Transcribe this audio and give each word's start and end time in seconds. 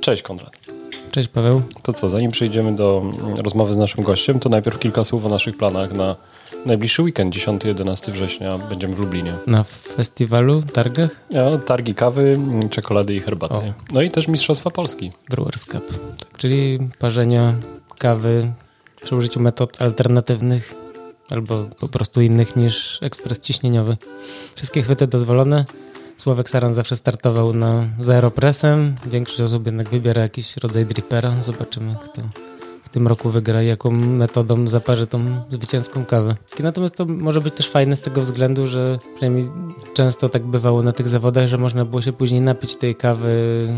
Cześć 0.00 0.22
Konrad. 0.22 0.56
Cześć 1.10 1.28
Paweł. 1.28 1.62
To 1.82 1.92
co, 1.92 2.10
zanim 2.10 2.30
przejdziemy 2.30 2.76
do 2.76 3.02
rozmowy 3.42 3.74
z 3.74 3.76
naszym 3.76 4.04
gościem, 4.04 4.40
to 4.40 4.48
najpierw 4.48 4.78
kilka 4.78 5.04
słów 5.04 5.26
o 5.26 5.28
naszych 5.28 5.56
planach 5.56 5.92
na 5.92 6.16
najbliższy 6.66 7.02
weekend, 7.02 7.34
10-11 7.34 8.12
września. 8.12 8.58
Będziemy 8.58 8.94
w 8.94 8.98
Lublinie. 8.98 9.36
Na 9.46 9.64
festiwalu, 9.64 10.62
targach? 10.62 11.20
Ja, 11.30 11.58
targi 11.58 11.94
kawy, 11.94 12.40
czekolady 12.70 13.14
i 13.14 13.20
herbaty. 13.20 13.54
O. 13.54 13.62
No 13.92 14.02
i 14.02 14.10
też 14.10 14.28
Mistrzostwa 14.28 14.70
Polski. 14.70 15.12
Brewers 15.30 15.64
Cup. 15.64 15.86
Tak, 16.18 16.38
czyli 16.38 16.78
parzenia 16.98 17.54
kawy 17.98 18.52
przy 19.02 19.16
użyciu 19.16 19.40
metod 19.40 19.82
alternatywnych 19.82 20.74
albo 21.30 21.64
po 21.80 21.88
prostu 21.88 22.20
innych 22.20 22.56
niż 22.56 22.98
ekspres 23.02 23.40
ciśnieniowy. 23.40 23.96
Wszystkie 24.54 24.82
chwyty 24.82 25.06
dozwolone. 25.06 25.64
Sławek 26.20 26.50
Saran 26.50 26.74
zawsze 26.74 26.96
startował 26.96 27.52
na, 27.52 27.88
z 28.00 28.10
aeropresem. 28.10 28.96
Większość 29.06 29.40
osób 29.40 29.66
jednak 29.66 29.88
wybiera 29.88 30.22
jakiś 30.22 30.56
rodzaj 30.56 30.86
drippera. 30.86 31.42
Zobaczymy, 31.42 31.96
kto 32.04 32.22
tym 32.92 33.08
roku 33.08 33.30
wygra, 33.30 33.62
jaką 33.62 33.90
metodą 33.90 34.66
zaparzy 34.66 35.06
tą 35.06 35.20
zwycięską 35.50 36.04
kawę. 36.04 36.36
Natomiast 36.60 36.96
to 36.96 37.04
może 37.04 37.40
być 37.40 37.54
też 37.54 37.70
fajne 37.70 37.96
z 37.96 38.00
tego 38.00 38.20
względu, 38.20 38.66
że 38.66 38.98
przynajmniej 39.14 39.48
często 39.94 40.28
tak 40.28 40.42
bywało 40.42 40.82
na 40.82 40.92
tych 40.92 41.08
zawodach, 41.08 41.46
że 41.46 41.58
można 41.58 41.84
było 41.84 42.02
się 42.02 42.12
później 42.12 42.40
napić 42.40 42.76
tej 42.76 42.94
kawy 42.94 43.68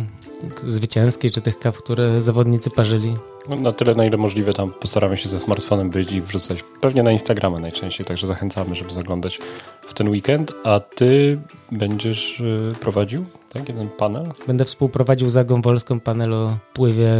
zwycięskiej, 0.66 1.30
czy 1.30 1.40
tych 1.40 1.58
kaw, 1.58 1.78
które 1.78 2.20
zawodnicy 2.20 2.70
parzyli. 2.70 3.16
No, 3.48 3.56
na 3.56 3.72
tyle, 3.72 3.94
na 3.94 4.04
ile 4.06 4.16
możliwe, 4.16 4.52
tam 4.52 4.72
postaramy 4.72 5.16
się 5.16 5.28
ze 5.28 5.40
smartfonem 5.40 5.90
być 5.90 6.12
i 6.12 6.22
wrzucać 6.22 6.64
pewnie 6.80 7.02
na 7.02 7.12
Instagrama 7.12 7.60
najczęściej, 7.60 8.06
także 8.06 8.26
zachęcamy, 8.26 8.74
żeby 8.74 8.90
zaglądać 8.90 9.40
w 9.80 9.94
ten 9.94 10.08
weekend. 10.08 10.52
A 10.64 10.80
ty 10.80 11.38
będziesz 11.72 12.40
y, 12.40 12.74
prowadził 12.80 13.24
tak, 13.52 13.68
jeden 13.68 13.88
panel? 13.88 14.32
Będę 14.46 14.64
współprowadził 14.64 15.30
za 15.30 15.44
Wolską 15.44 16.00
panel 16.00 16.34
o 16.34 16.56
wpływie 16.70 17.12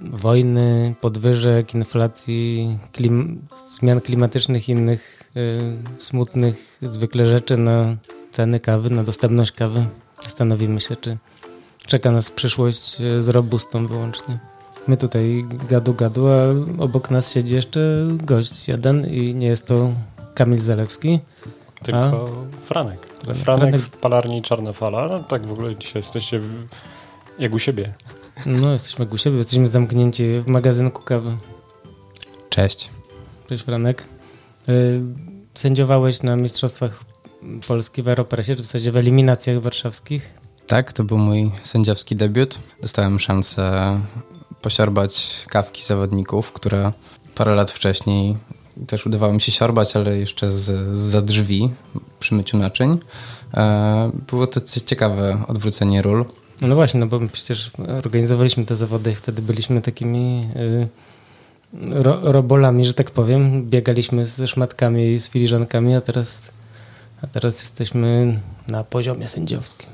wojny, 0.00 0.94
podwyżek, 1.00 1.74
inflacji, 1.74 2.78
klim 2.92 3.42
zmian 3.66 4.00
klimatycznych 4.00 4.68
i 4.68 4.72
innych 4.72 5.30
y, 5.36 5.60
smutnych 5.98 6.78
zwykle 6.82 7.26
rzeczy 7.26 7.56
na 7.56 7.96
ceny 8.30 8.60
kawy, 8.60 8.90
na 8.90 9.04
dostępność 9.04 9.52
kawy. 9.52 9.86
Zastanowimy 10.22 10.80
się, 10.80 10.96
czy 10.96 11.18
czeka 11.86 12.10
nas 12.10 12.30
przyszłość 12.30 13.00
y, 13.00 13.22
z 13.22 13.28
robustą 13.28 13.86
wyłącznie. 13.86 14.38
My 14.88 14.96
tutaj 14.96 15.44
gadu 15.68 15.94
gadu, 15.94 16.28
a 16.28 16.44
obok 16.78 17.10
nas 17.10 17.32
siedzi 17.32 17.54
jeszcze 17.54 18.08
gość 18.10 18.68
jeden 18.68 19.06
i 19.06 19.34
nie 19.34 19.46
jest 19.46 19.66
to 19.66 19.92
Kamil 20.34 20.58
Zalewski. 20.58 21.20
Tylko 21.82 21.98
a... 21.98 22.66
Franek. 22.66 23.06
Franek. 23.06 23.42
Franek 23.42 23.80
z 23.80 23.88
palarni 23.88 24.42
Czarna 24.42 24.72
Fala. 24.72 25.06
No, 25.06 25.24
tak 25.24 25.46
w 25.46 25.52
ogóle 25.52 25.76
dzisiaj 25.76 26.02
jesteście 26.02 26.40
jak 27.38 27.52
u 27.52 27.58
siebie. 27.58 27.94
No, 28.46 28.72
jesteśmy 28.72 29.18
siebie. 29.18 29.36
Jesteśmy 29.36 29.68
zamknięci 29.68 30.24
w 30.40 30.46
magazynku 30.46 31.02
kawy. 31.02 31.36
Cześć. 32.48 32.90
Cześć 33.48 33.64
Franek. 33.64 34.04
Y, 34.68 35.00
sędziowałeś 35.54 36.22
na 36.22 36.36
Mistrzostwach 36.36 37.04
Polski 37.68 38.02
w 38.02 38.08
Aeropresie, 38.08 38.56
czy 38.56 38.62
w 38.62 38.66
zasadzie 38.66 38.92
w 38.92 38.96
eliminacjach 38.96 39.60
warszawskich? 39.60 40.30
Tak, 40.66 40.92
to 40.92 41.04
był 41.04 41.18
mój 41.18 41.50
sędziowski 41.62 42.16
debiut. 42.16 42.58
Dostałem 42.82 43.20
szansę 43.20 44.00
posiorbać 44.62 45.44
kawki 45.48 45.84
zawodników, 45.84 46.52
które 46.52 46.92
parę 47.34 47.54
lat 47.54 47.70
wcześniej 47.70 48.36
też 48.86 49.06
udawało 49.06 49.32
mi 49.32 49.40
się 49.40 49.52
siorbać, 49.52 49.96
ale 49.96 50.18
jeszcze 50.18 50.50
z, 50.50 50.98
za 50.98 51.22
drzwi 51.22 51.70
przy 52.20 52.34
myciu 52.34 52.58
naczyń. 52.58 52.98
E, 53.54 54.10
było 54.30 54.46
to 54.46 54.60
ciekawe 54.86 55.38
odwrócenie 55.48 56.02
ról. 56.02 56.24
No 56.68 56.74
właśnie, 56.74 57.00
no 57.00 57.06
bo 57.06 57.20
przecież 57.32 57.70
organizowaliśmy 58.04 58.64
te 58.64 58.76
zawody 58.76 59.12
i 59.12 59.14
wtedy 59.14 59.42
byliśmy 59.42 59.82
takimi 59.82 60.48
y, 60.56 60.88
ro, 61.90 62.18
robolami, 62.22 62.84
że 62.84 62.94
tak 62.94 63.10
powiem. 63.10 63.70
Biegaliśmy 63.70 64.26
z 64.26 64.50
szmatkami 64.50 65.12
i 65.12 65.20
z 65.20 65.28
filiżankami, 65.28 65.94
a 65.94 66.00
teraz, 66.00 66.52
a 67.22 67.26
teraz 67.26 67.60
jesteśmy 67.60 68.40
na 68.68 68.84
poziomie 68.84 69.28
sędziowskim. 69.28 69.88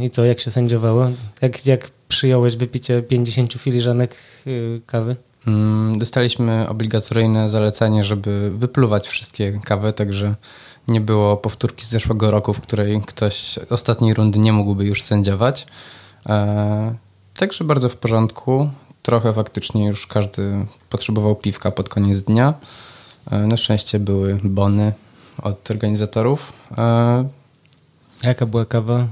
I 0.00 0.10
co, 0.10 0.24
jak 0.24 0.40
się 0.40 0.50
sędziowało? 0.50 1.10
Jak, 1.42 1.66
jak 1.66 1.90
przyjąłeś 2.08 2.56
wypicie 2.56 3.02
50 3.02 3.52
filiżanek 3.52 4.16
y, 4.46 4.80
kawy? 4.86 5.16
Mm, 5.46 5.98
dostaliśmy 5.98 6.68
obligatoryjne 6.68 7.48
zalecenie, 7.48 8.04
żeby 8.04 8.50
wypluwać 8.50 9.08
wszystkie 9.08 9.60
kawy, 9.64 9.92
także 9.92 10.34
nie 10.88 11.00
było 11.00 11.36
powtórki 11.36 11.84
z 11.84 11.88
zeszłego 11.88 12.30
roku, 12.30 12.54
w 12.54 12.60
której 12.60 13.02
ktoś 13.06 13.58
ostatniej 13.70 14.14
rundy 14.14 14.38
nie 14.38 14.52
mógłby 14.52 14.84
już 14.84 15.02
sędziować. 15.02 15.66
E, 16.28 16.94
także 17.36 17.64
bardzo 17.64 17.88
w 17.88 17.96
porządku. 17.96 18.70
Trochę 19.02 19.34
faktycznie 19.34 19.86
już 19.86 20.06
każdy 20.06 20.66
potrzebował 20.90 21.36
piwka 21.36 21.70
pod 21.70 21.88
koniec 21.88 22.22
dnia. 22.22 22.54
E, 23.30 23.38
na 23.38 23.56
szczęście 23.56 23.98
były 23.98 24.40
bony 24.44 24.92
od 25.42 25.70
organizatorów. 25.70 26.52
E, 26.78 27.28
Jaka 28.22 28.46
była 28.46 28.64
kawa? 28.64 29.06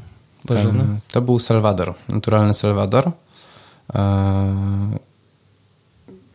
Bożena? 0.44 0.84
To 1.12 1.22
był 1.22 1.38
Salwador, 1.38 1.94
naturalny 2.08 2.54
Salwador. 2.54 3.10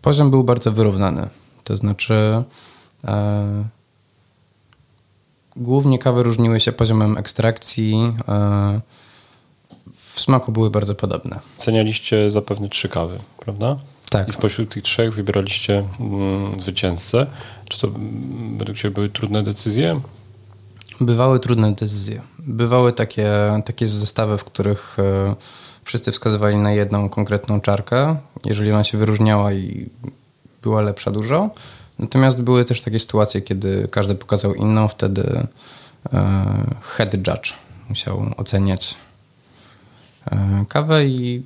Poziom 0.02 0.32
był 0.32 0.44
bardzo 0.44 0.72
wyrównany. 0.72 1.28
To 1.64 1.78
znaczy, 1.78 2.44
głównie 5.56 6.00
kawy 6.00 6.24
różniły 6.24 6.60
się 6.60 6.72
poziomem 6.72 7.18
ekstrakcji. 7.18 8.14
W 10.18 10.22
smaku 10.22 10.52
były 10.52 10.70
bardzo 10.70 10.96
podobne. 10.96 11.40
Cenialiście 11.58 12.30
zapewne 12.30 12.70
trzy 12.70 12.90
kawy, 12.90 13.20
prawda? 13.40 13.78
Tak. 14.10 14.30
I 14.30 14.32
spośród 14.32 14.70
tych 14.70 14.84
trzech 14.84 15.14
wybieraliście 15.14 15.84
mm, 16.00 16.60
zwycięzcę. 16.60 17.28
Czy 17.70 17.80
to 17.80 17.88
według 18.58 18.78
Ciebie 18.78 18.94
były 18.94 19.10
trudne 19.10 19.44
decyzje? 19.44 20.00
Bywały 21.02 21.40
trudne 21.40 21.72
decyzje. 21.72 22.22
Bywały 22.40 22.94
takie, 22.94 23.32
takie 23.66 23.88
zestawy, 23.88 24.38
w 24.38 24.44
których 24.44 24.98
e, 25.00 25.36
wszyscy 25.84 26.12
wskazywali 26.12 26.58
na 26.58 26.72
jedną 26.72 27.10
konkretną 27.10 27.62
czarkę, 27.62 28.16
jeżeli 28.46 28.72
ona 28.72 28.84
się 28.84 28.98
wyróżniała 28.98 29.54
i 29.54 29.90
była 30.62 30.82
lepsza 30.82 31.12
dużo. 31.12 31.50
Natomiast 32.00 32.42
były 32.42 32.66
też 32.66 32.82
takie 32.82 33.00
sytuacje, 33.00 33.42
kiedy 33.42 33.88
każdy 33.92 34.16
pokazał 34.16 34.54
inną, 34.54 34.88
wtedy 34.88 35.48
e, 36.14 36.46
head 36.82 37.14
judge 37.14 37.54
musiał 37.90 38.34
oceniać 38.38 38.96
kawę 40.70 41.06
i 41.06 41.44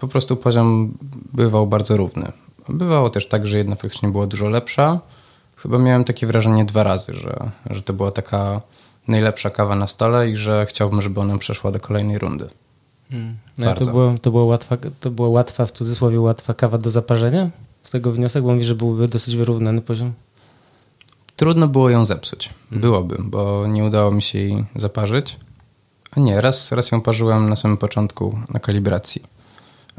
po 0.00 0.08
prostu 0.08 0.36
poziom 0.36 0.94
bywał 1.32 1.66
bardzo 1.66 1.96
równy. 1.96 2.32
Bywało 2.68 3.10
też 3.10 3.28
tak, 3.28 3.46
że 3.46 3.58
jedna 3.58 3.76
faktycznie 3.76 4.08
była 4.08 4.26
dużo 4.26 4.48
lepsza, 4.48 5.00
chyba 5.56 5.78
miałem 5.78 6.04
takie 6.04 6.26
wrażenie 6.26 6.64
dwa 6.64 6.82
razy, 6.82 7.14
że, 7.14 7.50
że 7.70 7.82
to 7.82 7.92
była 7.92 8.12
taka 8.12 8.60
najlepsza 9.08 9.50
kawa 9.50 9.76
na 9.76 9.86
stole 9.86 10.30
i 10.30 10.36
że 10.36 10.66
chciałbym, 10.66 11.02
żeby 11.02 11.20
ona 11.20 11.38
przeszła 11.38 11.70
do 11.70 11.80
kolejnej 11.80 12.18
rundy. 12.18 12.48
Hmm. 13.10 13.36
No 13.58 13.74
to, 13.74 13.84
było, 13.84 14.14
to, 14.22 14.30
było 14.30 14.44
łatwa, 14.44 14.76
to 15.00 15.10
była 15.10 15.28
łatwa, 15.28 15.66
w 15.66 15.72
cudzysłowie 15.72 16.20
łatwa 16.20 16.54
kawa 16.54 16.78
do 16.78 16.90
zaparzenia? 16.90 17.50
Z 17.82 17.90
tego 17.90 18.12
wniosek, 18.12 18.42
bo 18.42 18.52
mówi, 18.52 18.64
że 18.64 18.74
byłby 18.74 19.08
dosyć 19.08 19.36
wyrównany 19.36 19.82
poziom. 19.82 20.12
Trudno 21.36 21.68
było 21.68 21.90
ją 21.90 22.04
zepsuć. 22.04 22.50
Hmm. 22.70 22.80
Byłoby, 22.80 23.16
bo 23.20 23.66
nie 23.66 23.84
udało 23.84 24.12
mi 24.12 24.22
się 24.22 24.38
jej 24.38 24.64
zaparzyć. 24.76 25.36
A 26.10 26.20
nie, 26.20 26.40
raz, 26.40 26.72
raz 26.72 26.92
ją 26.92 27.00
parzyłem 27.00 27.48
na 27.48 27.56
samym 27.56 27.76
początku 27.76 28.38
na 28.54 28.60
kalibracji. 28.60 29.22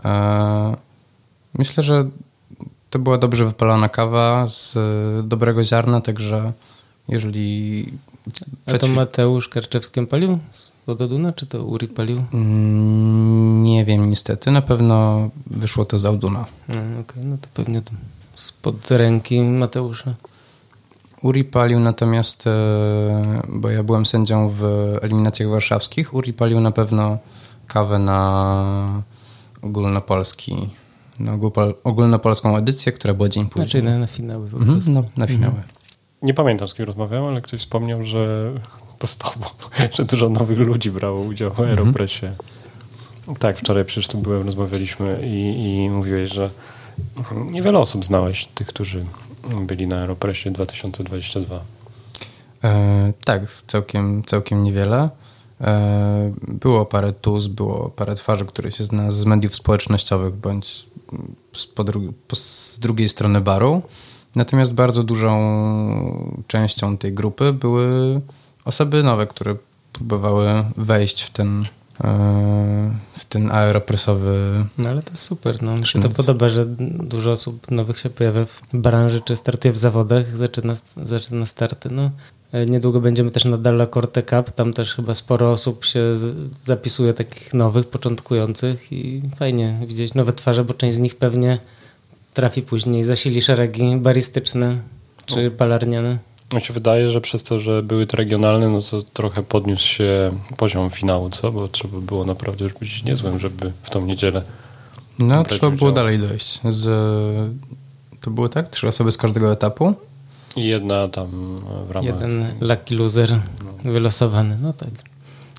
Eee, 0.03 0.75
myślę, 1.53 1.83
że 1.83 2.05
to 2.89 2.99
była 2.99 3.17
dobrze 3.17 3.45
wypalona 3.45 3.89
kawa 3.89 4.47
z 4.47 4.77
dobrego 5.27 5.63
ziarna, 5.63 6.01
także 6.01 6.53
jeżeli... 7.07 7.85
A 8.65 8.77
to 8.77 8.87
Mateusz 8.87 9.49
Karczewskim 9.49 10.07
palił 10.07 10.39
z 10.51 10.71
Ododuna, 10.87 11.33
czy 11.33 11.45
to 11.45 11.63
Uri 11.63 11.87
palił? 11.87 12.23
Mm, 12.33 13.63
nie 13.63 13.85
wiem 13.85 14.09
niestety, 14.09 14.51
na 14.51 14.61
pewno 14.61 15.29
wyszło 15.47 15.85
to 15.85 15.99
z 15.99 16.05
Auduna. 16.05 16.45
Mm, 16.69 16.99
Okej, 16.99 17.01
okay. 17.01 17.23
no 17.23 17.37
to 17.41 17.47
pewnie 17.53 17.81
spod 18.35 18.91
ręki 18.91 19.41
Mateusza. 19.41 20.13
Uri 21.21 21.43
palił 21.43 21.79
natomiast, 21.79 22.47
e, 22.47 23.41
bo 23.49 23.69
ja 23.69 23.83
byłem 23.83 24.05
sędzią 24.05 24.49
w 24.49 24.63
eliminacjach 25.01 25.49
warszawskich, 25.49 26.13
Uri 26.13 26.33
palił 26.33 26.59
na 26.59 26.71
pewno 26.71 27.17
kawę 27.67 27.99
na 27.99 29.03
ogólnopolski 29.61 30.69
na 31.19 31.39
ogólnopolską 31.83 32.57
edycję, 32.57 32.91
która 32.91 33.13
była 33.13 33.29
dzień 33.29 33.45
później. 33.45 33.69
Znaczy 33.69 33.83
na, 33.83 33.99
na 33.99 34.07
finały 34.07 34.49
po 34.49 34.57
mhm, 34.57 34.79
no, 34.87 35.03
na 35.17 35.27
finały. 35.27 35.53
Mhm. 35.53 35.67
Nie 36.21 36.33
pamiętam 36.33 36.67
z 36.67 36.73
kim 36.73 36.85
rozmawiałem, 36.85 37.25
ale 37.25 37.41
ktoś 37.41 37.59
wspomniał, 37.59 38.03
że 38.03 38.51
to 38.99 39.07
z 39.07 39.17
tobą, 39.17 39.45
że 39.95 40.05
dużo 40.05 40.29
nowych 40.29 40.59
ludzi 40.59 40.91
brało 40.91 41.21
udział 41.21 41.49
w 41.53 41.59
mhm. 41.59 41.69
Aeropressie. 41.69 42.25
Tak, 43.39 43.57
wczoraj 43.57 43.85
przecież 43.85 44.07
tu 44.07 44.17
byłem, 44.17 44.45
rozmawialiśmy 44.45 45.19
i, 45.23 45.63
i 45.83 45.89
mówiłeś, 45.89 46.31
że 46.33 46.49
niewiele 47.45 47.79
osób 47.79 48.05
znałeś, 48.05 48.45
tych, 48.45 48.67
którzy 48.67 49.05
byli 49.47 49.87
na 49.87 49.99
Aeropressie 49.99 50.51
2022. 50.51 51.61
E, 52.63 53.13
tak, 53.25 53.51
całkiem, 53.67 54.23
całkiem 54.23 54.63
niewiele. 54.63 55.09
E, 55.61 56.33
było 56.47 56.85
parę 56.85 57.13
tuz, 57.13 57.47
było 57.47 57.89
parę 57.89 58.15
twarzy, 58.15 58.45
które 58.45 58.71
się 58.71 58.83
zna 58.83 59.11
z 59.11 59.25
mediów 59.25 59.55
społecznościowych 59.55 60.35
bądź 60.35 60.87
z, 61.53 61.65
po 61.65 61.83
dru 61.83 62.13
po, 62.27 62.35
z 62.35 62.79
drugiej 62.79 63.09
strony 63.09 63.41
baru. 63.41 63.81
Natomiast 64.35 64.73
bardzo 64.73 65.03
dużą 65.03 65.31
częścią 66.47 66.97
tej 66.97 67.13
grupy 67.13 67.53
były 67.53 68.21
osoby 68.65 69.03
nowe, 69.03 69.27
które 69.27 69.55
próbowały 69.93 70.65
wejść 70.77 71.21
w 71.21 71.29
ten, 71.29 71.65
w 73.13 73.25
ten 73.29 73.51
aeropresowy. 73.51 74.65
No 74.77 74.89
ale 74.89 75.01
to 75.01 75.17
super. 75.17 75.63
No. 75.63 75.77
Mi 75.77 75.87
się 75.87 76.01
to 76.01 76.09
podoba, 76.09 76.49
że 76.49 76.65
dużo 76.99 77.31
osób 77.31 77.71
nowych 77.71 77.99
się 77.99 78.09
pojawia 78.09 78.45
w 78.45 78.61
branży, 78.73 79.21
czy 79.21 79.35
startuje 79.35 79.71
w 79.71 79.77
zawodach, 79.77 80.37
zaczyna, 80.37 80.73
zaczyna 81.03 81.45
starty. 81.45 81.89
No. 81.91 82.11
E, 82.51 82.65
niedługo 82.65 83.01
będziemy 83.01 83.31
też 83.31 83.45
na 83.45 83.57
Dalla 83.57 83.87
Corte 83.87 84.23
Cup. 84.23 84.51
Tam 84.51 84.73
też 84.73 84.95
chyba 84.95 85.13
sporo 85.13 85.51
osób 85.51 85.85
się 85.85 86.01
zapisuje 86.65 87.13
takich 87.13 87.53
nowych, 87.53 87.87
początkujących 87.87 88.91
i 88.91 89.21
fajnie 89.37 89.79
widzieć 89.87 90.13
nowe 90.13 90.33
twarze, 90.33 90.63
bo 90.63 90.73
część 90.73 90.95
z 90.95 90.99
nich 90.99 91.15
pewnie 91.15 91.59
trafi 92.33 92.61
później, 92.61 93.03
zasili 93.03 93.41
szeregi 93.41 93.95
baristyczne 93.95 94.77
czy 95.25 95.51
palarniane. 95.51 96.17
Mi 96.53 96.61
się 96.61 96.73
wydaje, 96.73 97.09
że 97.09 97.21
przez 97.21 97.43
to, 97.43 97.59
że 97.59 97.83
były 97.83 98.07
te 98.07 98.17
regionalne, 98.17 98.69
no 98.69 98.81
to 98.81 99.01
trochę 99.01 99.43
podniósł 99.43 99.87
się 99.87 100.31
poziom 100.57 100.89
finału, 100.89 101.29
co? 101.29 101.51
Bo 101.51 101.67
trzeba 101.67 101.99
było 101.99 102.25
naprawdę 102.25 102.65
być 102.79 103.03
niezłym, 103.03 103.39
żeby 103.39 103.71
w 103.83 103.89
tą 103.89 104.05
niedzielę. 104.05 104.41
No, 105.19 105.43
trzeba 105.43 105.69
było 105.69 105.91
dalej 105.91 106.19
dojść. 106.19 106.61
Z, 106.63 106.85
to 108.21 108.31
było 108.31 108.49
tak? 108.49 108.69
Trzy 108.69 108.87
osoby 108.87 109.11
z 109.11 109.17
każdego 109.17 109.51
etapu? 109.51 109.93
I 110.55 110.65
jedna 110.65 111.07
tam 111.07 111.59
w 111.87 111.91
ramach... 111.91 112.13
Jeden 112.13 112.47
lucky 112.61 112.95
loser 112.95 113.39
no. 113.83 113.91
wylosowany, 113.91 114.57
no 114.61 114.73
tak. 114.73 114.89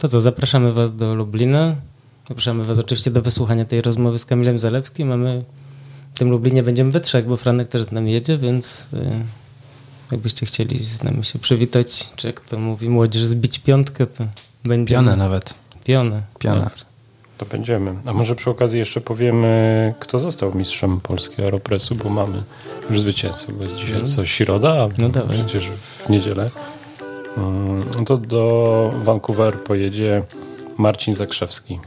To 0.00 0.08
co, 0.08 0.20
zapraszamy 0.20 0.72
Was 0.72 0.96
do 0.96 1.14
Lublina. 1.14 1.76
Zapraszamy 2.28 2.64
Was 2.64 2.78
oczywiście 2.78 3.10
do 3.10 3.22
wysłuchania 3.22 3.64
tej 3.64 3.82
rozmowy 3.82 4.18
z 4.18 4.24
Kamilem 4.24 4.58
Zalewskim. 4.58 5.08
Mamy 5.08 5.44
w 6.14 6.18
tym 6.18 6.30
Lublinie 6.30 6.62
będziemy 6.62 6.90
we 6.90 7.00
trzech, 7.00 7.26
bo 7.26 7.36
Franek 7.36 7.68
też 7.68 7.84
z 7.84 7.92
nami 7.92 8.12
jedzie, 8.12 8.38
więc 8.38 8.88
y, 8.92 9.24
jakbyście 10.12 10.46
chcieli 10.46 10.84
z 10.84 11.02
nami 11.02 11.24
się 11.24 11.38
przywitać, 11.38 12.12
czy 12.16 12.26
jak 12.26 12.40
to 12.40 12.58
mówi 12.58 12.88
młodzież, 12.88 13.24
zbić 13.24 13.58
piątkę, 13.58 14.06
to 14.06 14.24
będzie. 14.64 14.94
Pionę 14.94 15.16
nawet. 15.16 15.54
Pionę. 15.84 16.22
Pionę. 16.38 16.70
To 17.38 17.46
będziemy. 17.46 17.94
A 18.06 18.12
może 18.12 18.36
przy 18.36 18.50
okazji 18.50 18.78
jeszcze 18.78 19.00
powiemy, 19.00 19.94
kto 20.00 20.18
został 20.18 20.54
mistrzem 20.54 21.00
Polski 21.00 21.42
Aeropressu, 21.42 21.94
bo 21.94 22.10
mamy 22.10 22.42
już 22.90 23.00
zwycięzcę, 23.00 23.52
bo 23.52 23.64
jest 23.64 23.76
dzisiaj 23.76 24.02
co, 24.02 24.26
środa, 24.26 24.70
a 24.70 24.88
no 25.02 25.10
przecież 25.30 25.70
w 25.70 26.08
niedzielę. 26.08 26.50
Mm, 27.36 28.04
to 28.04 28.16
do 28.16 28.94
Vancouver 29.02 29.60
pojedzie 29.60 30.22
Marcin 30.78 31.14
Zakrzewski. 31.14 31.78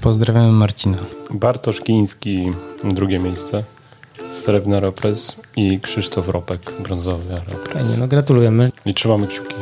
Pozdrawiamy 0.00 0.52
Marcina. 0.52 0.98
Bartosz 1.30 1.80
Kiński, 1.80 2.52
drugie 2.84 3.18
miejsce. 3.18 3.64
Srebrny 4.30 4.76
Aeropress 4.76 5.36
i 5.56 5.80
Krzysztof 5.80 6.28
Ropek, 6.28 6.72
brązowy 6.82 7.34
Aeropress. 7.34 7.72
Fajnie, 7.72 7.96
no 7.98 8.08
gratulujemy. 8.08 8.72
I 8.86 8.94
trzymamy 8.94 9.26
kciuki 9.26 9.54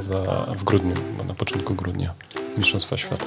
za, 0.00 0.46
w 0.56 0.64
grudniu, 0.64 0.94
bo 1.18 1.24
na 1.24 1.34
początku 1.34 1.74
grudnia 1.74 2.14
Mistrzostwa 2.58 2.96
Świata. 2.96 3.26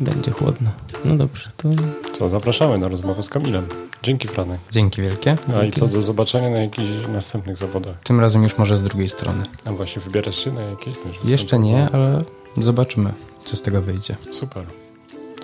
Będzie 0.00 0.30
chłodno. 0.30 0.70
No 1.04 1.16
dobrze, 1.16 1.50
to... 1.56 1.68
Co, 2.12 2.28
zapraszamy 2.28 2.78
na 2.78 2.88
rozmowę 2.88 3.22
z 3.22 3.28
Kamilem. 3.28 3.66
Dzięki, 4.02 4.28
Franek. 4.28 4.60
Dzięki 4.70 5.02
wielkie. 5.02 5.36
A 5.60 5.64
i 5.64 5.72
co, 5.72 5.88
do 5.88 6.02
zobaczenia 6.02 6.50
na 6.50 6.58
jakichś 6.58 6.90
następnych 7.12 7.56
zawodach. 7.56 7.96
Tym 8.04 8.20
razem 8.20 8.42
już 8.42 8.58
może 8.58 8.76
z 8.76 8.82
drugiej 8.82 9.08
strony. 9.08 9.42
A 9.64 9.72
właśnie, 9.72 10.02
wybierasz 10.02 10.44
się 10.44 10.52
na 10.52 10.62
jakieś? 10.62 10.96
Jeszcze 11.24 11.58
nie, 11.58 11.88
ale 11.92 12.22
zobaczymy, 12.56 13.12
co 13.44 13.56
z 13.56 13.62
tego 13.62 13.82
wyjdzie. 13.82 14.16
Super. 14.30 14.64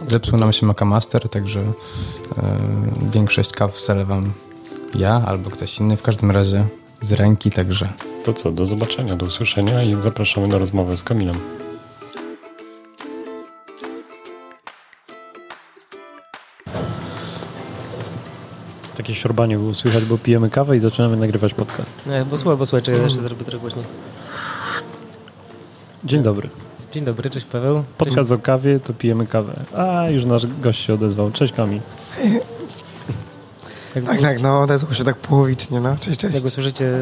Zepsuł 0.06 0.38
nam 0.38 0.52
się 0.52 0.74
Master, 0.84 1.28
także 1.28 1.60
e, 1.60 1.72
większość 3.12 3.52
kaw 3.52 3.84
zalewam 3.84 4.32
ja 4.98 5.22
albo 5.26 5.50
ktoś 5.50 5.78
inny, 5.78 5.96
w 5.96 6.02
każdym 6.02 6.30
razie 6.30 6.66
z 7.02 7.12
ręki, 7.12 7.50
także... 7.50 7.88
To 8.24 8.32
co, 8.32 8.52
do 8.52 8.66
zobaczenia, 8.66 9.16
do 9.16 9.26
usłyszenia 9.26 9.82
i 9.82 10.02
zapraszamy 10.02 10.48
na 10.48 10.58
rozmowę 10.58 10.96
z 10.96 11.02
Kamilem. 11.02 11.36
Takie 18.96 19.14
siorbanie 19.14 19.56
było 19.56 19.74
słychać, 19.74 20.04
bo 20.04 20.18
pijemy 20.18 20.50
kawę 20.50 20.76
i 20.76 20.80
zaczynamy 20.80 21.16
nagrywać 21.16 21.54
podcast. 21.54 22.06
Nie, 22.06 22.24
bo 22.30 22.38
słuchaj, 22.38 22.58
bo 22.58 22.66
słuchaj, 22.66 22.82
czekaj, 22.82 23.02
jeszcze 23.02 23.20
zrobię 23.20 23.44
trochę 23.44 23.58
głośniej. 23.58 23.84
Dzień 26.04 26.22
dobry. 26.22 26.48
Dzień 26.92 27.04
dobry, 27.04 27.30
cześć 27.30 27.46
Paweł. 27.46 27.84
Podcast 27.98 28.30
cześć. 28.30 28.40
o 28.40 28.44
kawie, 28.44 28.80
to 28.80 28.94
pijemy 28.94 29.26
kawę. 29.26 29.64
A, 29.76 30.08
już 30.10 30.24
nasz 30.24 30.46
gość 30.46 30.84
się 30.84 30.94
odezwał. 30.94 31.30
Cześć 31.30 31.52
Kamil. 31.52 31.80
Tak, 33.96 34.04
tak, 34.04 34.20
tak, 34.20 34.42
no 34.42 34.60
odezwał 34.60 34.94
się 34.94 35.04
tak 35.04 35.16
połowicznie, 35.16 35.80
no. 35.80 35.96
Cześć, 36.00 36.20
cześć. 36.20 36.34
Jak 36.34 36.44
usłyszycie 36.44 36.92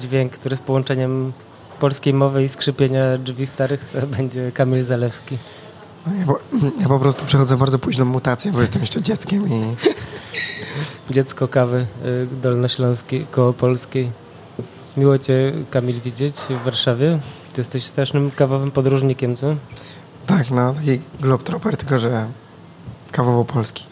dźwięk, 0.00 0.32
który 0.32 0.56
z 0.56 0.60
połączeniem 0.60 1.32
polskiej 1.80 2.14
mowy 2.14 2.44
i 2.44 2.48
skrzypienia 2.48 3.18
drzwi 3.18 3.46
starych, 3.46 3.84
to 3.84 4.06
będzie 4.16 4.52
Kamil 4.52 4.82
Zalewski. 4.82 5.38
No, 6.06 6.12
ja, 6.14 6.26
po, 6.26 6.38
ja 6.82 6.88
po 6.88 6.98
prostu 6.98 7.24
przechodzę 7.24 7.56
bardzo 7.56 7.78
późną 7.78 8.04
mutację, 8.04 8.52
bo 8.52 8.60
jestem 8.60 8.80
jeszcze 8.80 9.02
dzieckiem 9.02 9.48
i... 9.48 9.76
Dziecko 11.14 11.48
kawy 11.48 11.86
y, 12.04 12.28
dolnośląskiej, 12.42 13.26
koło 13.30 13.52
polskiej. 13.52 14.10
Miło 14.96 15.18
Cię, 15.18 15.52
Kamil, 15.70 16.00
widzieć 16.00 16.36
w 16.36 16.64
Warszawie. 16.64 17.18
Ty 17.52 17.60
jesteś 17.60 17.86
strasznym 17.86 18.30
kawowym 18.30 18.70
podróżnikiem, 18.70 19.36
co? 19.36 19.56
Tak, 20.26 20.50
no, 20.50 20.74
taki 20.74 21.00
globetrotter, 21.20 21.76
tylko 21.76 21.98
że 21.98 22.26
kawowo-polski. 23.12 23.91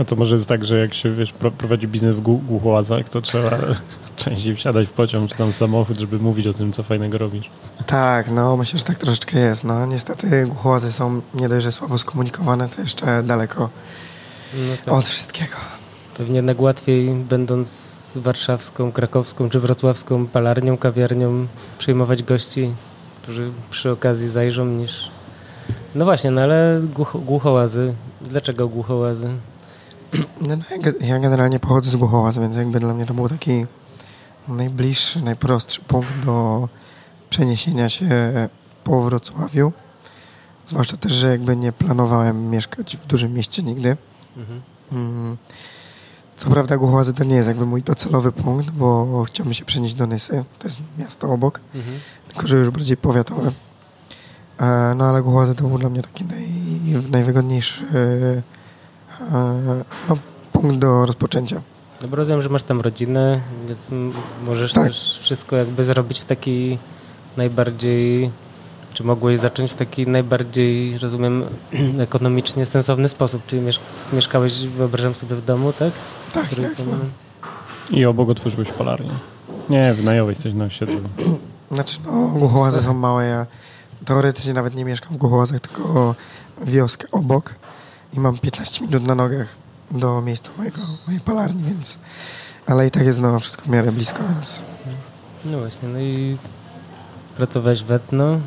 A 0.00 0.04
to 0.04 0.16
może 0.16 0.34
jest 0.34 0.46
tak, 0.46 0.64
że 0.64 0.78
jak 0.78 0.94
się 0.94 1.14
wiesz, 1.14 1.32
prowadzi 1.32 1.88
biznes 1.88 2.16
w 2.16 2.20
głuchołazach, 2.20 3.08
to 3.08 3.20
trzeba 3.20 3.50
częściej 4.16 4.56
wsiadać 4.56 4.88
w 4.88 4.92
pociąg 4.92 5.30
czy 5.30 5.36
tam 5.36 5.52
samochód, 5.52 5.98
żeby 5.98 6.18
mówić 6.18 6.46
o 6.46 6.54
tym, 6.54 6.72
co 6.72 6.82
fajnego 6.82 7.18
robisz. 7.18 7.50
Tak, 7.86 8.30
no 8.30 8.56
myślę, 8.56 8.78
że 8.78 8.84
tak 8.84 8.98
troszeczkę 8.98 9.38
jest. 9.38 9.64
No 9.64 9.86
niestety 9.86 10.46
głuchołazy 10.46 10.92
są 10.92 11.20
nie 11.34 11.48
dość, 11.48 11.64
że 11.64 11.72
słabo 11.72 11.98
skomunikowane, 11.98 12.68
to 12.68 12.80
jeszcze 12.80 13.22
daleko 13.22 13.68
no 14.54 14.76
tak. 14.84 14.94
od 14.94 15.04
wszystkiego. 15.04 15.56
Pewnie 16.18 16.36
jednak 16.36 16.60
łatwiej, 16.60 17.10
będąc 17.10 18.12
warszawską, 18.16 18.92
krakowską 18.92 19.50
czy 19.50 19.60
wrocławską 19.60 20.26
palarnią, 20.26 20.76
kawiarnią, 20.76 21.46
przyjmować 21.78 22.22
gości, 22.22 22.74
którzy 23.22 23.50
przy 23.70 23.90
okazji 23.90 24.28
zajrzą, 24.28 24.66
niż... 24.66 25.10
No 25.94 26.04
właśnie, 26.04 26.30
no 26.30 26.40
ale 26.40 26.80
głucho, 26.94 27.18
głuchołazy. 27.18 27.94
Dlaczego 28.20 28.68
głuchołazy? 28.68 29.28
No, 30.40 30.56
ja 31.00 31.18
generalnie 31.18 31.60
pochodzę 31.60 31.90
z 31.90 31.96
Głuchołaz, 31.96 32.38
więc 32.38 32.56
jakby 32.56 32.80
dla 32.80 32.94
mnie 32.94 33.06
to 33.06 33.14
był 33.14 33.28
taki 33.28 33.66
najbliższy, 34.48 35.22
najprostszy 35.22 35.80
punkt 35.80 36.24
do 36.24 36.68
przeniesienia 37.30 37.88
się 37.88 38.08
po 38.84 39.02
Wrocławiu. 39.02 39.72
Zwłaszcza 40.66 40.96
też, 40.96 41.12
że 41.12 41.28
jakby 41.28 41.56
nie 41.56 41.72
planowałem 41.72 42.50
mieszkać 42.50 42.96
w 42.96 43.06
dużym 43.06 43.34
mieście 43.34 43.62
nigdy. 43.62 43.96
Mhm. 44.36 44.60
Mm. 44.92 45.36
Co 46.36 46.50
prawda 46.50 46.76
Głuchołazy 46.76 47.12
to 47.14 47.24
nie 47.24 47.34
jest 47.36 47.48
jakby 47.48 47.66
mój 47.66 47.82
docelowy 47.82 48.32
punkt, 48.32 48.70
bo 48.70 49.24
chciałbym 49.24 49.54
się 49.54 49.64
przenieść 49.64 49.94
do 49.94 50.06
Nysy. 50.06 50.44
To 50.58 50.68
jest 50.68 50.78
miasto 50.98 51.30
obok, 51.30 51.60
mhm. 51.74 52.00
tylko 52.28 52.46
że 52.46 52.56
już 52.56 52.70
bardziej 52.70 52.96
powiatowe. 52.96 53.52
E, 54.60 54.94
no 54.96 55.04
ale 55.04 55.22
Głuchołazy 55.22 55.54
to 55.54 55.64
był 55.64 55.78
dla 55.78 55.88
mnie 55.88 56.02
taki 56.02 56.24
naj, 56.24 56.48
najwygodniejszy 57.10 57.84
no, 60.08 60.16
punkt 60.52 60.78
do 60.78 61.06
rozpoczęcia. 61.06 61.62
No 62.02 62.08
bo 62.08 62.16
rozumiem, 62.16 62.42
że 62.42 62.48
masz 62.48 62.62
tam 62.62 62.80
rodzinę, 62.80 63.40
więc 63.68 63.88
możesz 64.46 64.72
tak. 64.72 64.84
też 64.84 65.18
wszystko 65.22 65.56
jakby 65.56 65.84
zrobić 65.84 66.20
w 66.20 66.24
taki 66.24 66.78
najbardziej, 67.36 68.30
czy 68.94 69.04
mogłeś 69.04 69.38
zacząć 69.38 69.72
w 69.72 69.74
taki 69.74 70.06
najbardziej, 70.06 70.98
rozumiem, 70.98 71.44
ekonomicznie 71.98 72.66
sensowny 72.66 73.08
sposób, 73.08 73.46
czyli 73.46 73.62
mieszkałeś, 74.12 74.66
wyobrażam 74.66 75.14
sobie, 75.14 75.36
w 75.36 75.44
domu, 75.44 75.72
tak? 75.72 75.92
Tak, 76.32 76.46
Który 76.46 76.62
tak. 76.62 76.78
No. 76.78 76.96
I 77.90 78.04
obok 78.04 78.28
otworzyłeś 78.28 78.72
palarnię. 78.72 79.10
Nie, 79.70 79.94
wynająłeś 79.94 80.38
coś 80.38 80.54
na 80.54 80.64
osiedlu. 80.64 81.00
Znaczy, 81.70 81.98
no, 82.06 82.28
głuchołazy 82.28 82.82
są 82.82 82.94
małe, 82.94 83.26
ja 83.26 83.46
teoretycznie 84.04 84.54
nawet 84.54 84.74
nie 84.74 84.84
mieszkam 84.84 85.14
w 85.14 85.16
głuchołazach, 85.16 85.60
tylko 85.60 86.14
wioskę 86.64 87.06
obok 87.12 87.54
i 88.12 88.20
mam 88.20 88.38
15 88.38 88.84
minut 88.84 89.06
na 89.06 89.14
nogach 89.14 89.48
do 89.90 90.22
miejsca 90.22 90.50
mojego, 90.58 90.80
mojej 91.06 91.20
palarni, 91.20 91.62
więc 91.62 91.98
ale 92.66 92.86
i 92.86 92.90
tak 92.90 93.06
jest 93.06 93.18
znowu 93.18 93.40
wszystko 93.40 93.62
w 93.62 93.68
miarę 93.68 93.92
blisko, 93.92 94.18
więc... 94.34 94.62
No 95.44 95.58
właśnie, 95.58 95.88
no 95.88 95.98
i 95.98 96.36
pracowałeś 97.36 97.84
w 97.84 97.90
Etno, 97.90 98.40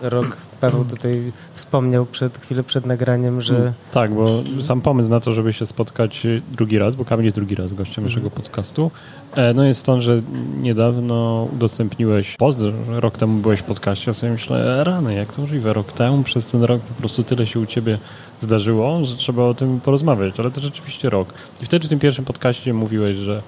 rok 0.00 0.36
Paweł 0.70 0.84
tutaj 0.84 1.32
wspomniał 1.54 2.06
przed 2.06 2.38
chwilę 2.38 2.62
przed 2.62 2.86
nagraniem, 2.86 3.40
że 3.40 3.56
Mm, 3.56 3.72
Tak, 3.92 4.14
bo 4.14 4.42
sam 4.62 4.80
pomysł 4.80 5.10
na 5.10 5.20
to, 5.20 5.32
żeby 5.32 5.52
się 5.52 5.66
spotkać 5.66 6.26
y, 6.26 6.42
drugi 6.52 6.78
raz, 6.78 6.94
bo 6.94 7.04
Kamil 7.04 7.24
jest 7.24 7.36
drugi 7.36 7.54
raz 7.54 7.72
gościem 7.72 8.04
naszego 8.04 8.30
podcastu, 8.30 8.90
e, 9.34 9.54
no 9.54 9.64
jest 9.64 9.80
stąd, 9.80 10.02
że 10.02 10.22
niedawno 10.62 11.48
udostępniłeś 11.52 12.36
post, 12.36 12.58
rok 12.88 13.16
temu 13.18 13.38
byłeś 13.42 13.60
w 13.60 13.62
podcaście, 13.62 14.10
ja 14.10 14.14
sobie 14.14 14.32
myślę, 14.32 14.84
rany, 14.84 15.14
jak 15.14 15.32
to 15.32 15.42
możliwe, 15.42 15.72
rok 15.72 15.92
temu, 15.92 16.22
przez 16.22 16.46
ten 16.46 16.62
rok 16.62 16.80
po 16.80 16.94
prostu 16.94 17.24
tyle 17.24 17.46
się 17.46 17.60
u 17.60 17.66
ciebie 17.66 17.98
zdarzyło, 18.40 19.04
że 19.04 19.16
trzeba 19.16 19.42
o 19.42 19.54
tym 19.54 19.80
porozmawiać, 19.80 20.40
ale 20.40 20.50
to 20.50 20.60
rzeczywiście 20.60 21.10
rok. 21.10 21.28
I 21.62 21.64
wtedy 21.64 21.86
w 21.86 21.90
tym 21.90 21.98
pierwszym 21.98 22.24
podcaście 22.24 22.74
mówiłeś, 22.74 23.16
że 23.16 23.42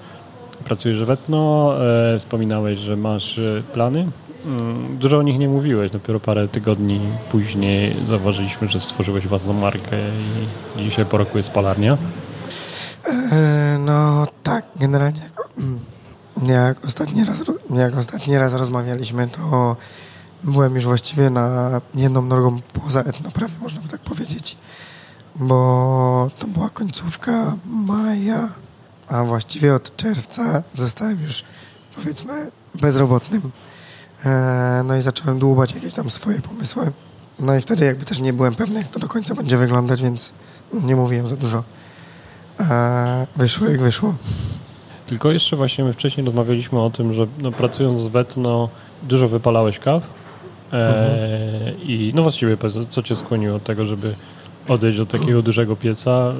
pracujesz 0.66 1.04
w 1.04 1.10
Etno, 1.10 1.74
e, 2.14 2.18
wspominałeś, 2.18 2.78
że 2.78 2.96
masz 2.96 3.38
e, 3.38 3.62
plany. 3.72 4.08
Mm, 4.46 4.98
Dużo 4.98 5.18
o 5.18 5.22
nich 5.22 5.38
nie 5.38 5.48
mówiłeś, 5.48 5.90
dopiero 5.90 6.20
parę 6.20 6.48
tygodni 6.48 7.00
później 7.30 7.96
zauważyliśmy, 8.06 8.68
że 8.68 8.80
stworzyłeś 8.80 9.26
własną 9.26 9.52
markę 9.52 9.96
i 10.76 10.82
dzisiaj 10.82 11.06
po 11.06 11.18
roku 11.18 11.36
jest 11.38 11.50
palarnia. 11.50 11.96
E, 13.32 13.78
no 13.80 14.26
tak, 14.42 14.64
generalnie 14.76 15.20
jak, 15.20 15.48
mm, 15.58 15.78
ostatni 16.84 17.24
raz, 17.24 17.44
jak 17.70 17.96
ostatni 17.96 18.38
raz 18.38 18.54
rozmawialiśmy, 18.54 19.28
to 19.28 19.76
byłem 20.44 20.74
już 20.74 20.84
właściwie 20.84 21.30
na 21.30 21.80
jedną 21.94 22.22
nogą 22.22 22.58
poza 22.72 23.00
etno, 23.00 23.30
prawie 23.30 23.54
można 23.62 23.80
by 23.80 23.88
tak 23.88 24.00
powiedzieć, 24.00 24.56
bo 25.36 26.30
to 26.38 26.46
była 26.46 26.68
końcówka 26.68 27.56
maja, 27.66 28.48
a 29.08 29.24
właściwie 29.24 29.74
od 29.74 29.96
czerwca 29.96 30.62
zostałem 30.74 31.22
już 31.22 31.44
powiedzmy 31.96 32.50
bezrobotnym. 32.74 33.50
E, 34.24 34.82
no 34.86 34.96
i 34.96 35.02
zacząłem 35.02 35.38
dłubać 35.38 35.74
jakieś 35.74 35.94
tam 35.94 36.10
swoje 36.10 36.40
pomysły. 36.40 36.92
No 37.40 37.56
i 37.56 37.60
wtedy 37.60 37.84
jakby 37.84 38.04
też 38.04 38.20
nie 38.20 38.32
byłem 38.32 38.54
pewny, 38.54 38.78
jak 38.78 38.88
to 38.88 39.00
do 39.00 39.08
końca 39.08 39.34
będzie 39.34 39.56
wyglądać, 39.56 40.02
więc 40.02 40.32
nie 40.72 40.96
mówiłem 40.96 41.28
za 41.28 41.36
dużo. 41.36 41.64
A 42.58 43.26
wyszło 43.36 43.68
jak 43.68 43.80
wyszło. 43.80 44.14
Tylko 45.06 45.32
jeszcze 45.32 45.56
właśnie 45.56 45.84
my 45.84 45.92
wcześniej 45.92 46.26
rozmawialiśmy 46.26 46.80
o 46.80 46.90
tym, 46.90 47.14
że 47.14 47.26
no, 47.38 47.52
pracując 47.52 48.00
z 48.00 48.06
Wetno 48.06 48.68
dużo 49.02 49.28
wypalałeś 49.28 49.78
kaw 49.78 50.02
e, 50.72 51.72
i 51.82 52.12
no 52.14 52.22
właściwie 52.22 52.56
co 52.88 53.02
cię 53.02 53.16
skłoniło 53.16 53.58
do 53.58 53.64
tego, 53.64 53.84
żeby 53.84 54.14
odejść 54.68 54.98
od 54.98 55.10
takiego 55.10 55.42
dużego 55.42 55.76
pieca 55.76 56.10
e, 56.10 56.34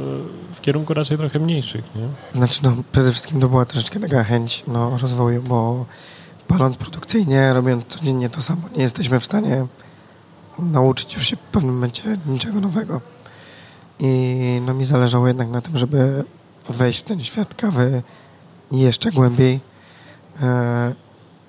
w 0.55 0.61
kierunku 0.61 0.95
raczej 0.95 1.19
trochę 1.19 1.39
mniejszych, 1.39 1.85
nie? 1.97 2.39
Znaczy 2.39 2.61
no 2.63 2.73
przede 2.93 3.11
wszystkim 3.11 3.41
to 3.41 3.49
była 3.49 3.65
troszeczkę 3.65 4.01
taka 4.01 4.25
chęć 4.25 4.65
no, 4.69 4.99
rozwoju, 4.99 5.43
bo 5.43 5.87
paląc 6.49 6.77
produkcyjnie, 6.77 7.53
robiąc 7.53 7.85
codziennie 7.87 8.31
to 8.31 8.43
samo, 8.43 8.63
nie 8.77 8.83
jesteśmy 8.83 9.21
w 9.21 9.25
stanie 9.25 9.67
nauczyć 10.59 11.15
już 11.15 11.27
się 11.27 11.37
w 11.37 11.41
pewnym 11.41 11.75
momencie 11.75 12.17
niczego 12.27 12.61
nowego. 12.61 13.01
I 13.99 14.61
no 14.67 14.75
mi 14.75 14.85
zależało 14.85 15.29
jednak 15.29 15.49
na 15.49 15.61
tym, 15.61 15.79
żeby 15.79 16.25
wejść 16.69 17.01
w 17.01 17.03
ten 17.03 17.25
świat 17.25 17.55
kawy 17.55 18.03
jeszcze 18.73 19.13
głębiej, 19.13 19.61
e, 20.43 20.95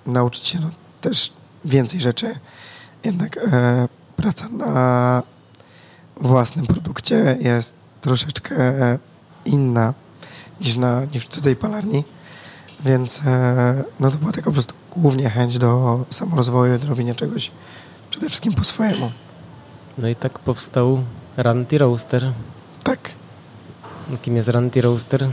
nauczyć 0.05 0.47
się 0.47 0.59
no, 0.59 0.69
też 1.01 1.33
więcej 1.65 2.01
rzeczy. 2.01 2.39
Jednak 3.03 3.37
e, 3.37 3.87
praca 4.15 4.49
na 4.49 5.23
własnym 6.21 6.67
produkcie 6.67 7.37
jest 7.39 7.73
troszeczkę 8.01 8.55
inna 9.45 9.93
niż, 10.61 10.77
na, 10.77 11.05
niż 11.13 11.25
w 11.25 11.29
cudzej 11.29 11.55
palarni. 11.55 12.03
Więc 12.85 13.21
e, 13.25 13.83
no 13.99 14.11
to 14.11 14.17
była 14.17 14.31
taka 14.31 14.45
po 14.45 14.51
prostu 14.51 14.73
głównie 14.95 15.29
chęć 15.29 15.57
do 15.57 16.05
samorozwoju, 16.09 16.79
do 16.79 16.87
robienia 16.87 17.15
czegoś 17.15 17.51
przede 18.09 18.29
wszystkim 18.29 18.53
po 18.53 18.63
swojemu. 18.63 19.11
no 19.97 20.07
i 20.07 20.15
tak 20.15 20.39
powstał 20.39 21.03
Ranty 21.37 21.77
Roaster. 21.77 22.33
Tak. 22.83 22.99
Kim 24.21 24.35
jest 24.35 24.49
Ranty 24.49 24.81
Roaster? 24.81 25.29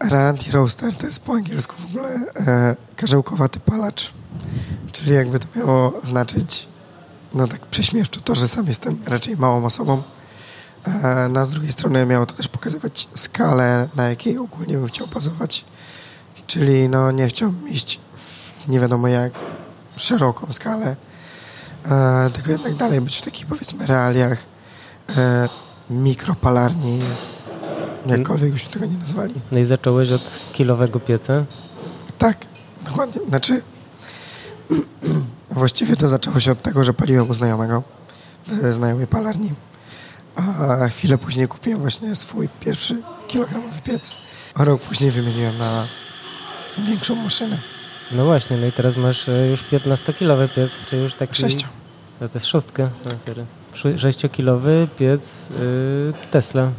Ranty 0.00 0.52
Roaster 0.52 0.94
to 0.94 1.06
jest 1.06 1.20
po 1.20 1.32
angielsku 1.32 1.74
w 1.82 1.84
ogóle 1.84 2.08
e, 2.36 2.76
karzełkowaty 2.96 3.60
palacz. 3.60 4.12
Czyli 4.92 5.12
jakby 5.12 5.38
to 5.38 5.46
miało 5.56 5.92
znaczyć, 6.04 6.68
no 7.34 7.48
tak 7.48 7.66
prześmiewczo 7.66 8.20
to, 8.20 8.34
że 8.34 8.48
sam 8.48 8.66
jestem 8.66 8.98
raczej 9.06 9.36
małą 9.36 9.64
osobą. 9.64 10.02
E, 10.86 11.28
no 11.30 11.46
z 11.46 11.50
drugiej 11.50 11.72
strony 11.72 12.06
miało 12.06 12.26
to 12.26 12.34
też 12.34 12.48
pokazywać 12.48 13.08
skalę, 13.14 13.88
na 13.96 14.08
jakiej 14.08 14.38
ogólnie 14.38 14.78
bym 14.78 14.86
chciał 14.88 15.06
bazować. 15.06 15.64
Czyli 16.46 16.88
no 16.88 17.10
nie 17.10 17.28
chciałbym 17.28 17.68
iść 17.68 18.00
w 18.16 18.68
nie 18.68 18.80
wiadomo 18.80 19.08
jak 19.08 19.32
szeroką 19.96 20.52
skalę, 20.52 20.96
e, 21.86 22.30
tylko 22.32 22.50
jednak 22.50 22.74
dalej 22.74 23.00
być 23.00 23.16
w 23.16 23.22
takich 23.22 23.46
powiedzmy 23.46 23.86
realiach 23.86 24.38
e, 25.16 25.48
mikropalarni, 25.90 27.00
jakkolwiek 28.06 28.52
byśmy 28.52 28.70
tego 28.70 28.86
nie 28.86 28.98
nazwali. 28.98 29.34
No 29.52 29.58
i 29.58 29.64
zacząłeś 29.64 30.12
od 30.12 30.38
kilowego 30.52 31.00
pieca. 31.00 31.44
Tak, 32.18 32.36
dokładnie. 32.84 33.20
Znaczy, 33.28 33.62
właściwie 35.56 35.96
to 35.96 36.08
zaczęło 36.08 36.40
się 36.40 36.52
od 36.52 36.62
tego, 36.62 36.84
że 36.84 36.94
paliłem 36.94 37.30
u 37.30 37.34
znajomego 37.34 37.82
w 38.46 38.72
znajomej 38.72 39.06
palarni. 39.06 39.52
A 40.36 40.88
chwilę 40.88 41.18
później 41.18 41.48
kupiłem 41.48 41.80
właśnie 41.80 42.14
swój 42.14 42.48
pierwszy 42.60 43.02
kilogramowy 43.28 43.80
piec. 43.84 44.14
A 44.54 44.64
rok 44.64 44.82
później 44.82 45.10
wymieniłem 45.10 45.58
na 45.58 45.86
większą 46.78 47.14
maszynę. 47.14 47.58
No 48.12 48.24
właśnie, 48.24 48.56
no 48.56 48.66
i 48.66 48.72
teraz 48.72 48.96
masz 48.96 49.28
e, 49.28 49.46
już 49.46 49.64
15-kilowy 49.72 50.48
piec, 50.48 50.78
czy 50.86 50.96
już 50.96 51.14
taki... 51.14 51.34
Sześcio. 51.34 51.66
No 52.20 52.28
to 52.28 52.36
jest 52.38 52.46
szóstka, 52.46 52.88
no 53.04 53.18
serio. 53.18 53.44
Szy- 53.74 53.98
Sześciokilowy 53.98 54.88
piec 54.98 55.50
y, 55.50 56.12
Tesla. 56.30 56.70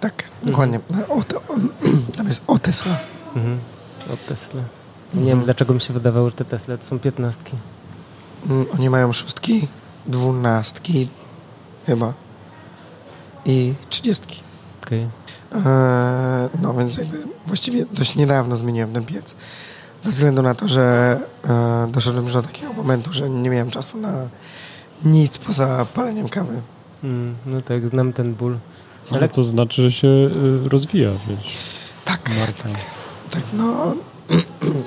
Tak, 0.00 0.24
dokładnie. 0.42 0.80
O, 1.08 1.22
to, 1.22 1.42
tam 2.16 2.28
jest 2.28 2.42
o 2.46 2.58
Tesla. 2.58 2.98
Mhm. 3.36 3.58
Od 4.12 4.26
Tesla. 4.26 4.62
Nie 5.14 5.24
wiem, 5.24 5.44
dlaczego 5.44 5.74
mi 5.74 5.80
się 5.80 5.94
wydawało, 5.94 6.28
że 6.28 6.34
te 6.34 6.44
Tesla 6.44 6.76
to 6.76 6.84
są 6.84 6.98
piętnastki. 6.98 7.56
Mm, 8.46 8.66
Oni 8.74 8.90
mają 8.90 9.12
szóstki, 9.12 9.68
dwunastki 10.06 11.08
chyba 11.86 12.12
i 13.46 13.74
trzydziestki. 13.90 14.42
Okej. 14.82 15.00
Eee, 15.54 15.60
no 16.62 16.74
więc 16.74 16.96
jakby 16.96 17.22
właściwie 17.46 17.86
dość 17.92 18.16
niedawno 18.16 18.56
zmieniłem 18.56 18.92
ten 18.92 19.04
piec. 19.06 19.36
Ze 20.02 20.10
względu 20.10 20.42
na 20.42 20.54
to, 20.54 20.68
że 20.68 21.20
e, 21.48 21.86
doszedłem 21.92 22.24
już 22.24 22.32
do 22.34 22.42
takiego 22.42 22.72
momentu, 22.72 23.12
że 23.12 23.30
nie 23.30 23.50
miałem 23.50 23.70
czasu 23.70 23.98
na 23.98 24.28
nic 25.04 25.38
poza 25.38 25.86
paleniem 25.94 26.28
kawy. 26.28 26.62
Mm, 27.04 27.36
no 27.46 27.60
tak, 27.60 27.88
znam 27.88 28.12
ten 28.12 28.34
ból. 28.34 28.58
Ale 29.10 29.28
to 29.28 29.44
znaczy, 29.44 29.82
że 29.82 29.92
się 29.92 30.08
y, 30.08 30.68
rozwija, 30.68 31.10
wiesz, 31.28 31.54
Tak, 32.04 32.30
Marta. 32.38 32.68
tak, 33.30 33.42
no, 33.52 33.94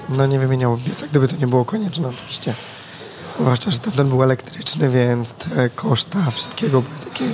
no 0.18 0.26
nie 0.28 0.40
wymieniałbym 0.40 0.86
pieca, 0.86 1.08
gdyby 1.08 1.28
to 1.28 1.36
nie 1.36 1.48
było 1.48 1.66
konieczne 1.66 2.08
oczywiście. 2.08 2.54
Zwłaszcza, 3.42 3.72
że 3.72 3.80
tamten 3.80 4.10
był 4.10 4.24
elektryczny, 4.24 4.90
więc 4.90 5.34
te 5.34 5.70
koszta 5.70 6.32
wszystkiego 6.32 6.82
były 6.82 6.96
takie 6.96 7.26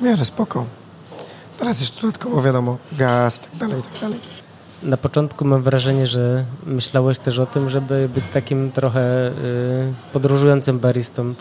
w 0.00 0.02
miarę 0.02 0.24
spoko. 0.24 0.66
Teraz 1.58 1.80
jeszcze 1.80 2.00
dodatkowo 2.00 2.42
wiadomo, 2.42 2.78
gaz, 2.92 3.40
tak 3.40 3.56
dalej, 3.56 3.82
tak 3.82 4.00
dalej. 4.00 4.20
na 4.82 4.96
początku 4.96 5.44
mam 5.44 5.62
wrażenie, 5.62 6.06
że 6.06 6.44
myślałeś 6.66 7.18
też 7.18 7.38
o 7.38 7.46
tym, 7.46 7.70
żeby 7.70 8.08
być 8.14 8.24
takim 8.26 8.72
trochę 8.72 9.28
y, 9.28 9.32
podróżującym 10.12 10.78
baristą. 10.78 11.34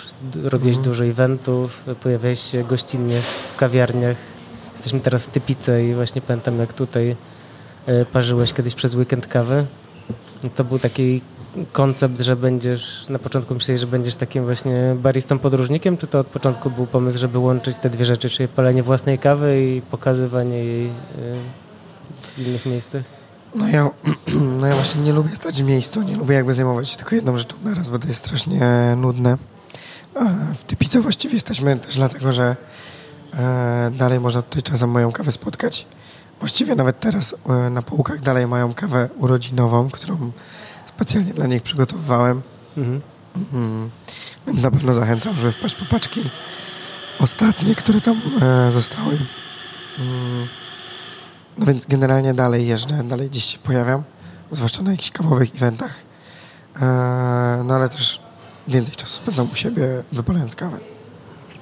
Robiłeś 0.44 0.78
dużo 0.78 1.06
eventów, 1.06 1.84
pojawiałeś 2.04 2.40
się 2.40 2.64
gościnnie 2.64 3.22
w 3.22 3.56
kawiarniach. 3.56 4.18
Jesteśmy 4.74 5.00
teraz 5.00 5.26
w 5.26 5.30
Typice 5.30 5.86
i 5.86 5.94
właśnie 5.94 6.22
pamiętam, 6.22 6.60
jak 6.60 6.74
tutaj 6.74 7.16
y, 7.90 8.06
parzyłeś 8.14 8.54
kiedyś 8.54 8.76
przez 8.76 8.96
weekend 8.96 9.28
kawę. 9.28 9.66
To 10.56 10.64
był 10.64 10.80
taki 10.80 11.22
koncept, 11.72 12.20
że 12.20 12.36
będziesz, 12.36 13.06
na 13.10 13.20
początku 13.20 13.54
myślałeś, 13.54 13.82
że 13.82 13.88
będziesz 13.88 14.16
takim 14.16 14.46
właśnie 14.46 14.96
baristą 14.96 15.40
podróżnikiem, 15.40 15.98
czy 15.98 16.08
to 16.08 16.20
od 16.20 16.28
początku 16.28 16.70
był 16.70 16.88
pomysł, 16.88 17.20
żeby 17.20 17.40
łączyć 17.40 17.78
te 17.78 17.90
dwie 17.90 18.06
rzeczy, 18.06 18.30
czyli 18.30 18.48
palenie 18.48 18.84
własnej 18.84 19.20
kawy 19.20 19.62
i 19.62 19.82
pokazywanie 19.82 20.64
jej 20.64 20.88
y, 20.88 20.92
w 22.38 22.48
innych 22.48 22.66
miejscach? 22.66 23.04
No 23.56 23.68
ja, 23.68 23.90
no 24.60 24.68
ja 24.68 24.76
właśnie 24.76 25.02
nie 25.02 25.14
lubię 25.14 25.36
stać 25.36 25.64
w 25.64 25.68
miejscu, 25.68 26.02
nie 26.02 26.16
lubię 26.16 26.36
jakby 26.36 26.54
zajmować 26.54 26.90
się 26.90 26.98
tylko 26.98 27.16
jedną 27.16 27.38
rzeczą 27.38 27.56
na 27.64 27.74
raz, 27.74 27.90
bo 27.90 28.00
to 28.00 28.08
jest 28.08 28.20
strasznie 28.20 28.62
nudne. 28.98 29.38
W 30.56 30.64
Typice 30.64 31.02
właściwie 31.02 31.34
jesteśmy 31.34 31.78
też 31.80 31.96
dlatego, 31.96 32.34
że 32.34 32.56
e, 33.34 33.92
dalej 33.98 34.20
można 34.20 34.42
tutaj 34.42 34.64
czasem 34.64 34.90
moją 34.90 35.12
kawę 35.12 35.32
spotkać. 35.32 35.86
Właściwie 36.40 36.76
nawet 36.76 37.00
teraz 37.00 37.36
e, 37.50 37.70
na 37.70 37.82
półkach 37.82 38.22
dalej 38.22 38.48
mają 38.48 38.74
kawę 38.74 39.10
urodzinową, 39.18 39.90
którą 39.90 40.32
specjalnie 40.96 41.34
dla 41.34 41.48
nich 41.48 41.64
przygotowywałem. 41.64 42.42
Mhm. 42.78 43.02
Mm, 43.54 43.90
Więc 44.48 44.62
na 44.62 44.72
pewno 44.72 44.94
zachęcam, 44.94 45.36
żeby 45.36 45.52
wpaść 45.52 45.76
po 45.76 45.86
paczki 45.86 46.22
ostatnie, 47.20 47.76
które 47.76 48.02
tam 48.02 48.22
e, 48.42 48.72
zostały. 48.72 49.18
Mm, 50.00 50.48
No 51.58 51.66
więc 51.66 51.86
generalnie 51.86 52.34
dalej 52.34 52.68
jeżdżę, 52.68 53.04
dalej 53.04 53.30
gdzieś 53.30 53.44
się 53.46 53.58
pojawiam, 53.58 54.04
zwłaszcza 54.52 54.84
na 54.84 54.92
jakichś 54.92 55.12
kawowych 55.12 55.56
eventach. 55.56 55.94
E, 56.82 56.82
no 57.66 57.74
ale 57.76 57.90
też 57.90 58.20
więcej 58.68 58.96
czasu 58.96 59.14
spędzam 59.14 59.50
u 59.52 59.56
siebie 59.56 60.04
wypalając 60.12 60.56
kawę. 60.56 60.78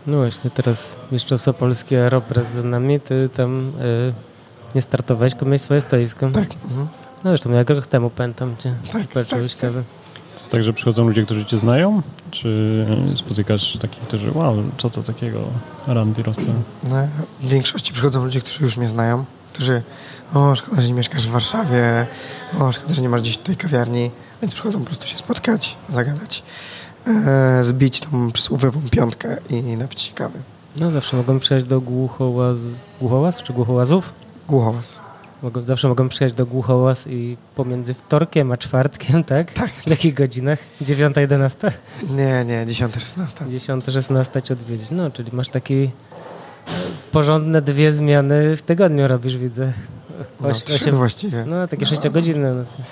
No 0.07 0.17
właśnie, 0.17 0.49
teraz 0.51 0.95
jeszcze 1.11 1.37
Sopolski 1.37 1.95
Aeropress 1.95 2.47
za 2.47 2.63
nami, 2.63 2.99
ty 2.99 3.29
tam 3.35 3.69
y, 3.81 4.13
nie 4.75 4.81
startowałeś, 4.81 5.33
tylko 5.33 5.45
miałeś 5.45 5.61
swoje 5.61 5.81
stoisko. 5.81 6.31
Tak. 6.31 6.49
Mhm. 6.63 6.87
No 7.23 7.29
zresztą 7.29 7.51
jak 7.51 7.69
rok 7.69 7.87
temu 7.87 8.09
pamiętam 8.09 8.57
cię, 8.57 8.75
Tak, 8.91 9.13
walczyłeś 9.13 9.53
tak, 9.53 9.61
kawę. 9.61 9.83
To 10.33 10.39
jest 10.39 10.51
tak, 10.51 10.63
że 10.63 10.73
przychodzą 10.73 11.07
ludzie, 11.07 11.25
którzy 11.25 11.45
cię 11.45 11.57
znają? 11.57 12.01
Czy 12.31 12.85
spotykasz 13.15 13.77
takich, 13.81 13.99
którzy, 14.03 14.31
wow, 14.31 14.55
co 14.77 14.89
to 14.89 15.03
takiego, 15.03 15.39
Randy 15.87 16.23
Rosta? 16.23 16.41
No, 16.83 17.07
w 17.41 17.49
większości 17.49 17.93
przychodzą 17.93 18.23
ludzie, 18.23 18.39
którzy 18.39 18.63
już 18.63 18.77
mnie 18.77 18.89
znają, 18.89 19.25
którzy 19.53 19.81
o, 20.33 20.55
szkoda, 20.55 20.81
że 20.81 20.87
nie 20.87 20.93
mieszkasz 20.93 21.27
w 21.27 21.31
Warszawie, 21.31 22.07
o, 22.59 22.71
szkoda, 22.71 22.93
że 22.93 23.01
nie 23.01 23.09
masz 23.09 23.21
gdzieś 23.21 23.37
tutaj 23.37 23.55
kawiarni, 23.55 24.11
więc 24.41 24.53
przychodzą 24.53 24.79
po 24.79 24.85
prostu 24.85 25.07
się 25.07 25.17
spotkać, 25.17 25.77
zagadać, 25.89 26.43
e, 27.07 27.63
zbić 27.63 27.99
tą 27.99 28.31
przysłowiową 28.31 28.81
piątkę 28.91 29.37
i 29.49 29.61
napić 29.77 30.01
się 30.01 30.13
kawy. 30.13 30.39
No 30.79 30.91
zawsze 30.91 31.17
mogą 31.17 31.39
przyjechać 31.39 31.69
do 31.69 31.81
Głuchołaz... 31.81 32.57
Głuchołaz 32.99 33.43
czy 33.43 33.53
Głuchołazów? 33.53 34.13
Głuchowas. 34.47 34.99
Mogą, 35.43 35.61
zawsze 35.61 35.87
mogą 35.87 36.09
przyjechać 36.09 36.37
do 36.37 36.45
Głuchołaz 36.45 37.07
i 37.07 37.37
pomiędzy 37.55 37.93
wtorkiem 37.93 38.51
a 38.51 38.57
czwartkiem, 38.57 39.23
tak? 39.33 39.51
Tak. 39.53 39.69
W 39.71 39.87
jakich 39.89 40.13
godzinach? 40.13 40.59
9, 40.81 41.15
11? 41.17 41.71
Nie, 42.09 42.45
nie, 42.45 42.65
10-16. 42.65 43.49
10, 43.49 43.85
16 43.85 44.41
cię 44.41 44.53
odwiedzić. 44.53 44.91
No, 44.91 45.11
czyli 45.11 45.29
masz 45.33 45.49
taki 45.49 45.73
e, 45.83 45.89
porządne 47.11 47.61
dwie 47.61 47.93
zmiany 47.93 48.57
w 48.57 48.61
tygodniu 48.63 49.07
robisz, 49.07 49.37
widzę. 49.37 49.73
No, 50.41 50.49
Oś- 50.49 50.63
trzy 50.63 50.85
osiem- 50.85 50.95
właściwie. 50.95 51.45
No, 51.47 51.67
takie 51.67 51.85
sześciogodzinne. 51.85 52.53
No. 52.53 52.63
to- 52.63 52.83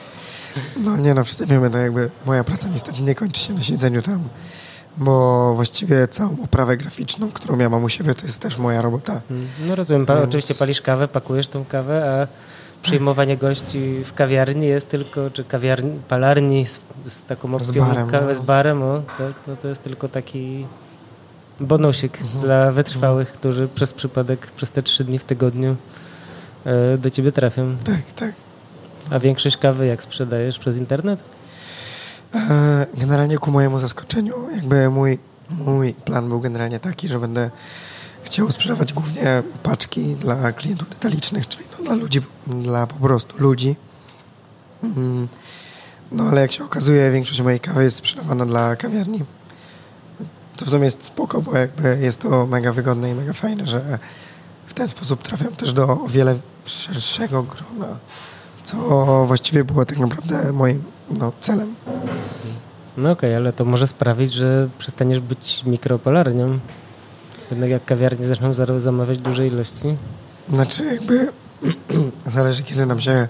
No 0.83 0.97
nie 0.97 1.13
no, 1.13 1.23
wszyscy 1.23 1.45
wiemy, 1.45 1.69
no 1.69 1.77
jakby 1.77 2.09
moja 2.25 2.43
praca 2.43 2.67
niestety 2.69 3.01
nie 3.01 3.15
kończy 3.15 3.41
się 3.41 3.53
na 3.53 3.61
siedzeniu 3.61 4.01
tam, 4.01 4.19
bo 4.97 5.53
właściwie 5.55 6.07
całą 6.07 6.37
oprawę 6.43 6.77
graficzną, 6.77 7.31
którą 7.31 7.57
ja 7.59 7.69
mam 7.69 7.83
u 7.83 7.89
siebie, 7.89 8.15
to 8.15 8.25
jest 8.25 8.39
też 8.39 8.57
moja 8.57 8.81
robota. 8.81 9.21
Mm, 9.31 9.47
No 9.67 9.75
rozumiem, 9.75 10.05
Więc- 10.05 10.21
oczywiście 10.21 10.55
palisz 10.55 10.81
kawę, 10.81 11.07
pakujesz 11.07 11.47
tą 11.47 11.65
kawę, 11.65 12.21
a 12.21 12.27
przyjmowanie 12.81 13.37
gości 13.37 14.03
w 14.05 14.13
kawiarni 14.13 14.67
jest 14.67 14.89
tylko, 14.89 15.29
czy 15.29 15.43
kawiarni, 15.43 15.99
palarni 16.07 16.65
z, 16.65 16.79
z 17.07 17.21
taką 17.23 17.55
opcją 17.55 17.85
barem, 17.85 18.09
kawę 18.09 18.27
no. 18.27 18.35
z 18.35 18.39
barem, 18.45 18.83
o, 18.83 19.01
tak, 19.17 19.33
no 19.47 19.55
to 19.55 19.67
jest 19.67 19.81
tylko 19.83 20.07
taki 20.07 20.65
bonusik 21.59 22.17
dla 22.41 22.71
wytrwałych, 22.71 23.31
którzy 23.31 23.67
przez 23.67 23.93
przypadek 23.93 24.51
przez 24.51 24.71
te 24.71 24.83
trzy 24.83 25.03
dni 25.03 25.19
w 25.19 25.23
tygodniu 25.23 25.75
e, 26.65 26.97
do 26.97 27.09
ciebie 27.09 27.31
trafią. 27.31 27.75
Tak, 27.83 28.13
tak. 28.15 28.33
A 29.11 29.19
większość 29.19 29.57
kawy 29.57 29.85
jak 29.87 30.03
sprzedajesz 30.03 30.59
przez 30.59 30.77
internet? 30.77 31.19
E, 32.35 32.85
Generalnie 32.97 33.37
ku 33.37 33.51
mojemu 33.51 33.79
zaskoczeniu, 33.79 34.33
jakby 34.55 34.89
mój, 34.89 35.19
mój 35.49 35.93
plan 35.93 36.29
był 36.29 36.39
generalnie 36.39 36.79
taki, 36.79 37.07
że 37.07 37.19
będę 37.19 37.51
chciał 38.23 38.51
sprzedawać 38.51 38.93
głównie 38.93 39.43
paczki 39.63 40.15
dla 40.15 40.51
klientów 40.51 40.89
detalicznych, 40.89 41.47
czyli 41.47 41.65
no 41.79 41.85
dla 41.85 41.95
ludzi, 41.95 42.21
dla 42.47 42.87
po 42.87 42.95
prostu 42.95 43.37
ludzi. 43.37 43.75
Mm, 44.83 45.27
No 46.11 46.23
ale 46.23 46.41
jak 46.41 46.51
się 46.51 46.63
okazuje, 46.65 47.11
większość 47.11 47.41
mojej 47.41 47.59
kawy 47.59 47.83
jest 47.83 47.97
sprzedawana 47.97 48.45
dla 48.45 48.75
kawiarni. 48.75 49.19
To 50.57 50.65
w 50.65 50.69
sumie 50.69 50.85
jest 50.85 51.03
spoko, 51.03 51.41
bo 51.41 51.57
jakby 51.57 51.97
jest 52.01 52.19
to 52.19 52.45
mega 52.47 52.73
wygodne 52.73 53.09
i 53.09 53.15
mega 53.15 53.33
fajne, 53.33 53.67
że 53.67 53.99
w 54.65 54.73
ten 54.73 54.87
sposób 54.87 55.23
trafiam 55.23 55.55
też 55.55 55.73
do 55.73 55.87
o 55.87 56.07
wiele 56.07 56.39
szerszego 56.65 57.43
grona, 57.43 57.97
co 58.63 58.77
właściwie 59.27 59.63
było 59.63 59.85
tak 59.85 59.99
naprawdę 59.99 60.51
moim 60.53 60.83
no, 61.19 61.31
celem. 61.39 61.75
No 62.97 63.11
okej, 63.11 63.35
ale 63.35 63.53
to 63.53 63.65
może 63.65 63.87
sprawić, 63.87 64.33
że 64.33 64.69
przestaniesz 64.77 65.19
być 65.19 65.63
mikropolarnią. 65.65 66.59
Jednak 67.51 67.69
jak 67.69 67.85
kawiarnie 67.85 68.25
zaczną 68.25 68.53
za- 68.53 68.79
zamawiać 68.79 69.17
duże 69.17 69.47
ilości. 69.47 69.97
Znaczy 70.49 70.85
jakby 70.85 71.31
zależy 72.27 72.63
kiedy 72.63 72.85
nam 72.85 73.01
się 73.01 73.27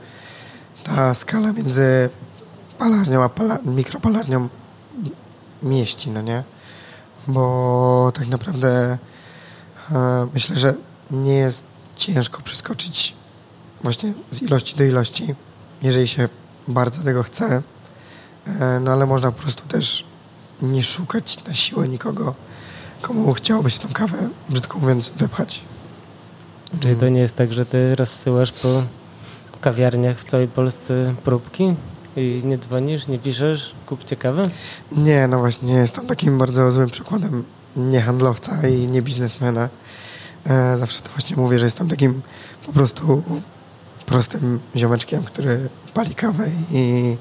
ta 0.83 1.13
skala 1.13 1.53
między 1.53 2.09
palarnią 2.77 3.23
a 3.23 3.29
pala, 3.29 3.57
mikropalarnią 3.65 4.49
mieści, 5.63 6.09
no 6.09 6.21
nie? 6.21 6.43
Bo 7.27 8.11
tak 8.13 8.27
naprawdę 8.27 8.97
e, 9.91 10.27
myślę, 10.33 10.55
że 10.57 10.73
nie 11.11 11.33
jest 11.33 11.63
ciężko 11.95 12.41
przeskoczyć 12.41 13.13
właśnie 13.83 14.13
z 14.31 14.41
ilości 14.41 14.75
do 14.75 14.83
ilości, 14.83 15.35
jeżeli 15.81 16.07
się 16.07 16.29
bardzo 16.67 17.03
tego 17.03 17.23
chce. 17.23 17.61
E, 18.47 18.79
no 18.79 18.91
ale 18.91 19.05
można 19.05 19.31
po 19.31 19.41
prostu 19.41 19.67
też 19.67 20.05
nie 20.61 20.83
szukać 20.83 21.43
na 21.45 21.53
siłę 21.53 21.87
nikogo, 21.87 22.35
komu 23.01 23.33
chciałoby 23.33 23.71
się 23.71 23.79
tą 23.79 23.89
kawę, 23.93 24.29
brzydko 24.49 24.79
mówiąc, 24.79 25.11
wypchać. 25.15 25.63
Czyli 26.79 26.95
to 26.95 27.09
nie 27.09 27.19
jest 27.19 27.35
tak, 27.35 27.53
że 27.53 27.65
ty 27.65 27.95
rozsyłasz 27.95 28.51
po 28.51 28.83
kawiarniach 29.61 30.19
w 30.19 30.25
całej 30.25 30.47
Polsce 30.47 31.15
próbki 31.23 31.75
i 32.15 32.41
nie 32.45 32.57
dzwonisz, 32.57 33.07
nie 33.07 33.19
piszesz, 33.19 33.75
kupcie 33.85 34.15
kawę? 34.15 34.49
Nie, 34.91 35.27
no 35.27 35.39
właśnie, 35.39 35.73
jestem 35.73 36.07
takim 36.07 36.37
bardzo 36.37 36.71
złym 36.71 36.89
przykładem 36.89 37.43
nie 37.75 38.01
handlowca 38.01 38.67
i 38.67 38.87
nie 38.87 39.01
biznesmena. 39.01 39.69
E, 40.45 40.77
zawsze 40.77 41.01
to 41.01 41.09
właśnie 41.09 41.35
mówię, 41.35 41.59
że 41.59 41.65
jestem 41.65 41.89
takim 41.89 42.21
po 42.65 42.73
prostu 42.73 43.23
prostym 44.11 44.59
ziomeczkiem, 44.75 45.23
który 45.23 45.69
pali 45.93 46.15
kawę 46.15 46.45
i 46.71 47.17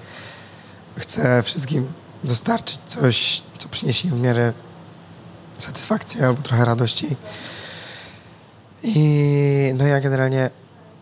chce 0.96 1.42
wszystkim 1.42 1.87
dostarczyć 2.24 2.79
coś, 2.87 3.42
co 3.59 3.68
przyniesie 3.68 4.09
im 4.09 4.14
w 4.14 4.20
miarę 4.20 4.53
satysfakcji 5.59 6.22
albo 6.22 6.42
trochę 6.42 6.64
radości. 6.64 7.16
I 8.83 9.72
no 9.74 9.87
ja 9.87 10.00
generalnie 10.00 10.50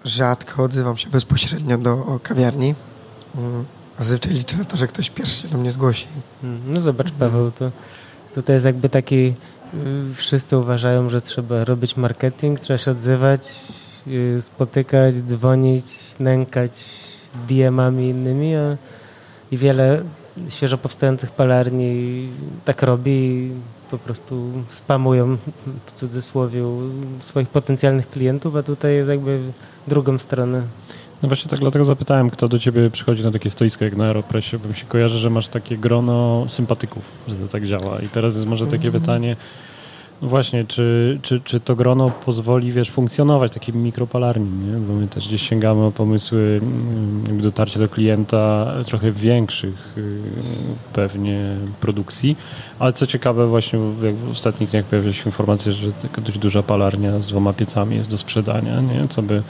rzadko 0.05 0.63
odzywam 0.63 0.97
się 0.97 1.11
bezpośrednio 1.11 1.79
do 1.79 2.21
kawiarni. 2.23 2.75
Mm, 3.37 3.65
Zazwyczaj 3.99 4.33
liczę 4.33 4.57
na 4.57 4.65
to, 4.65 4.77
że 4.77 4.87
ktoś 4.87 5.11
pierwszy 5.11 5.43
się 5.43 5.49
do 5.49 5.59
mnie 5.59 5.73
zgłosi. 5.73 6.07
Mm, 6.45 6.61
No 6.67 6.81
zobacz 6.81 7.11
Paweł, 7.13 7.51
to, 7.51 7.71
to, 8.35 8.43
to 8.43 8.53
jest 8.53 8.65
jakby 8.65 8.89
taki, 8.89 9.35
y, 9.75 10.15
wszyscy 10.15 10.57
uważają, 10.57 11.09
że 11.11 11.21
trzeba 11.21 11.65
robić 11.65 11.97
marketing, 11.97 12.61
trzeba 12.61 12.79
się 12.79 12.91
odzywać, 12.91 13.49
spotykać, 14.41 15.15
dzwonić, 15.15 15.85
nękać 16.21 16.85
DM-ami 17.49 18.09
innymi, 18.09 18.57
a 18.57 18.77
i 19.53 19.57
wiele 19.57 20.03
świeżo 20.49 20.79
powstających 20.79 21.31
palarni 21.31 22.29
tak 22.65 22.83
robi 22.83 23.11
i 23.11 23.51
po 23.91 23.99
prostu 23.99 24.53
spamują 24.69 25.37
w 25.87 25.93
cudzysłowie 25.93 26.63
swoich 27.21 27.49
potencjalnych 27.49 28.11
klientów, 28.11 28.57
a 28.57 28.63
tutaj 28.63 28.95
jest 28.95 29.11
jakby 29.11 29.39
w 29.87 29.91
drugą 29.91 30.19
stronę. 30.19 30.63
No 31.23 31.29
właśnie 31.29 31.51
tak 31.51 31.61
dlatego 31.61 31.85
zapytałem, 31.85 32.31
kto 32.31 32.49
do 32.49 32.59
ciebie 32.59 32.91
przychodzi 32.91 33.25
na 33.25 33.31
takie 33.31 33.51
stoisko 33.51 33.85
jak 33.85 33.97
na 33.97 34.05
Aeropressie, 34.05 34.59
bo 34.59 34.69
mi 34.69 34.75
się 34.75 34.87
kojarzy, 34.87 35.19
że 35.19 35.31
masz 35.31 35.49
takie 35.49 35.79
grono 35.79 36.45
sympatyków, 36.49 37.03
że 37.29 37.35
to 37.37 37.49
tak 37.49 37.67
działa. 37.67 37.99
I 38.01 38.09
teraz 38.09 38.35
jest 38.35 38.47
może 38.47 38.67
takie 38.67 38.93
pytanie, 38.93 39.37
no 40.23 40.29
właśnie, 40.29 40.65
czy, 40.65 41.19
czy, 41.23 41.41
czy 41.41 41.61
to 41.61 41.77
grono 41.77 42.11
pozwoli, 42.11 42.73
wiesz, 42.73 42.91
funkcjonować 42.91 43.53
takiej 43.53 43.75
mikropalarni, 43.75 44.67
nie? 44.67 44.79
Bo 44.79 44.95
my 44.95 45.09
też 45.09 45.29
gdzieś 45.29 45.49
sięgamy 45.49 45.85
o 45.85 45.91
pomysły, 45.91 46.61
mm, 46.63 47.25
jakby 47.27 47.43
dotarcie 47.43 47.81
do 47.81 47.89
klienta 47.89 48.75
trochę 48.87 49.13
większych 49.13 49.95
y, 49.99 50.23
pewnie 50.93 51.57
produkcji, 51.81 52.37
ale 52.79 52.93
co 52.93 53.07
ciekawe 53.07 53.47
właśnie 53.47 53.79
w, 53.79 54.31
ostatnich 54.31 54.71
dniach 54.71 54.85
pojawiły 54.85 55.15
się 55.15 55.27
informacje, 55.27 55.73
że 55.73 55.93
taka 55.93 56.21
dość 56.21 56.39
duża 56.39 56.63
palarnia 56.63 57.19
z 57.19 57.27
dwoma 57.27 57.53
piecami 57.53 57.97
jest 57.97 58.11
do 58.11 58.19
sprzedania, 58.19 58.81
nie? 58.81 59.05
Co 59.09 59.23
by 59.23 59.43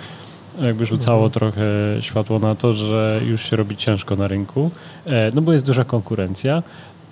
jakby 0.62 0.86
rzucało 0.86 1.30
trochę 1.30 1.62
światło 2.00 2.38
na 2.38 2.54
to, 2.54 2.72
że 2.72 3.20
już 3.26 3.42
się 3.42 3.56
robi 3.56 3.76
ciężko 3.76 4.16
na 4.16 4.28
rynku, 4.28 4.70
e, 5.06 5.30
no 5.34 5.42
bo 5.42 5.52
jest 5.52 5.66
duża 5.66 5.84
konkurencja. 5.84 6.62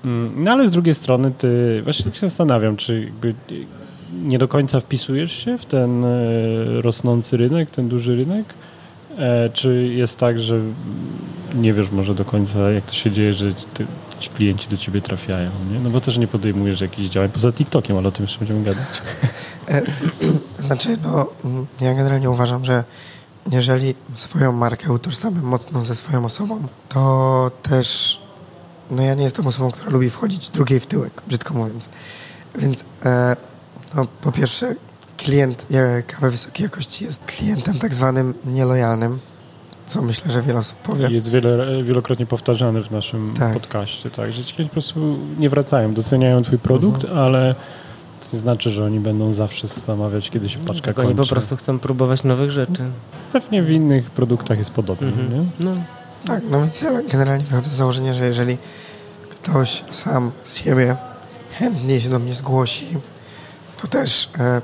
Mm, 0.04 0.44
No 0.44 0.52
ale 0.52 0.68
z 0.68 0.70
drugiej 0.70 0.94
strony 0.94 1.32
ty, 1.38 1.80
właśnie 1.85 2.04
tak 2.04 2.14
się 2.14 2.28
zastanawiam, 2.28 2.76
czy 2.76 3.00
jakby 3.04 3.35
nie 4.22 4.38
do 4.38 4.48
końca 4.48 4.80
wpisujesz 4.80 5.32
się 5.32 5.59
w 5.59 5.66
ten 5.66 6.04
e, 6.04 6.09
rosnący 6.82 7.37
rynek, 7.37 7.70
ten 7.70 7.88
duży 7.88 8.16
rynek? 8.16 8.44
E, 9.18 9.50
Czy 9.50 9.87
jest 9.87 10.18
tak, 10.18 10.40
że 10.40 10.61
nie 11.54 11.72
wiesz 11.72 11.90
może 11.90 12.14
do 12.14 12.24
końca, 12.24 12.70
jak 12.70 12.85
to 12.85 12.94
się 12.94 13.11
dzieje, 13.11 13.35
że 13.35 13.52
ty, 13.54 13.87
ci 14.20 14.30
klienci 14.30 14.68
do 14.68 14.76
ciebie 14.76 15.00
trafiają, 15.00 15.50
nie? 15.72 15.80
No 15.80 15.90
bo 15.90 16.00
też 16.00 16.18
nie 16.18 16.26
podejmujesz 16.28 16.80
jakichś 16.80 17.09
działań 17.09 17.28
poza 17.30 17.52
TikTokiem, 17.52 17.96
ale 17.96 18.09
o 18.09 18.12
tym 18.12 18.24
jeszcze 18.24 18.38
będziemy 18.38 18.62
gadać. 18.64 18.87
Znaczy, 20.66 20.98
no, 21.02 21.26
mm, 21.44 21.66
ja 21.80 21.94
generalnie 21.94 22.30
uważam, 22.30 22.64
że 22.64 22.85
jeżeli 23.52 23.94
swoją 24.14 24.52
markę 24.52 24.92
utożsamiam 24.92 25.44
mocno 25.44 25.82
ze 25.82 25.94
swoją 25.94 26.24
osobą, 26.24 26.62
to 26.88 27.50
też, 27.62 28.20
no 28.90 29.03
ja 29.03 29.14
nie 29.14 29.25
jestem 29.25 29.46
osobą, 29.46 29.70
która 29.70 29.90
lubi 29.90 30.11
wchodzić 30.11 30.49
drugiej 30.49 30.81
w 30.81 30.87
tyłek, 30.87 31.22
brzydko 31.29 31.55
mówiąc. 31.55 31.88
Więc, 32.59 32.85
e, 33.05 33.37
no, 33.94 34.07
po 34.22 34.33
pierwsze, 34.33 34.75
klient 35.16 35.66
e, 35.75 36.03
kawy 36.03 36.31
wysokiej 36.31 36.64
jakości 36.64 37.05
jest 37.05 37.25
klientem 37.25 37.79
tak 37.79 37.94
zwanym 37.94 38.35
nielojalnym 38.44 39.18
co 39.87 40.03
myślę, 40.03 40.31
że 40.33 40.42
wiele 40.42 40.59
osób 40.59 40.79
powie. 40.79 41.09
Jest 41.11 41.29
wiele, 41.31 41.83
wielokrotnie 41.83 42.27
powtarzane 42.27 42.83
w 42.83 42.90
naszym 42.90 43.35
Tak. 43.38 43.53
podcaście, 43.55 44.11
tak, 44.11 44.33
że 44.33 44.44
ci 44.44 44.55
klienci 44.55 44.68
po 44.70 44.72
prostu 44.72 45.18
nie 45.38 45.51
wracają, 45.51 45.94
doceniają 45.94 46.42
twój 46.42 46.59
produkt, 46.59 47.05
Mhm. 47.05 47.18
ale 47.20 47.55
to 48.20 48.29
nie 48.33 48.38
znaczy, 48.38 48.70
że 48.70 48.85
oni 48.85 49.01
będą 49.01 49.33
zawsze 49.33 49.66
zamawiać, 49.66 50.31
kiedy 50.31 50.49
się 50.49 50.59
paczka 50.59 50.87
oni 50.88 50.94
kończy. 51.14 51.14
po 51.16 51.27
prostu 51.27 51.57
chcą 51.57 51.79
próbować 51.79 52.25
nowych 52.25 52.51
rzeczy. 52.51 52.85
Pewnie 53.33 53.62
w 53.62 53.70
innych 53.70 54.11
produktach 54.11 54.59
jest 54.59 54.70
podobnie, 54.70 55.09
Mhm. 55.09 55.33
nie? 55.35 55.46
No, 55.61 55.70
Tak, 56.26 56.42
no 56.50 56.60
więc 56.60 56.82
ja 56.82 56.90
generalnie 57.02 57.44
wychodzę 57.44 57.70
z 57.70 57.74
założenia, 57.74 58.14
że 58.14 58.26
jeżeli 58.26 58.58
ktoś 59.30 59.84
sam 59.90 60.32
z 60.44 60.56
siebie 60.56 60.96
chętnie 61.58 62.00
się 62.00 62.08
do 62.08 62.18
mnie 62.18 62.34
zgłosi, 62.34 62.86
to 63.76 63.88
też 63.88 64.30
e, 64.38 64.62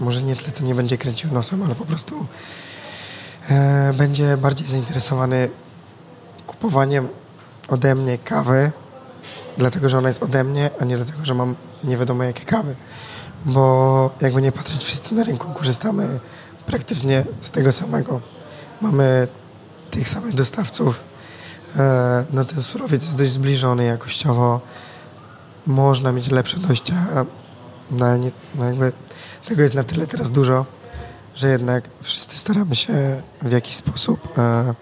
może 0.00 0.22
nie 0.22 0.36
tyle, 0.36 0.50
co 0.50 0.64
nie 0.64 0.74
będzie 0.74 0.98
kręcił 0.98 1.32
nosem, 1.32 1.62
ale 1.62 1.74
po 1.74 1.84
prostu 1.84 2.26
e, 3.50 3.92
będzie 3.92 4.36
bardziej 4.36 4.66
zainteresowany 4.66 5.48
kupowaniem 6.46 7.08
ode 7.68 7.94
mnie 7.94 8.18
kawy, 8.18 8.72
dlatego, 9.58 9.88
że 9.88 9.98
ona 9.98 10.08
jest 10.08 10.22
ode 10.22 10.44
mnie, 10.44 10.70
a 10.80 10.84
nie 10.84 10.96
dlatego, 10.96 11.24
że 11.24 11.34
mam 11.34 11.54
nie 11.84 11.96
wiadomo 11.96 12.24
jakie 12.24 12.44
kawy. 12.44 12.76
Bo 13.44 14.10
jakby 14.20 14.42
nie 14.42 14.52
patrzeć, 14.52 14.84
wszyscy 14.84 15.14
na 15.14 15.24
rynku 15.24 15.54
korzystamy 15.54 16.20
praktycznie 16.66 17.24
z 17.40 17.50
tego 17.50 17.72
samego. 17.72 18.20
Mamy 18.80 19.28
tych 19.92 20.08
samych 20.08 20.34
dostawców. 20.34 21.00
E, 21.76 22.24
no 22.32 22.44
ten 22.44 22.62
surowiec 22.62 23.02
jest 23.02 23.16
dość 23.16 23.30
zbliżony 23.30 23.84
jakościowo. 23.84 24.60
Można 25.66 26.12
mieć 26.12 26.30
lepsze 26.30 26.58
dojścia, 26.58 26.94
no 27.90 28.06
ale 28.06 28.18
nie, 28.18 28.30
no 28.54 28.64
jakby 28.64 28.92
tego 29.46 29.62
jest 29.62 29.74
na 29.74 29.84
tyle 29.84 30.06
teraz 30.06 30.30
dużo, 30.30 30.66
że 31.34 31.48
jednak 31.48 31.88
wszyscy 32.02 32.38
staramy 32.38 32.76
się 32.76 33.22
w 33.42 33.52
jakiś 33.52 33.76
sposób 33.76 34.38
e, 34.38 34.74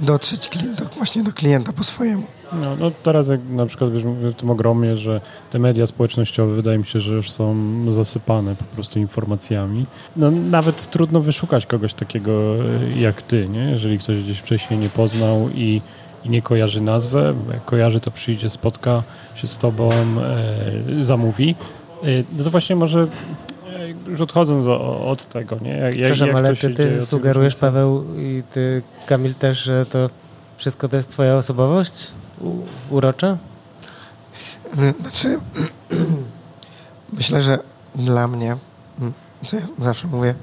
dotrzeć 0.00 0.50
do, 0.78 0.84
właśnie 0.84 1.22
do 1.22 1.32
klienta 1.32 1.72
po 1.72 1.84
swojemu. 1.84 2.26
No, 2.60 2.76
no 2.80 2.90
teraz 3.02 3.28
jak 3.28 3.40
na 3.50 3.66
przykład 3.66 3.92
wiesz, 3.92 4.02
w 4.04 4.34
tym 4.34 4.50
ogromie, 4.50 4.96
że 4.96 5.20
te 5.50 5.58
media 5.58 5.86
społecznościowe 5.86 6.54
wydaje 6.54 6.78
mi 6.78 6.86
się, 6.86 7.00
że 7.00 7.14
już 7.14 7.30
są 7.30 7.56
zasypane 7.88 8.56
po 8.56 8.64
prostu 8.64 8.98
informacjami. 8.98 9.86
No, 10.16 10.30
nawet 10.30 10.90
trudno 10.90 11.20
wyszukać 11.20 11.66
kogoś 11.66 11.94
takiego 11.94 12.32
e, 12.32 13.00
jak 13.00 13.22
ty, 13.22 13.48
nie? 13.48 13.70
jeżeli 13.70 13.98
ktoś 13.98 14.22
gdzieś 14.22 14.38
wcześniej 14.38 14.80
nie 14.80 14.88
poznał 14.88 15.48
i, 15.54 15.80
i 16.24 16.28
nie 16.30 16.42
kojarzy 16.42 16.80
nazwę, 16.80 17.34
jak 17.52 17.64
kojarzy 17.64 18.00
to 18.00 18.10
przyjdzie, 18.10 18.50
spotka 18.50 19.02
się 19.34 19.46
z 19.46 19.58
tobą, 19.58 19.92
e, 19.92 21.04
zamówi. 21.04 21.54
E, 22.02 22.06
no 22.38 22.44
to 22.44 22.50
właśnie 22.50 22.76
może 22.76 23.00
e, 23.00 24.10
już 24.10 24.20
odchodząc 24.20 24.66
o, 24.66 25.06
od 25.06 25.28
tego, 25.28 25.56
nie? 25.62 25.70
Jak, 25.70 25.92
przepraszam, 25.92 26.28
jak 26.28 26.36
ale 26.36 26.56
ty, 26.56 26.70
ty 26.70 27.06
sugerujesz? 27.06 27.56
Paweł 27.56 28.04
i 28.18 28.42
ty, 28.50 28.82
Kamil 29.06 29.34
też, 29.34 29.62
że 29.62 29.86
to 29.86 30.10
wszystko 30.56 30.88
to 30.88 30.96
jest 30.96 31.10
twoja 31.10 31.36
osobowość 31.36 32.12
u, 32.42 32.66
urocza? 32.90 33.36
Y, 34.78 34.94
Znaczy, 35.00 35.38
myślę, 37.18 37.42
że 37.42 37.58
dla 37.94 38.28
mnie, 38.28 38.56
mm, 39.00 39.12
co 39.46 39.56
ja 39.56 39.62
zawsze 39.78 40.06
mówię, 40.08 40.34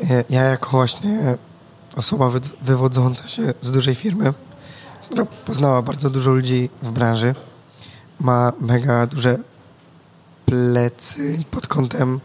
y, 0.00 0.24
ja 0.30 0.42
jako 0.42 0.70
właśnie 0.70 1.36
osoba 1.96 2.28
wy- 2.28 2.40
wywodząca 2.62 3.28
się 3.28 3.54
z 3.62 3.72
dużej 3.72 3.94
firmy, 3.94 4.34
która 5.04 5.24
poznała 5.24 5.82
bardzo 5.82 6.10
dużo 6.10 6.30
ludzi 6.30 6.70
w 6.82 6.90
branży, 6.90 7.34
ma 8.20 8.52
mega 8.60 9.06
duże 9.06 9.38
plecy 10.46 11.38
pod 11.50 11.66
kątem 11.66 12.20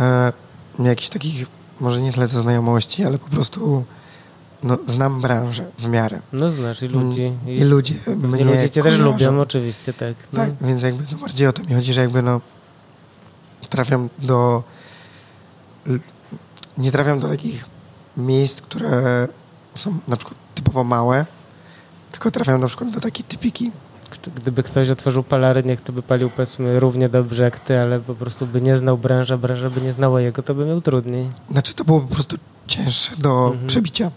e, 0.00 0.32
jakichś 0.78 1.08
takich, 1.08 1.46
może 1.80 2.00
nie 2.00 2.12
tyle 2.12 2.28
znajomości, 2.28 3.04
ale 3.04 3.18
po 3.18 3.28
prostu 3.28 3.84
no, 4.62 4.78
znam 4.86 5.20
branżę 5.20 5.64
w 5.78 5.88
miarę. 5.88 6.20
No 6.32 6.50
znasz 6.50 6.82
i 6.82 6.88
ludzi. 6.88 7.22
Mm, 7.22 7.48
I 7.48 7.64
ludzie 7.64 7.94
pewnie 8.04 8.28
mnie 8.28 8.44
ludzie 8.44 8.70
cię 8.70 8.82
też 8.82 8.98
lubią, 8.98 9.40
oczywiście, 9.40 9.92
tak. 9.92 10.14
No. 10.32 10.40
Tak, 10.40 10.50
więc 10.60 10.82
jakby 10.82 11.04
no 11.12 11.18
bardziej 11.18 11.46
o 11.46 11.52
to 11.52 11.62
mi 11.64 11.74
chodzi, 11.74 11.92
że 11.94 12.00
jakby 12.00 12.22
no 12.22 12.40
trafiam 13.68 14.08
do 14.18 14.62
nie 16.78 16.92
trafiam 16.92 17.20
do 17.20 17.28
takich 17.28 17.64
miejsc, 18.16 18.62
które 18.62 19.28
są 19.74 19.98
na 20.08 20.16
przykład 20.16 20.38
typowo 20.54 20.84
małe, 20.84 21.26
tylko 22.12 22.30
trafiam 22.30 22.60
na 22.60 22.66
przykład 22.66 22.90
do 22.90 23.00
takiej 23.00 23.24
typiki. 23.24 23.70
Kto- 24.10 24.30
Gdyby 24.34 24.62
ktoś 24.62 24.90
otworzył 24.90 25.22
palarnię, 25.22 25.76
to 25.76 25.92
by 25.92 26.02
palił 26.02 26.30
powiedzmy 26.30 26.80
równie 26.80 27.08
dobrze 27.08 27.42
jak 27.44 27.58
ty, 27.58 27.78
ale 27.80 28.00
po 28.00 28.14
prostu 28.14 28.46
by 28.46 28.60
nie 28.60 28.76
znał 28.76 28.98
branży, 28.98 29.38
branża 29.38 29.70
by 29.70 29.80
nie 29.80 29.92
znała 29.92 30.20
jego, 30.20 30.42
to 30.42 30.54
by 30.54 30.64
miał 30.66 30.80
trudniej. 30.80 31.28
Znaczy 31.50 31.74
to 31.74 31.84
było 31.84 32.00
po 32.00 32.14
prostu 32.14 32.36
cięższe 32.66 33.16
do 33.16 33.46
Mhm. 33.46 33.66
przebicia, 33.66 34.10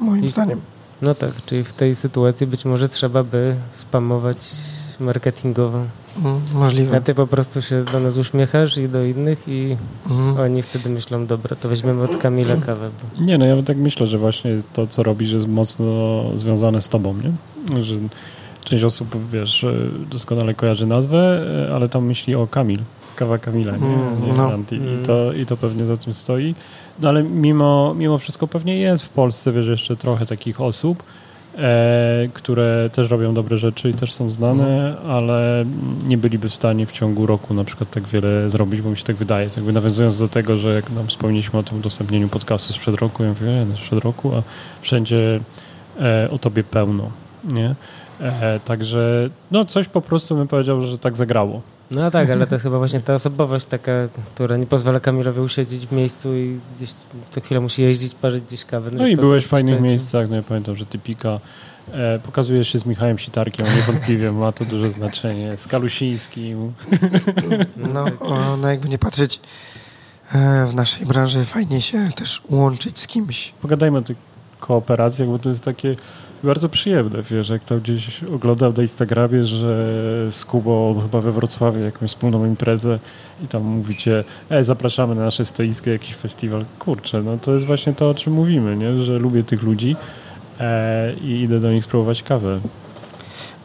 moim 0.00 0.24
I- 0.24 0.28
zdaniem. 0.28 0.60
No 1.02 1.14
tak, 1.14 1.30
czyli 1.46 1.64
w 1.64 1.72
tej 1.72 1.94
sytuacji 1.94 2.46
być 2.46 2.64
może 2.64 2.88
trzeba 2.88 3.24
by 3.24 3.54
spamować 3.70 4.38
marketingowo. 5.00 5.78
Mm, 6.18 6.40
A 6.54 6.58
Możliwe. 6.58 7.00
ty 7.00 7.14
po 7.14 7.26
prostu 7.26 7.62
się 7.62 7.84
do 7.84 8.00
nas 8.00 8.16
uśmiechasz 8.16 8.76
i 8.78 8.88
do 8.88 9.04
innych 9.04 9.48
i 9.48 9.76
Mhm. 10.10 10.40
oni 10.40 10.62
wtedy 10.62 10.88
myślą, 10.90 11.26
dobra, 11.26 11.56
to 11.56 11.68
weźmiemy 11.68 12.02
od 12.02 12.16
Kamila 12.16 12.56
kawę. 12.56 12.90
Bo... 13.18 13.24
Nie, 13.24 13.38
no 13.38 13.44
ja 13.46 13.62
tak 13.62 13.76
myślę, 13.76 14.06
że 14.06 14.18
właśnie 14.18 14.58
to, 14.72 14.86
co 14.86 15.02
robisz, 15.02 15.32
jest 15.32 15.48
mocno 15.48 15.86
związane 16.36 16.80
z 16.80 16.88
tobą, 16.88 17.14
nie? 17.14 17.82
Że 17.82 17.94
część 18.64 18.84
osób, 18.84 19.30
wiesz, 19.32 19.66
doskonale 20.10 20.54
kojarzy 20.54 20.86
nazwę, 20.86 21.42
e, 21.68 21.74
ale 21.74 21.88
tam 21.88 22.04
myśli 22.06 22.34
o 22.34 22.46
Kamil, 22.46 22.78
kawa 23.20 23.38
Kamila, 23.38 23.72
nie? 23.76 23.86
Mm, 23.86 24.26
nie 24.26 24.32
no. 24.32 24.50
Ranti. 24.50 24.74
Mm. 24.74 25.02
I, 25.02 25.06
to, 25.06 25.32
I 25.32 25.46
to 25.46 25.56
pewnie 25.56 25.84
za 25.84 25.96
tym 25.96 26.14
stoi. 26.14 26.54
No 27.00 27.08
ale 27.08 27.22
mimo, 27.22 27.94
mimo 27.94 28.18
wszystko 28.18 28.46
pewnie 28.46 28.76
jest 28.76 29.02
w 29.02 29.08
Polsce, 29.08 29.52
wiesz, 29.52 29.66
jeszcze 29.66 29.96
trochę 29.96 30.26
takich 30.26 30.60
osób, 30.60 31.02
e, 31.58 32.28
które 32.34 32.90
też 32.92 33.10
robią 33.10 33.34
dobre 33.34 33.58
rzeczy 33.58 33.90
i 33.90 33.94
też 33.94 34.12
są 34.12 34.30
znane, 34.30 34.96
ale 35.08 35.64
nie 36.08 36.18
byliby 36.18 36.48
w 36.48 36.54
stanie 36.54 36.86
w 36.86 36.92
ciągu 36.92 37.26
roku 37.26 37.54
na 37.54 37.64
przykład 37.64 37.90
tak 37.90 38.08
wiele 38.08 38.50
zrobić, 38.50 38.82
bo 38.82 38.90
mi 38.90 38.96
się 38.96 39.04
tak 39.04 39.16
wydaje. 39.16 39.50
To 39.50 39.56
jakby 39.56 39.72
nawiązując 39.72 40.18
do 40.18 40.28
tego, 40.28 40.56
że 40.56 40.74
jak 40.74 40.90
nam 40.90 41.06
wspomnieliśmy 41.06 41.58
o 41.58 41.62
tym 41.62 41.78
udostępnieniu 41.78 42.28
podcastu 42.28 42.72
sprzed 42.72 42.94
roku, 42.94 43.22
ja 43.22 43.28
mówię, 43.28 43.46
nie, 43.46 43.64
no 43.64 43.76
sprzed 43.76 44.04
roku, 44.04 44.34
a 44.34 44.42
wszędzie 44.82 45.40
e, 46.00 46.28
o 46.30 46.38
tobie 46.38 46.64
pełno, 46.64 47.10
nie? 47.44 47.74
E, 48.20 48.60
także 48.64 49.30
no 49.50 49.64
coś 49.64 49.88
po 49.88 50.00
prostu 50.00 50.36
bym 50.36 50.48
powiedział, 50.48 50.82
że 50.82 50.98
tak 50.98 51.16
zagrało. 51.16 51.60
No 51.90 52.10
tak, 52.10 52.30
ale 52.30 52.46
to 52.46 52.54
jest 52.54 52.62
chyba 52.62 52.78
właśnie 52.78 53.00
ta 53.00 53.14
osobowość 53.14 53.66
taka, 53.66 53.92
która 54.34 54.56
nie 54.56 54.66
pozwala 54.66 55.00
Kamilowi 55.00 55.40
usiedzieć 55.40 55.86
w 55.86 55.92
miejscu 55.92 56.36
i 56.36 56.60
gdzieś 56.76 56.90
co 57.30 57.40
chwilę 57.40 57.60
musi 57.60 57.82
jeździć, 57.82 58.14
parzyć 58.14 58.44
gdzieś 58.44 58.64
kawę. 58.64 58.90
No 58.92 59.02
i 59.02 59.06
Zresztą 59.06 59.20
byłeś 59.20 59.44
w 59.44 59.48
fajnych 59.48 59.80
miejscach, 59.80 60.30
no 60.30 60.36
ja 60.36 60.42
pamiętam, 60.42 60.76
że 60.76 60.86
Typika 60.86 61.40
e, 61.92 62.18
pokazujesz 62.18 62.68
się 62.68 62.78
z 62.78 62.86
Michałem 62.86 63.18
Sitarkiem, 63.18 63.66
niewątpliwie 63.76 64.32
ma 64.32 64.52
to 64.52 64.64
duże 64.64 64.90
znaczenie, 64.90 65.56
z 65.56 65.66
Kalusińskim. 65.66 66.72
No, 67.94 68.04
o, 68.20 68.56
no 68.56 68.68
jakby 68.68 68.88
nie 68.88 68.98
patrzeć, 68.98 69.40
e, 70.32 70.66
w 70.66 70.74
naszej 70.74 71.06
branży 71.06 71.44
fajnie 71.44 71.80
się 71.80 72.08
też 72.16 72.42
łączyć 72.50 72.98
z 72.98 73.06
kimś. 73.06 73.52
Pogadajmy 73.62 73.98
o 73.98 74.02
tych 74.02 74.16
kooperacjach, 74.60 75.28
bo 75.28 75.38
to 75.38 75.48
jest 75.48 75.64
takie 75.64 75.96
bardzo 76.44 76.68
przyjemne, 76.68 77.22
wiesz, 77.22 77.48
jak 77.48 77.64
tam 77.64 77.80
gdzieś 77.80 78.24
oglądam 78.24 78.72
na 78.76 78.82
Instagramie, 78.82 79.44
że 79.44 79.86
z 80.30 80.44
Kubą 80.44 81.00
chyba 81.02 81.20
we 81.20 81.32
Wrocławiu 81.32 81.80
jakąś 81.80 82.10
wspólną 82.10 82.46
imprezę 82.46 82.98
i 83.44 83.48
tam 83.48 83.62
mówicie, 83.62 84.24
ej, 84.50 84.64
zapraszamy 84.64 85.14
na 85.14 85.24
nasze 85.24 85.44
stoisko, 85.44 85.90
jakiś 85.90 86.14
festiwal. 86.14 86.64
Kurczę, 86.78 87.22
no 87.22 87.38
to 87.38 87.54
jest 87.54 87.66
właśnie 87.66 87.92
to, 87.92 88.10
o 88.10 88.14
czym 88.14 88.32
mówimy, 88.32 88.76
nie? 88.76 89.04
że 89.04 89.18
lubię 89.18 89.44
tych 89.44 89.62
ludzi 89.62 89.96
e, 90.60 91.14
i 91.14 91.40
idę 91.40 91.60
do 91.60 91.72
nich 91.72 91.84
spróbować 91.84 92.22
kawę. 92.22 92.60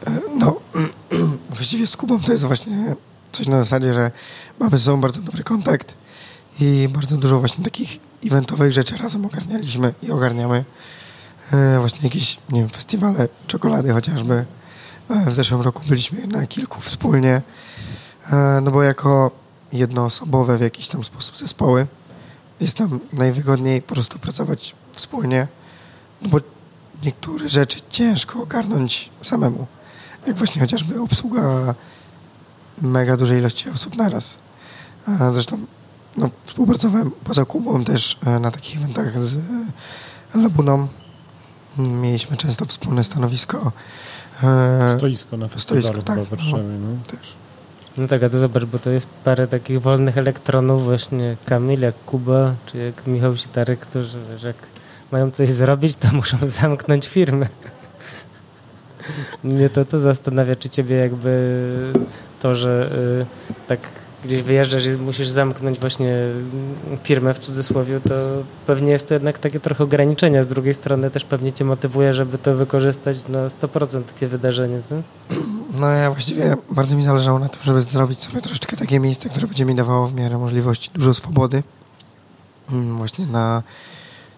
E, 0.06 0.10
No, 0.38 0.60
właściwie 1.56 1.86
z 1.86 1.96
Kubą 1.96 2.20
to 2.20 2.32
jest 2.32 2.44
właśnie 2.44 2.94
coś 3.32 3.46
na 3.46 3.58
zasadzie, 3.58 3.94
że 3.94 4.10
mamy 4.60 4.78
ze 4.78 4.84
sobą 4.84 5.00
bardzo 5.00 5.20
dobry 5.20 5.44
kontakt 5.44 5.94
i 6.60 6.88
bardzo 6.94 7.16
dużo 7.16 7.38
właśnie 7.38 7.64
takich 7.64 7.98
eventowych 8.26 8.72
rzeczy 8.72 8.96
razem 8.96 9.26
ogarnialiśmy 9.26 9.94
i 10.02 10.10
ogarniamy. 10.10 10.64
E, 11.52 11.78
Właśnie 11.78 12.00
jakieś, 12.02 12.38
nie 12.50 12.60
wiem, 12.60 12.68
festiwale 12.68 13.28
czekolady 13.46 13.92
chociażby. 13.92 14.46
E, 15.10 15.30
W 15.30 15.34
zeszłym 15.34 15.60
roku 15.60 15.82
byliśmy 15.88 16.26
na 16.26 16.46
kilku 16.46 16.80
wspólnie, 16.80 17.42
E, 18.32 18.60
no 18.62 18.70
bo 18.70 18.82
jako 18.82 19.30
jednoosobowe 19.72 20.58
w 20.58 20.60
jakiś 20.60 20.88
tam 20.88 21.04
sposób 21.04 21.36
zespoły 21.36 21.86
jest 22.60 22.80
nam 22.80 23.00
najwygodniej 23.12 23.82
po 23.82 23.94
prostu 23.94 24.18
pracować 24.18 24.74
wspólnie, 24.92 25.48
no 26.22 26.28
bo 26.28 26.38
niektóre 27.02 27.48
rzeczy 27.48 27.80
ciężko 27.90 28.42
ogarnąć 28.42 29.10
samemu 29.22 29.66
jak 30.26 30.36
właśnie 30.36 30.60
chociażby 30.62 31.00
obsługa 31.00 31.74
mega 32.82 33.16
dużej 33.16 33.38
ilości 33.38 33.70
osób 33.70 33.96
naraz. 33.96 34.38
Zresztą 35.32 35.58
no, 36.16 36.30
współpracowałem 36.44 37.10
poza 37.24 37.44
Kubą 37.44 37.84
też 37.84 38.18
na 38.40 38.50
takich 38.50 38.76
eventach 38.76 39.20
z 39.20 39.38
Labuną. 40.34 40.88
Mieliśmy 41.78 42.36
często 42.36 42.64
wspólne 42.64 43.04
stanowisko. 43.04 43.72
E, 44.42 44.94
Stoisko 44.98 45.36
na 45.36 45.48
festiwalu 45.48 45.82
stoisko, 45.82 46.02
tak, 46.02 46.20
w 46.20 46.28
Warszawie. 46.28 46.62
No. 46.62 46.88
też. 47.06 47.36
No 47.98 48.08
tak, 48.08 48.22
a 48.22 48.30
to 48.30 48.38
zobacz, 48.38 48.64
bo 48.64 48.78
to 48.78 48.90
jest 48.90 49.06
parę 49.24 49.46
takich 49.46 49.82
wolnych 49.82 50.18
elektronów 50.18 50.84
właśnie 50.84 51.36
Kamil, 51.46 51.80
jak 51.80 51.94
Kuba, 52.06 52.54
czy 52.66 52.78
jak 52.78 53.06
Michał 53.06 53.36
Sitarek, 53.36 53.80
którzy 53.80 54.18
wiesz, 54.30 54.42
jak 54.42 54.56
mają 55.12 55.30
coś 55.30 55.50
zrobić, 55.50 55.96
to 55.96 56.08
muszą 56.12 56.38
zamknąć 56.60 57.08
firmę. 57.08 57.46
Mnie 59.44 59.70
to, 59.70 59.84
to 59.84 59.98
zastanawia, 59.98 60.56
czy 60.56 60.68
ciebie 60.68 60.96
jakby 60.96 61.92
to, 62.40 62.54
że 62.54 62.90
y, 63.22 63.66
tak 63.66 63.80
gdzieś 64.26 64.42
wyjeżdżasz 64.42 64.86
i 64.86 64.90
musisz 64.90 65.28
zamknąć 65.28 65.80
właśnie 65.80 66.16
firmę 67.04 67.34
w 67.34 67.38
cudzysłowie, 67.38 68.00
to 68.00 68.14
pewnie 68.66 68.92
jest 68.92 69.08
to 69.08 69.14
jednak 69.14 69.38
takie 69.38 69.60
trochę 69.60 69.84
ograniczenia. 69.84 70.42
Z 70.42 70.46
drugiej 70.46 70.74
strony 70.74 71.10
też 71.10 71.24
pewnie 71.24 71.52
cię 71.52 71.64
motywuje, 71.64 72.12
żeby 72.12 72.38
to 72.38 72.56
wykorzystać 72.56 73.28
na 73.28 73.48
100% 73.48 74.02
takie 74.02 74.26
wydarzenie, 74.28 74.82
co? 74.82 74.94
No 75.80 75.88
ja 75.90 76.10
właściwie 76.10 76.56
bardzo 76.70 76.96
mi 76.96 77.04
zależało 77.04 77.38
na 77.38 77.48
tym, 77.48 77.62
żeby 77.64 77.82
zrobić 77.82 78.18
sobie 78.18 78.40
troszeczkę 78.40 78.76
takie 78.76 79.00
miejsce, 79.00 79.28
które 79.28 79.46
będzie 79.46 79.64
mi 79.64 79.74
dawało 79.74 80.06
w 80.06 80.14
miarę 80.14 80.38
możliwości 80.38 80.90
dużo 80.94 81.14
swobody. 81.14 81.62
Mm, 82.72 82.96
Właśnie 82.96 83.26
na 83.26 83.62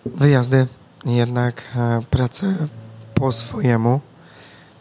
wyjazdy, 0.07 0.67
jednak 1.07 1.63
e, 1.77 2.01
pracę 2.11 2.55
po 3.15 3.33
swojemu. 3.33 4.01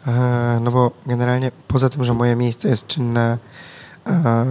E, 0.08 0.60
no 0.62 0.72
bo 0.72 0.92
generalnie 1.06 1.52
poza 1.68 1.90
tym, 1.90 2.06
że 2.06 2.14
moje 2.14 2.36
miejsce 2.36 2.68
jest 2.68 2.88
czynne 2.88 3.38
e, 4.08 4.46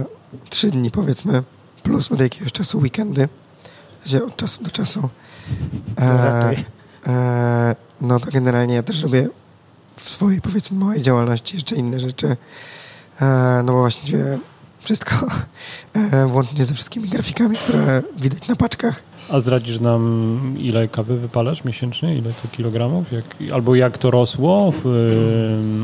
trzy 0.49 0.71
dni 0.71 0.91
powiedzmy, 0.91 1.43
plus 1.83 2.11
od 2.11 2.19
jakiegoś 2.19 2.51
czasu 2.51 2.79
weekendy, 2.79 3.29
gdzie 4.05 4.25
od 4.25 4.35
czasu 4.35 4.63
do 4.63 4.71
czasu. 4.71 5.09
raczej. 5.97 6.65
e, 7.07 7.75
no 8.01 8.19
to 8.19 8.31
generalnie 8.31 8.75
ja 8.75 8.83
też 8.83 9.01
robię 9.03 9.29
w 9.97 10.09
swojej 10.09 10.41
powiedzmy 10.41 10.79
małej 10.79 11.01
działalności 11.01 11.55
jeszcze 11.55 11.75
inne 11.75 11.99
rzeczy. 11.99 12.37
E, 13.21 13.61
no 13.65 13.73
bo 13.73 13.79
właśnie 13.79 14.37
wszystko 14.79 15.15
e, 15.93 16.27
włącznie 16.27 16.65
ze 16.65 16.73
wszystkimi 16.73 17.09
grafikami, 17.09 17.57
które 17.57 18.01
widać 18.17 18.47
na 18.47 18.55
paczkach. 18.55 19.03
A 19.29 19.39
zdradzisz 19.39 19.79
nam, 19.79 20.55
ile 20.57 20.87
kawy 20.87 21.17
wypalasz 21.17 21.63
miesięcznie? 21.63 22.15
Ile 22.15 22.33
to 22.33 22.47
kilogramów? 22.51 23.11
Jak, 23.11 23.25
albo 23.53 23.75
jak 23.75 23.97
to 23.97 24.11
rosło 24.11 24.71
w, 24.71 24.85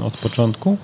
y, 0.02 0.04
od 0.04 0.18
początku? 0.18 0.78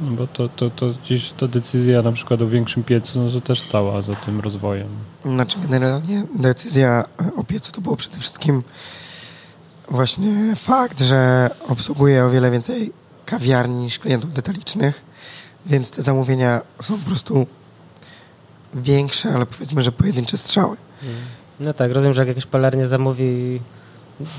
Bo 0.00 0.26
to, 0.26 0.48
to, 0.48 0.70
to 0.70 0.92
gdzieś 1.04 1.32
ta 1.32 1.46
decyzja 1.48 2.02
na 2.02 2.12
przykład 2.12 2.42
o 2.42 2.46
większym 2.46 2.84
piecu, 2.84 3.20
no 3.20 3.30
to 3.30 3.40
też 3.40 3.60
stała 3.60 4.02
za 4.02 4.14
tym 4.14 4.40
rozwojem. 4.40 4.88
Znaczy 5.24 5.58
generalnie 5.68 6.24
decyzja 6.34 7.04
o 7.36 7.44
piecu 7.44 7.72
to 7.72 7.80
było 7.80 7.96
przede 7.96 8.18
wszystkim 8.18 8.62
właśnie 9.88 10.56
fakt, 10.56 11.00
że 11.00 11.50
obsługuję 11.68 12.24
o 12.24 12.30
wiele 12.30 12.50
więcej 12.50 12.92
kawiarni 13.26 13.74
niż 13.74 13.98
klientów 13.98 14.32
detalicznych, 14.32 15.04
więc 15.66 15.90
te 15.90 16.02
zamówienia 16.02 16.60
są 16.82 16.98
po 16.98 17.06
prostu 17.06 17.46
większe, 18.74 19.34
ale 19.34 19.46
powiedzmy, 19.46 19.82
że 19.82 19.92
pojedyncze 19.92 20.36
strzały. 20.36 20.76
No 21.60 21.72
tak, 21.72 21.92
rozumiem, 21.92 22.14
że 22.14 22.20
jak 22.22 22.28
jakaś 22.28 22.46
palarnia 22.46 22.86
zamówi 22.86 23.60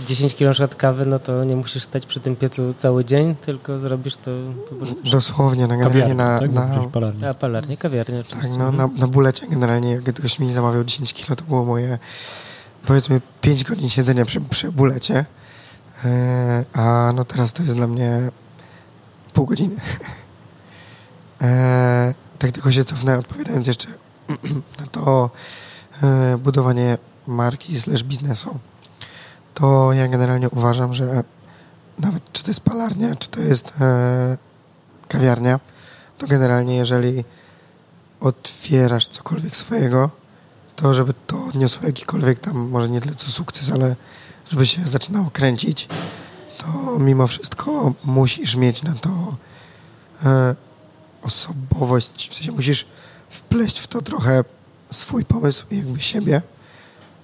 10 0.06 0.36
kg 0.36 0.60
na 0.60 0.67
kawy, 0.67 1.06
no 1.06 1.20
to 1.20 1.44
nie 1.44 1.56
musisz 1.56 1.84
stać 1.84 2.06
przy 2.06 2.20
tym 2.20 2.36
piecu 2.36 2.74
cały 2.74 3.06
dzień, 3.06 3.36
tylko 3.36 3.80
zrobisz 3.80 4.15
to 4.15 4.32
po 4.70 4.76
prostu... 4.76 5.04
Dosłownie, 5.12 5.67
na 5.67 5.78
generalnie 5.78 6.02
Kawiarnia, 6.02 6.26
na, 6.26 6.39
tak? 6.39 6.52
na, 6.52 6.62
Bo 6.62 6.74
przecież 6.74 6.91
palarnia. 6.91 7.30
A 7.30 7.34
palarnia, 7.34 7.78
kawiarnia 7.78 8.20
oczywiście. 8.20 8.50
Tak, 8.50 8.58
no, 8.58 8.72
na, 8.72 8.88
na 8.88 9.08
bulecie 9.08 9.48
generalnie, 9.48 9.91
jak 9.91 10.04
ktoś 10.04 10.39
mi 10.39 10.54
zamawiał 10.54 10.84
10 10.84 11.13
kilo, 11.13 11.36
to 11.36 11.44
było 11.44 11.65
moje 11.65 12.00
powiedzmy 12.86 13.22
5 13.41 13.63
godzin 13.63 13.89
siedzenia 13.89 14.26
przy, 14.26 14.41
przy 14.41 14.72
bulecie, 14.72 15.26
e, 16.06 16.65
a 16.74 17.13
no 17.15 17.24
teraz 17.24 17.54
to 17.54 17.63
jest 17.63 17.76
dla 17.76 17.88
mnie 17.88 18.32
pół 19.34 19.46
godziny. 19.46 19.76
e, 21.41 22.13
tak 22.39 22.52
tylko 22.52 22.72
się 22.72 22.84
cofnę, 22.84 23.17
odpowiadając 23.17 23.67
jeszcze 23.67 23.88
na 24.80 24.86
to 24.91 25.30
e, 26.04 26.38
budowanie 26.38 26.98
marki 27.28 27.82
slash 27.82 28.04
biznesu, 28.04 28.60
to 29.54 29.94
ja 29.94 30.08
generalnie 30.08 30.50
uważam, 30.50 30.94
że 30.94 31.24
nawet 32.00 32.32
czy 32.32 32.44
to 32.44 32.52
jest 32.52 32.62
palarnia, 32.62 33.16
czy 33.16 33.30
to 33.30 33.42
jest 33.42 33.74
e, 33.82 34.38
kawiarnia, 35.08 35.60
to 36.18 36.28
generalnie 36.28 36.76
jeżeli 36.76 37.24
otwierasz 38.20 39.08
cokolwiek 39.08 39.56
swojego, 39.56 40.10
to 40.76 40.94
żeby 40.94 41.14
to 41.28 41.46
odniosło 41.46 41.88
jakikolwiek 41.88 42.40
tam, 42.40 42.70
może 42.70 42.90
nie 42.90 43.02
tyle 43.02 43.16
co 43.16 43.32
sukces, 43.32 43.72
ale 43.72 43.96
żeby 44.50 44.68
się 44.68 44.88
zaczynało 44.88 45.30
kręcić, 45.32 45.88
to 46.58 47.00
mimo 47.00 47.28
wszystko 47.28 47.94
musisz 48.04 48.56
mieć 48.56 48.84
na 48.84 48.94
to 48.94 49.36
e, 50.26 50.56
osobowość, 51.22 52.30
w 52.30 52.34
sensie 52.34 52.52
musisz 52.52 52.86
wpleść 53.30 53.80
w 53.80 53.88
to 53.88 54.02
trochę 54.02 54.44
swój 54.92 55.26
pomysł 55.26 55.66
i 55.72 55.78
jakby 55.78 56.00
siebie, 56.00 56.42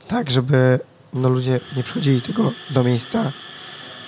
tak, 0.07 0.31
żeby 0.31 0.79
no, 1.13 1.29
ludzie 1.29 1.59
nie 1.77 1.83
przychodzili 1.83 2.21
tylko 2.21 2.51
do 2.69 2.83
miejsca, 2.83 3.31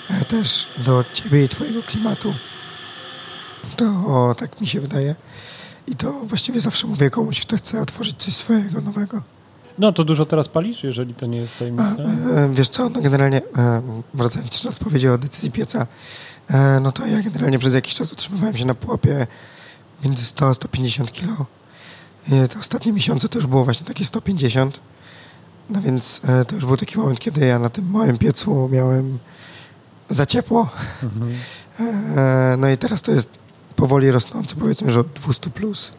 e, 0.09 0.25
też 0.25 0.67
do 0.77 1.05
ciebie 1.13 1.45
i 1.45 1.49
twojego 1.49 1.83
klimatu. 1.83 2.33
To 3.75 4.35
tak 4.37 4.61
mi 4.61 4.67
się 4.67 4.81
wydaje. 4.81 5.15
I 5.87 5.95
to 5.95 6.11
właściwie 6.11 6.61
zawsze 6.61 6.87
mówię 6.87 7.09
komuś, 7.09 7.41
kto 7.41 7.57
chce 7.57 7.81
otworzyć 7.81 8.15
coś 8.17 8.35
swojego 8.35 8.81
nowego. 8.81 9.21
No 9.77 9.91
to 9.91 10.03
dużo 10.03 10.25
teraz 10.25 10.47
palisz, 10.47 10.83
jeżeli 10.83 11.13
to 11.13 11.25
nie 11.25 11.37
jest 11.37 11.55
A, 11.55 11.59
tajemnica? 11.59 12.03
e, 12.03 12.49
wiesz 12.53 12.69
co, 12.69 12.89
no 12.89 13.01
generalnie, 13.01 13.41
e, 13.57 13.81
wracając 14.13 14.63
do 14.63 14.69
odpowiedzi 14.69 15.07
o 15.07 15.17
decyzji 15.17 15.51
pieca, 15.51 15.87
e, 16.49 16.79
no 16.79 16.91
to 16.91 17.05
ja 17.07 17.21
generalnie 17.21 17.59
przez 17.59 17.73
jakiś 17.73 17.93
czas 17.95 18.11
utrzymywałem 18.13 18.57
się 18.57 18.65
na 18.65 18.73
pułapie 18.75 19.27
między 20.03 20.25
100 20.25 20.47
a 20.49 20.53
150 20.53 21.11
kilo. 21.11 21.45
E, 22.31 22.47
Te 22.47 22.59
ostatnie 22.59 22.91
miesiące 22.93 23.29
to 23.29 23.37
już 23.39 23.47
było 23.47 23.63
właśnie 23.65 23.85
takie 23.85 24.05
150. 24.05 24.79
No 25.69 25.81
więc 25.81 26.21
e, 26.27 26.45
to 26.45 26.55
już 26.55 26.65
był 26.65 26.77
taki 26.77 26.97
moment, 26.97 27.19
kiedy 27.19 27.45
ja 27.45 27.59
na 27.59 27.69
tym 27.69 27.91
małym 27.91 28.17
piecu 28.17 28.69
miałem 28.71 29.19
za 30.09 30.25
ciepło. 30.25 30.69
Mhm. 31.03 31.31
E, 31.79 32.57
No 32.57 32.69
i 32.69 32.77
teraz 32.77 33.01
to 33.01 33.11
jest 33.11 33.29
powoli 33.75 34.11
rosnące, 34.11 34.55
powiedzmy, 34.55 34.91
że 34.91 34.99
od 34.99 35.07
200 35.07 35.49
plus 35.49 35.91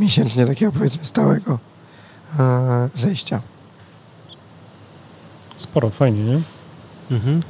miesięcznie 0.00 0.46
takiego 0.46 0.72
powiedzmy 0.72 1.04
stałego 1.04 1.58
e, 2.38 2.88
zejścia. 2.94 3.40
Sporo, 5.56 5.90
fajnie, 5.90 6.24
nie? 6.24 6.40
Mhm. 7.10 7.42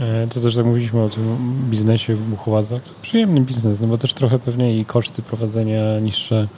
E, 0.00 0.26
To 0.26 0.40
też 0.40 0.56
tak 0.56 0.64
mówiliśmy 0.66 1.02
o 1.02 1.08
tym 1.08 1.36
biznesie 1.70 2.14
w 2.14 2.22
Buchowazach. 2.22 2.82
To 2.82 2.90
przyjemny 3.02 3.40
biznes, 3.40 3.80
no 3.80 3.86
bo 3.86 3.98
też 3.98 4.14
trochę 4.14 4.38
pewnie 4.38 4.78
i 4.78 4.84
koszty 4.84 5.22
prowadzenia 5.22 5.98
niższe. 6.00 6.48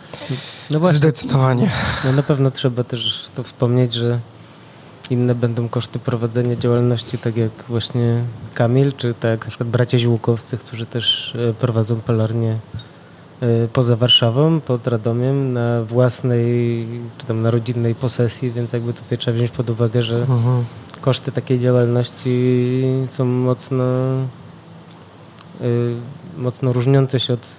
No 0.70 0.80
właśnie, 0.80 0.98
Zdecydowanie. 0.98 1.70
no 2.04 2.12
na 2.12 2.22
pewno 2.22 2.50
trzeba 2.50 2.84
też 2.84 3.30
to 3.34 3.42
wspomnieć, 3.42 3.92
że 3.92 4.20
inne 5.10 5.34
będą 5.34 5.68
koszty 5.68 5.98
prowadzenia 5.98 6.56
działalności, 6.56 7.18
tak 7.18 7.36
jak 7.36 7.50
właśnie 7.68 8.24
Kamil, 8.54 8.92
czy 8.92 9.14
tak 9.14 9.30
jak 9.30 9.44
na 9.44 9.48
przykład 9.48 9.68
bracia 9.68 9.98
Ziłkowcy, 9.98 10.58
którzy 10.58 10.86
też 10.86 11.34
e, 11.50 11.54
prowadzą 11.54 12.00
palarnię 12.00 12.58
e, 13.40 13.46
poza 13.72 13.96
Warszawą, 13.96 14.60
pod 14.60 14.86
Radomiem, 14.86 15.52
na 15.52 15.82
własnej, 15.82 16.86
czy 17.18 17.26
tam 17.26 17.42
na 17.42 17.50
rodzinnej 17.50 17.94
posesji, 17.94 18.50
więc 18.50 18.72
jakby 18.72 18.92
tutaj 18.94 19.18
trzeba 19.18 19.34
wziąć 19.36 19.50
pod 19.50 19.70
uwagę, 19.70 20.02
że 20.02 20.16
Mhm. 20.16 20.64
koszty 21.00 21.32
takiej 21.32 21.60
działalności 21.60 22.82
są 23.08 23.24
mocno 23.24 23.84
y, 25.60 25.94
mocno 26.38 26.72
różniące 26.72 27.20
się 27.20 27.32
od 27.34 27.56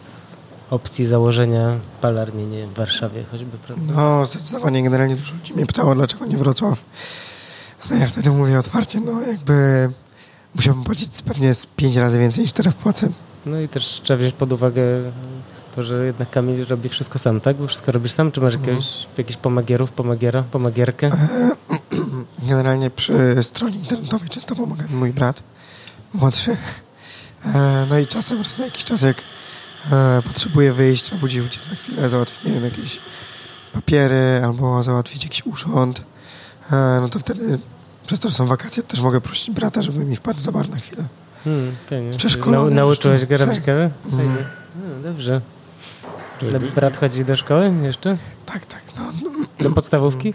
opcji 0.70 1.06
założenia 1.06 1.80
palarni, 2.02 2.48
nie 2.48 2.68
w 2.68 2.74
Warszawie 2.74 3.24
choćby, 3.32 3.58
prawda? 3.58 3.94
No, 3.96 4.26
zdecydowanie. 4.26 4.84
Generalnie 4.84 5.16
dużo 5.16 5.34
ludzi 5.34 5.54
mnie 5.54 5.66
pytało, 5.66 5.96
dlaczego 5.96 6.26
nie 6.26 6.38
Wrocław. 6.38 6.80
No 7.90 7.96
ja 7.96 8.08
wtedy 8.08 8.30
mówię 8.30 8.60
otwarcie, 8.60 9.00
no 9.00 9.22
jakby 9.22 9.90
musiałbym 10.56 10.84
płacić 10.84 11.22
pewnie 11.22 11.54
z 11.54 11.66
pięć 11.66 11.96
razy 11.96 12.20
więcej 12.20 12.42
niż 12.44 12.54
teraz 12.54 12.74
płacę. 12.74 13.10
No 13.46 13.60
i 13.60 13.68
też 13.68 14.02
trzeba 14.04 14.18
wziąć 14.18 14.34
pod 14.34 14.54
uwagę 14.54 14.82
to, 15.76 15.84
że 15.84 16.06
jednak 16.06 16.30
Kamil 16.30 16.66
robi 16.66 16.90
wszystko 16.90 17.20
sam, 17.20 17.42
tak? 17.42 17.56
Bo 17.56 17.68
wszystko 17.68 17.92
robisz 17.92 18.12
sam, 18.12 18.32
czy 18.32 18.42
masz 18.42 18.54
jakiegoś, 18.54 19.08
jakichś 19.18 19.38
pomagierów, 19.40 19.92
pomagiera, 19.92 20.44
pomagierkę? 20.44 21.12
Generalnie 22.50 22.90
przy 22.90 23.44
stronie 23.44 23.76
internetowej 23.76 24.30
często 24.30 24.56
pomaga 24.56 24.88
mi 24.88 24.96
mój 24.96 25.14
brat, 25.14 25.44
młodszy. 26.14 26.58
E, 27.46 27.86
No 27.90 28.00
i 28.00 28.08
czasem, 28.08 28.42
raz 28.42 28.58
na 28.58 28.66
jakiś 28.66 28.84
czas, 28.84 29.02
jak 29.02 29.22
e, 29.92 30.22
potrzebuję 30.22 30.74
wyjść, 30.74 31.12
gdzieś 31.24 31.42
uciec 31.46 31.70
na 31.70 31.76
chwilę, 31.76 32.10
załatwić, 32.10 32.44
nie 32.44 32.52
wiem, 32.52 32.64
jakieś 32.66 33.00
papiery, 33.74 34.42
albo 34.44 34.84
załatwić 34.84 35.24
jakiś 35.24 35.46
urząd, 35.46 36.04
e, 36.72 36.98
no 37.02 37.10
to 37.10 37.20
wtedy, 37.20 37.60
przez 38.08 38.20
to, 38.20 38.30
że 38.30 38.36
są 38.36 38.48
wakacje, 38.48 38.84
też 38.84 39.02
mogę 39.02 39.22
prosić 39.22 39.52
brata, 39.56 39.82
żeby 39.82 40.06
mi 40.06 40.16
wpadł 40.16 40.40
za 40.40 40.52
bar 40.52 40.70
na 40.70 40.76
chwilę. 40.78 41.06
Hmm. 41.44 41.76
Przeszkolony 42.18 42.76
Nau, 42.76 42.86
nauczyłeś 42.88 43.26
go 43.26 43.38
robić 43.38 43.60
kawę? 43.60 43.90
No, 44.12 44.20
dobrze. 45.04 45.42
Brat 46.76 46.98
chodzi 46.98 47.26
do 47.26 47.36
szkoły 47.36 47.74
jeszcze? 47.82 48.18
Tak, 48.46 48.66
tak, 48.66 48.82
no. 48.98 49.04
Do 49.60 49.72
podstawówki? 49.76 50.34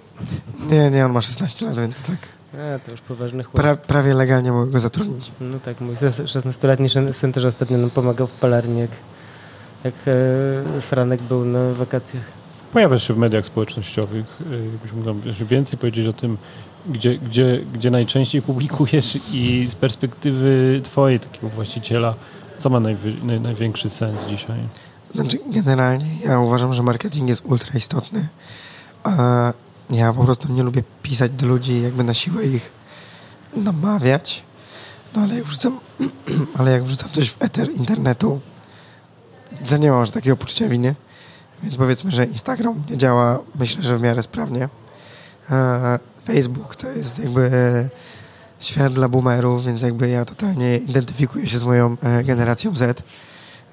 Nie, 0.70 0.90
nie, 0.90 1.06
on 1.06 1.12
ma 1.12 1.22
16 1.22 1.66
lat, 1.66 1.74
więc 1.78 2.02
tak. 2.02 2.16
A, 2.54 2.78
to 2.78 2.90
już 2.90 3.00
poważny 3.00 3.44
chłopak. 3.44 3.62
Pra, 3.62 3.76
prawie 3.76 4.14
legalnie 4.14 4.52
mogę 4.52 4.70
go 4.72 4.80
zatrudnić. 4.80 5.32
No 5.40 5.58
tak, 5.58 5.80
mój 5.80 5.96
ses- 5.96 6.20
16-letni 6.22 6.88
syn- 6.88 7.12
syn 7.12 7.32
też 7.32 7.44
ostatnio 7.44 7.78
nam 7.78 7.90
pomagał 7.90 8.26
w 8.26 8.32
palarni, 8.32 8.80
jak, 8.80 8.90
jak 9.84 9.94
e, 10.76 10.80
Franek 10.80 11.22
był 11.22 11.44
na 11.44 11.72
wakacjach. 11.72 12.22
Pojawiasz 12.72 13.08
się 13.08 13.14
w 13.14 13.18
mediach 13.18 13.46
społecznościowych. 13.46 14.26
y, 14.52 14.70
Jakbyś 14.72 14.92
mógł 14.92 15.44
więcej 15.46 15.78
powiedzieć 15.78 16.06
o 16.06 16.12
tym, 16.12 16.36
gdzie, 16.88 17.18
gdzie, 17.18 17.60
gdzie 17.74 17.90
najczęściej 17.90 18.42
publikujesz 18.42 19.18
i 19.32 19.66
z 19.70 19.74
perspektywy 19.74 20.80
twojej, 20.84 21.20
takiego 21.20 21.48
właściciela, 21.48 22.14
co 22.58 22.70
ma 22.70 22.80
najwy, 22.80 23.14
naj, 23.24 23.40
największy 23.40 23.90
sens 23.90 24.26
dzisiaj? 24.26 24.58
Znaczy, 25.14 25.38
generalnie 25.46 26.06
ja 26.24 26.38
uważam, 26.40 26.74
że 26.74 26.82
marketing 26.82 27.28
jest 27.28 27.46
ultra 27.46 27.78
istotny. 27.78 28.28
Ja 29.90 30.12
po 30.12 30.24
prostu 30.24 30.52
nie 30.52 30.62
lubię 30.62 30.82
pisać 31.02 31.32
do 31.32 31.46
ludzi, 31.46 31.82
jakby 31.82 32.04
na 32.04 32.14
siłę 32.14 32.44
ich 32.46 32.72
namawiać. 33.56 34.42
No 35.16 35.22
ale 35.22 35.34
jak 35.34 35.44
wrzucam, 35.44 35.80
ale 36.58 36.70
jak 36.70 36.84
wrzucam 36.84 37.08
coś 37.10 37.30
w 37.30 37.42
eter 37.42 37.70
internetu, 37.70 38.40
to 39.68 39.76
nie 39.76 39.90
mam 39.90 40.06
takiego 40.06 40.36
poczucia 40.36 40.68
winy. 40.68 40.94
Więc 41.62 41.76
powiedzmy, 41.76 42.10
że 42.10 42.24
Instagram 42.24 42.82
nie 42.90 42.98
działa, 42.98 43.38
myślę, 43.58 43.82
że 43.82 43.98
w 43.98 44.02
miarę 44.02 44.22
sprawnie. 44.22 44.68
A 45.50 45.98
Facebook 46.24 46.76
to 46.76 46.88
jest 46.88 47.18
jakby 47.18 47.50
świat 48.60 48.92
dla 48.92 49.08
boomerów, 49.08 49.64
więc 49.64 49.82
jakby 49.82 50.08
ja 50.08 50.24
totalnie 50.24 50.76
identyfikuję 50.76 51.46
się 51.46 51.58
z 51.58 51.64
moją 51.64 51.96
e, 52.02 52.24
generacją 52.24 52.74
Z. 52.74 53.02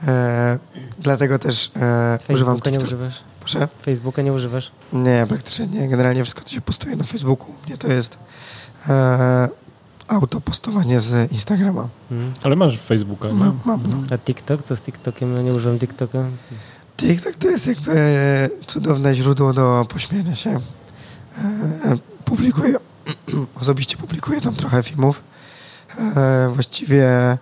E, 0.07 0.59
dlatego 0.99 1.39
też 1.39 1.71
e, 1.75 2.19
używam 2.29 2.55
Facebooka 2.55 2.69
nie 2.69 2.85
używasz? 2.85 3.23
Proszę? 3.39 3.67
Facebooka 3.81 4.21
nie 4.21 4.33
używasz? 4.33 4.71
Nie, 4.93 5.25
praktycznie 5.29 5.67
nie. 5.67 5.87
Generalnie 5.87 6.23
wszystko, 6.23 6.43
co 6.43 6.55
się 6.55 6.61
postuje 6.61 6.95
na 6.95 7.03
Facebooku, 7.03 7.47
u 7.49 7.67
mnie 7.67 7.77
to 7.77 7.87
jest 7.87 8.17
e, 8.89 9.49
autopostowanie 10.07 11.01
z 11.01 11.31
Instagrama. 11.31 11.87
Mhm. 12.11 12.33
Ale 12.43 12.55
masz 12.55 12.79
Facebooka, 12.79 13.27
nie? 13.27 13.33
Mam, 13.33 13.59
mam, 13.65 13.81
no. 13.89 14.15
A 14.15 14.17
TikTok? 14.17 14.63
Co 14.63 14.75
z 14.75 14.81
TikTokiem? 14.81 15.33
No 15.33 15.41
nie 15.41 15.53
używam 15.53 15.79
TikToka. 15.79 16.25
TikTok 16.97 17.35
to 17.35 17.49
jest 17.49 17.67
jakby 17.67 18.49
cudowne 18.67 19.15
źródło 19.15 19.53
do 19.53 19.85
pośmiania 19.89 20.35
się. 20.35 20.49
E, 20.49 20.59
e, 21.91 21.97
publikuję, 22.25 22.77
osobiście 23.61 23.97
publikuję 23.97 24.41
tam 24.41 24.53
trochę 24.55 24.83
filmów. 24.83 25.23
E, 25.99 26.51
właściwie 26.53 27.37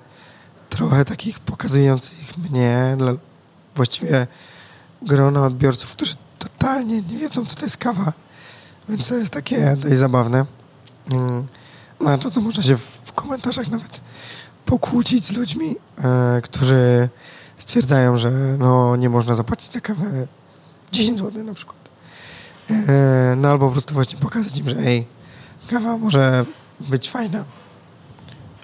trochę 0.69 1.05
takich 1.05 1.39
pokazujących 1.39 2.37
mnie, 2.37 2.95
dla 2.97 3.13
właściwie 3.75 4.27
grona 5.01 5.45
odbiorców, 5.45 5.91
którzy 5.91 6.15
totalnie 6.39 7.01
nie 7.01 7.17
wiedzą, 7.17 7.45
co 7.45 7.55
to 7.55 7.65
jest 7.65 7.77
kawa. 7.77 8.13
Więc 8.89 9.07
to 9.07 9.15
jest 9.15 9.31
takie 9.31 9.75
dość 9.75 9.95
zabawne. 9.95 10.45
Mm, 11.11 11.47
No, 11.99 12.17
czasem 12.17 12.43
można 12.43 12.63
się 12.63 12.75
w, 12.75 13.13
komentarzach 13.15 13.67
nawet 13.67 14.01
pokłócić 14.65 15.25
z 15.25 15.31
ludźmi, 15.31 15.75
e, 16.03 16.41
którzy 16.41 17.09
stwierdzają, 17.57 18.17
że 18.17 18.31
no, 18.59 18.95
nie 18.95 19.09
można 19.09 19.35
zapłacić 19.35 19.73
za 19.73 19.81
kawę 19.81 20.27
10 20.91 21.19
zł 21.19 21.43
na 21.43 21.53
przykład. 21.53 21.89
E, 22.69 23.35
no 23.37 23.49
albo 23.49 23.65
po 23.65 23.71
prostu 23.71 23.93
właśnie 23.93 24.19
pokazać 24.19 24.57
im, 24.57 24.69
że 24.69 24.77
ej, 24.77 25.05
kawa 25.69 25.97
może 25.97 26.45
być 26.79 27.09
fajna. 27.09 27.43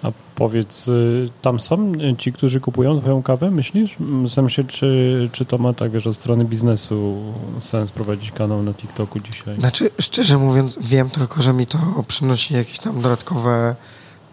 A 0.04 0.12
powiedz, 0.36 0.88
y, 0.88 1.30
tam 1.42 1.60
są 1.60 1.92
y, 1.94 2.16
ci, 2.18 2.34
którzy 2.34 2.60
kupują 2.60 3.02
twoją 3.02 3.24
kawę, 3.24 3.52
myślisz? 3.52 3.98
Mm, 4.00 4.28
Zastanawiam 4.28 4.50
się, 4.50 4.64
czy, 4.64 5.30
czy 5.32 5.46
to 5.46 5.58
ma 5.58 5.74
tak, 5.74 5.92
wiesz, 5.92 6.08
od 6.08 6.18
strony 6.18 6.46
biznesu 6.46 7.16
sens 7.60 7.92
prowadzić 7.92 8.32
kanał 8.32 8.64
na 8.64 8.74
TikToku 8.74 9.20
dzisiaj. 9.20 9.60
Znaczy, 9.60 9.90
szczerze 10.00 10.38
mówiąc, 10.38 10.78
wiem 10.82 11.10
tylko, 11.10 11.42
że 11.42 11.54
mi 11.54 11.68
to 11.68 11.80
przynosi 12.08 12.54
jakieś 12.54 12.80
tam 12.80 13.02
dodatkowe 13.02 13.76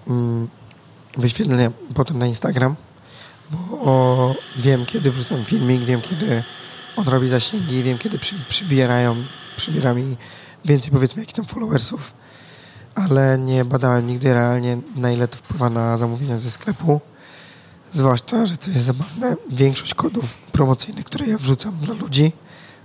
mm, 0.09 0.49
wyświetlenia 1.17 1.71
potem 1.95 2.19
na 2.19 2.27
Instagram, 2.27 2.75
bo 3.51 4.35
wiem, 4.57 4.87
kiedy 4.87 5.11
wrzucam 5.13 5.45
filmik, 5.45 5.85
wiem, 5.85 6.01
kiedy 6.01 6.43
on 6.97 7.09
robi 7.09 7.29
zasięgi, 7.29 7.83
wiem, 7.83 7.99
kiedy 7.99 8.19
przy, 8.19 8.35
przybierają, 8.49 9.17
przybiera 9.57 9.95
mi 9.95 10.17
więcej, 10.65 10.93
powiedzmy, 10.93 11.23
jakichś 11.23 11.37
tam 11.37 11.45
followersów, 11.45 12.13
ale 12.95 13.39
nie 13.39 13.65
badałem 13.65 14.07
nigdy 14.07 14.35
realnie, 14.35 14.79
na 14.97 15.13
ile 15.13 15.29
to 15.29 15.39
wpływa 15.39 15.71
na 15.71 15.99
zamówienia 15.99 16.39
ze 16.39 16.51
sklepu. 16.51 17.01
Zwłaszcza, 17.93 18.47
że 18.47 18.57
to 18.57 18.71
jest 18.71 18.83
zabawne, 18.85 19.37
większość 19.51 19.95
kodów 19.95 20.39
promocyjnych, 20.39 21.05
które 21.05 21.27
ja 21.27 21.39
wrzucam 21.39 21.73
dla 21.83 21.95
ludzi, 21.95 22.33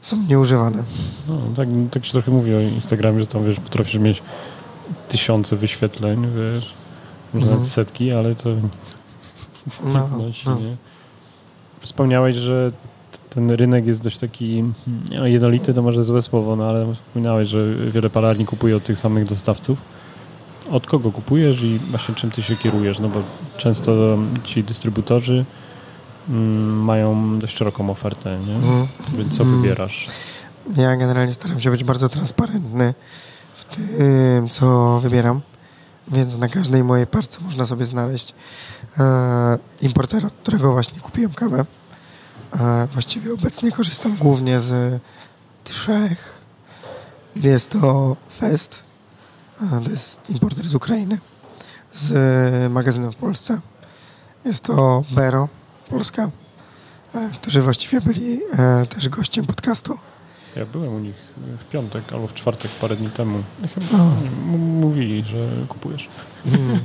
są 0.02 0.17
nieużywane. 0.30 0.84
No, 1.28 1.41
tak, 1.56 1.67
tak 1.91 2.06
się 2.06 2.12
trochę 2.12 2.32
mówi 2.32 2.56
o 2.56 2.60
Instagramie, 2.60 3.19
że 3.19 3.28
tam, 3.28 3.43
wiesz, 3.45 3.60
potrafisz 3.60 3.95
mieć 3.95 4.23
tysiące 5.10 5.56
wyświetleń, 5.56 6.21
wiesz, 6.21 6.73
może 7.34 7.45
Mhm. 7.45 7.52
nawet 7.54 7.67
setki, 7.73 8.13
ale 8.13 8.36
to 8.36 8.49
nie 9.86 9.93
No, 9.93 10.10
no. 10.45 10.58
Wspomniałeś, 11.80 12.36
że 12.36 12.71
ten 13.30 13.52
rynek 13.52 13.86
jest 13.86 14.02
dość 14.02 14.19
taki 14.19 14.63
no, 15.12 15.28
jednolity, 15.28 15.73
to 15.73 15.82
może 15.82 16.04
złe 16.04 16.21
słowo, 16.21 16.56
no 16.56 16.69
ale 16.69 16.93
wspominałeś, 16.95 17.49
że 17.49 17.76
wiele 17.76 18.10
palarni 18.10 18.45
kupuje 18.45 18.76
od 18.76 18.84
tych 18.84 18.99
samych 18.99 19.26
dostawców. 19.26 19.78
Od 20.71 20.86
kogo 20.88 21.12
kupujesz 21.12 21.63
i 21.63 21.80
właśnie 21.80 22.15
czym 22.15 22.32
ty 22.32 22.41
się 22.41 22.56
kierujesz? 22.56 22.99
No 22.99 23.10
bo 23.10 23.19
często 23.58 24.17
ci 24.43 24.63
dystrybutorzy 24.63 25.45
mm, 26.30 26.84
mają 26.84 27.39
dość 27.39 27.58
szeroką 27.58 27.89
ofertę, 27.89 28.39
nie? 28.47 28.56
Mhm. 28.56 28.88
Więc 29.17 29.38
co 29.38 29.43
Mm. 29.43 29.62
wybierasz? 29.62 30.08
Ja 30.78 30.95
generalnie 30.95 31.34
staram 31.34 31.60
się 31.60 31.71
być 31.71 31.84
bardzo 31.84 32.10
transparentny 32.10 32.93
w 33.56 33.65
tym, 33.76 34.49
co 34.49 34.99
wybieram, 34.99 35.41
więc 36.08 36.38
na 36.38 36.48
każdej 36.48 36.84
mojej 36.84 37.08
parce 37.08 37.42
można 37.42 37.66
sobie 37.66 37.86
znaleźć 37.86 38.34
e, 39.00 39.58
importera, 39.82 40.28
od 40.28 40.34
którego 40.34 40.72
właśnie 40.72 41.00
kupiłem 41.00 41.34
kawę. 41.34 41.66
E, 42.60 42.88
właściwie 42.94 43.34
obecnie 43.34 43.72
korzystam 43.72 44.16
głównie 44.16 44.60
z 44.60 45.02
trzech. 45.63 46.44
Jest 47.36 47.70
to 47.70 48.16
Fest, 48.38 48.84
e, 49.62 49.82
to 49.84 49.92
jest 49.92 50.30
importer 50.30 50.70
z 50.70 50.76
Ukrainy, 50.76 51.18
z 51.94 52.72
magazynem 52.72 53.12
w 53.12 53.16
Polsce. 53.16 53.60
Jest 54.46 54.63
to 54.63 55.04
Bero, 55.12 55.50
Polska, 55.89 56.30
e, 57.16 57.30
którzy 57.34 57.62
właściwie 57.62 58.02
byli 58.02 58.39
e, 58.58 58.86
też 58.86 59.10
gościem 59.10 59.46
podcastu. 59.46 59.98
Ja 60.56 60.66
byłem 60.66 60.94
u 60.96 61.00
nich 61.00 61.16
w 61.60 61.63
piątek 61.72 62.13
albo 62.13 62.28
w 62.28 62.34
czwartek 62.34 62.72
parę 62.72 62.96
dni 62.96 63.10
temu. 63.10 63.44
Chyba 63.76 63.98
No. 63.98 64.06
mówili, 64.56 65.24
że 65.24 65.46
kupujesz. 65.68 66.08
Mm. 66.46 66.80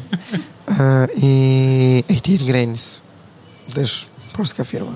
E, 0.69 1.07
I 1.17 2.05
88 2.11 2.47
Grains, 2.47 3.01
też 3.75 4.07
polska 4.37 4.65
firma. 4.65 4.93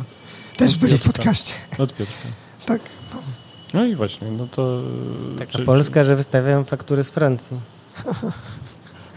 Też 0.58 0.76
byli 0.76 0.98
w 0.98 1.02
podcaście. 1.02 1.52
Od 1.78 1.94
Piotrka. 1.94 2.28
Tak. 2.66 2.80
No. 3.14 3.20
No 3.74 3.84
i 3.86 3.94
właśnie, 3.94 4.30
no 4.30 4.46
to... 4.46 4.80
Taka 5.38 5.52
czy- 5.52 5.64
Polska, 5.64 6.04
że 6.04 6.16
wystawiają 6.16 6.64
faktury 6.64 7.04
z 7.04 7.10
Francji. 7.10 7.56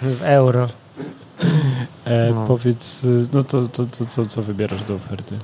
W 0.01 0.21
euro. 0.21 0.69
E, 2.05 2.29
No. 2.33 2.47
Powiedz, 2.47 3.05
no 3.33 3.43
to, 3.43 3.67
to, 3.67 3.85
to, 3.85 4.05
co, 4.05 4.25
co 4.25 4.41
wybierasz 4.41 4.83
do 4.83 4.95
oferty? 4.95 5.37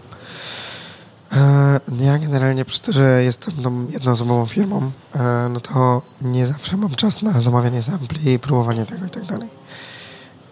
E, 1.33 1.79
ja 1.99 2.19
generalnie 2.19 2.65
przez 2.65 2.79
to, 2.79 2.91
że 2.91 3.23
jestem 3.23 3.53
tą 3.53 3.87
jednoosobową 3.89 4.45
firmą, 4.45 4.91
e, 5.15 5.49
no 5.49 5.59
to 5.59 6.01
nie 6.21 6.47
zawsze 6.47 6.77
mam 6.77 6.95
czas 6.95 7.21
na 7.21 7.39
zamawianie 7.39 7.83
sampli, 7.83 8.39
próbowanie 8.39 8.85
tego 8.85 9.05
i 9.05 9.09
tak 9.09 9.25
dalej. 9.25 9.49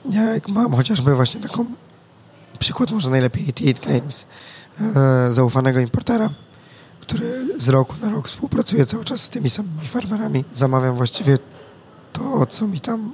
Jak 0.10 0.48
mam 0.48 0.74
chociażby 0.74 1.16
właśnie 1.16 1.42
taką 1.42 1.66
przykład 2.60 2.92
może 2.92 3.10
najlepiej 3.10 3.44
88 3.44 3.82
Grains, 3.82 4.26
e, 4.96 5.32
zaufanego 5.32 5.80
importera, 5.80 6.30
który 7.02 7.48
z 7.60 7.70
roku 7.70 7.96
na 8.02 8.10
rok 8.10 8.28
współpracuje 8.28 8.86
cały 8.86 9.06
czas 9.06 9.22
z 9.22 9.30
tymi 9.30 9.50
samymi 9.50 9.88
farmerami. 9.88 10.44
Zamawiam 10.54 10.96
właściwie 10.96 11.38
to, 12.14 12.46
co 12.46 12.68
mi 12.68 12.80
tam 12.80 13.12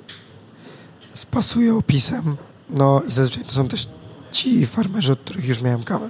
spasuje 1.13 1.75
opisem. 1.75 2.37
No 2.69 3.01
i 3.07 3.11
zazwyczaj 3.11 3.43
to 3.43 3.51
są 3.51 3.67
też 3.67 3.87
ci 4.31 4.65
farmerzy, 4.65 5.13
od 5.13 5.19
których 5.19 5.45
już 5.45 5.61
miałem 5.61 5.83
kawę. 5.83 6.09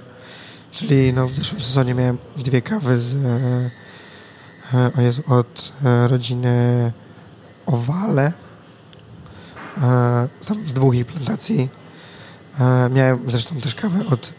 Czyli 0.76 1.12
no, 1.12 1.28
w 1.28 1.34
zeszłym 1.34 1.60
sezonie 1.60 1.94
miałem 1.94 2.18
dwie 2.36 2.62
kawy 2.62 3.00
z, 3.00 3.14
e, 3.14 3.70
e, 4.78 4.90
o 4.98 5.00
Jezu, 5.00 5.22
od 5.28 5.72
e, 5.84 6.08
rodziny 6.08 6.92
Owale. 7.66 8.32
Tam 10.46 10.68
z 10.68 10.72
dwóch 10.72 10.94
ich 10.94 11.06
plantacji. 11.06 11.68
Miałem 12.90 13.18
zresztą 13.30 13.60
też 13.60 13.74
kawę 13.74 13.98
od 14.10 14.32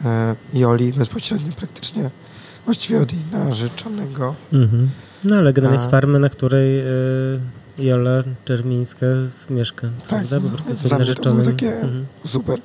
Joli 0.53 0.93
bezpośrednio 0.93 1.53
praktycznie. 1.53 2.09
Właściwie 2.65 3.01
od 3.01 3.13
jej 3.13 3.21
narzeczonego. 3.31 4.35
Mhm. 4.53 4.89
No 5.23 5.35
ale 5.35 5.53
generalnie 5.53 5.83
z 5.83 5.85
farmy, 5.91 6.19
na 6.19 6.29
której 6.29 6.83
Jola 7.77 8.23
Czermińska 8.45 9.05
mieszka. 9.49 9.87
Tak, 10.07 10.07
prawda? 10.07 10.37
Po 10.39 10.43
no, 10.43 10.49
prostu 10.49 10.75
swoim 10.75 10.83
mnie 10.83 10.89
to 10.91 10.99
narzeczonym. 10.99 11.43
było 11.43 11.51
takie 11.51 11.73
Mhm. 11.75 12.05
super. 12.25 12.59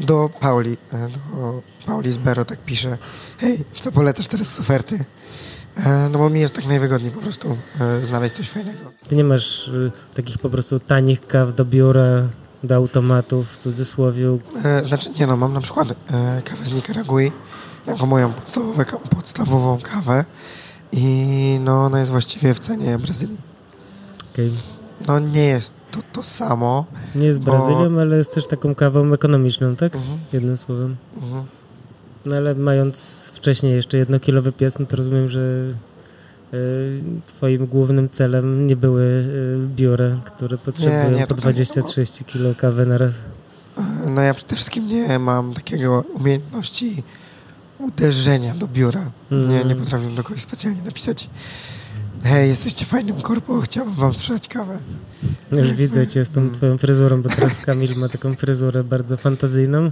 Do 0.00 0.30
Pauli, 0.40 0.76
e, 0.92 1.08
do 1.08 1.62
Pauli 1.86 2.12
z 2.12 2.16
Bero 2.16 2.44
tak 2.44 2.58
pisze, 2.58 2.98
hej, 3.38 3.64
co 3.80 3.92
polecasz 3.92 4.28
teraz 4.28 4.48
z 4.48 4.60
oferty? 4.60 5.04
E, 5.76 6.08
no 6.12 6.18
bo 6.18 6.30
mi 6.30 6.40
jest 6.40 6.54
tak 6.54 6.66
najwygodniej 6.66 7.10
po 7.10 7.20
prostu 7.20 7.56
e, 7.80 8.04
znaleźć 8.04 8.34
coś 8.34 8.48
fajnego. 8.48 8.78
Ty 9.08 9.16
nie 9.16 9.24
masz 9.24 9.68
y, 9.68 9.92
takich 10.14 10.38
po 10.38 10.50
prostu 10.50 10.80
tanich 10.80 11.26
kaw 11.26 11.54
do 11.54 11.64
biura, 11.64 12.28
do 12.64 12.74
automatów 12.74 13.48
w 13.48 13.56
cudzysłowie. 13.56 14.38
Znaczy, 14.84 15.10
nie 15.20 15.26
no, 15.26 15.36
mam 15.36 15.52
na 15.52 15.60
przykład 15.60 15.88
kawę 16.44 16.64
z 16.64 16.72
Nikaragui, 16.72 17.32
jako 17.86 18.06
moją 18.06 18.32
podstawową 19.10 19.78
kawę 19.82 20.24
i 20.92 21.58
no 21.60 21.84
ona 21.84 22.00
jest 22.00 22.10
właściwie 22.10 22.54
w 22.54 22.58
cenie 22.58 22.98
Brazylii. 22.98 23.38
Okej. 24.32 24.79
No 25.08 25.18
nie 25.18 25.44
jest 25.46 25.74
to 25.90 26.00
to 26.12 26.22
samo. 26.22 26.84
Nie 27.14 27.26
jest 27.26 27.40
Bo- 27.40 27.50
Brazylią, 27.50 28.00
ale 28.00 28.16
jest 28.16 28.34
też 28.34 28.46
taką 28.46 28.74
kawą 28.74 29.12
ekonomiczną, 29.12 29.76
tak? 29.76 29.94
Mhm, 29.96 30.18
Jednym 30.32 30.56
słowem. 30.58 30.96
mhm. 31.22 31.44
No 32.26 32.36
ale 32.36 32.54
mając 32.54 33.26
wcześniej 33.34 33.72
jeszcze 33.74 33.96
jednokilowy 33.96 34.52
pies, 34.52 34.78
no 34.78 34.86
to 34.86 34.96
rozumiem, 34.96 35.28
że 35.28 35.40
y, 36.54 37.00
twoim 37.26 37.66
głównym 37.66 38.08
celem 38.10 38.66
nie 38.66 38.76
były 38.76 39.02
y, 39.02 39.58
biura, 39.76 40.16
które 40.24 40.58
potrzebują 40.58 41.10
nie, 41.10 41.26
po 41.26 41.34
nie 41.34 41.40
20-30 41.54 42.24
kilo 42.24 42.54
kawy 42.54 42.86
na 42.86 42.98
raz. 42.98 43.14
No 44.06 44.20
ja 44.22 44.34
przede 44.34 44.54
wszystkim 44.56 44.86
nie 44.88 45.18
mam 45.18 45.54
takiego 45.54 46.04
umiejętności 46.14 47.02
uderzenia 47.78 48.54
do 48.54 48.66
biura. 48.66 49.10
Nie, 49.30 49.38
nie 49.46 49.60
Mm. 49.60 49.78
potrafię 49.78 50.10
do 50.10 50.22
kogoś 50.24 50.42
specjalnie 50.42 50.82
napisać 50.82 51.28
hej, 52.24 52.48
jesteście 52.48 52.84
fajnym 52.84 53.20
korpo, 53.20 53.60
chciałbym 53.60 53.94
wam 53.94 54.14
sprzedać 54.14 54.48
kawę. 54.48 54.78
Już 55.52 55.72
widzę 55.72 56.06
cię 56.06 56.24
z 56.24 56.30
tą 56.30 56.50
twoją 56.50 56.78
fryzurą, 56.78 57.22
bo 57.22 57.28
teraz 57.28 57.58
Kamil 57.58 57.96
ma 57.96 58.08
taką 58.08 58.34
fryzurę 58.34 58.84
bardzo 58.84 59.16
fantazyjną, 59.16 59.86
y, 59.86 59.90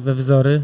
we 0.00 0.14
wzory. 0.14 0.62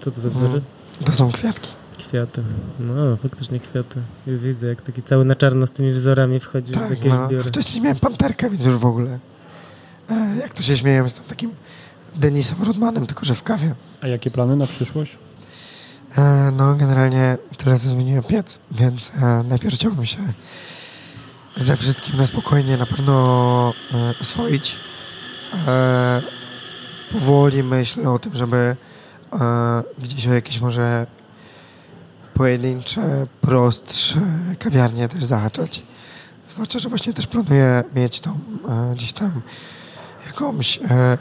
Co 0.00 0.10
to 0.10 0.20
za 0.20 0.30
wzory? 0.30 0.48
Mm. 0.48 0.62
To 1.04 1.12
są 1.12 1.32
kwiatki. 1.32 1.68
Kwiaty. 1.98 2.42
No, 2.80 3.16
faktycznie 3.16 3.60
kwiaty. 3.60 4.00
Już 4.26 4.42
widzę, 4.42 4.66
jak 4.66 4.82
taki 4.82 5.02
cały 5.02 5.24
na 5.24 5.34
czarno 5.34 5.66
z 5.66 5.70
tymi 5.70 5.92
wzorami 5.92 6.40
wchodzi 6.40 6.72
w 6.72 6.76
Tak, 6.76 6.90
jakieś 6.90 7.12
no. 7.12 7.28
biuro. 7.28 7.44
Wcześniej 7.44 7.82
miałem 7.82 7.98
panterkę, 7.98 8.50
więc 8.50 8.64
już 8.64 8.74
w 8.76 8.86
ogóle. 8.86 9.18
E, 10.10 10.36
jak 10.40 10.54
to 10.54 10.62
się 10.62 10.76
śmieję, 10.76 11.00
jestem 11.04 11.24
takim 11.24 11.50
Denisem 12.16 12.62
Rodmanem, 12.66 13.06
tylko 13.06 13.24
że 13.24 13.34
w 13.34 13.42
kawie. 13.42 13.74
A 14.00 14.08
jakie 14.08 14.30
plany 14.30 14.56
na 14.56 14.66
przyszłość? 14.66 15.16
E, 16.18 16.50
no, 16.56 16.74
generalnie 16.74 17.38
tyle, 17.56 17.78
co 17.78 17.88
zmieniłem 17.88 18.22
piec, 18.22 18.58
więc 18.70 19.12
e, 19.22 19.44
najpierw 19.48 19.74
chciałbym 19.74 20.06
się 20.06 20.18
ze 21.56 21.76
wszystkim 21.76 22.16
na 22.16 22.26
spokojnie 22.26 22.76
na 22.76 22.86
pewno 22.86 23.74
e, 23.94 24.14
oswoić. 24.20 24.76
Powoli 27.12 27.62
myślę 27.62 28.10
o 28.10 28.18
tym, 28.18 28.34
żeby 28.34 28.76
gdzieś 29.98 30.26
o 30.26 30.34
jakieś 30.34 30.60
może 30.60 31.06
pojedyncze, 32.34 33.26
prostsze 33.40 34.20
kawiarnie 34.58 35.08
też 35.08 35.24
zahaczać. 35.24 35.82
Zwłaszcza, 36.48 36.78
że 36.78 36.88
właśnie 36.88 37.12
też 37.12 37.26
planuję 37.26 37.84
mieć 37.94 38.20
tą 38.20 38.38
gdzieś 38.94 39.12
tam 39.12 39.40
jakąś 40.26 40.80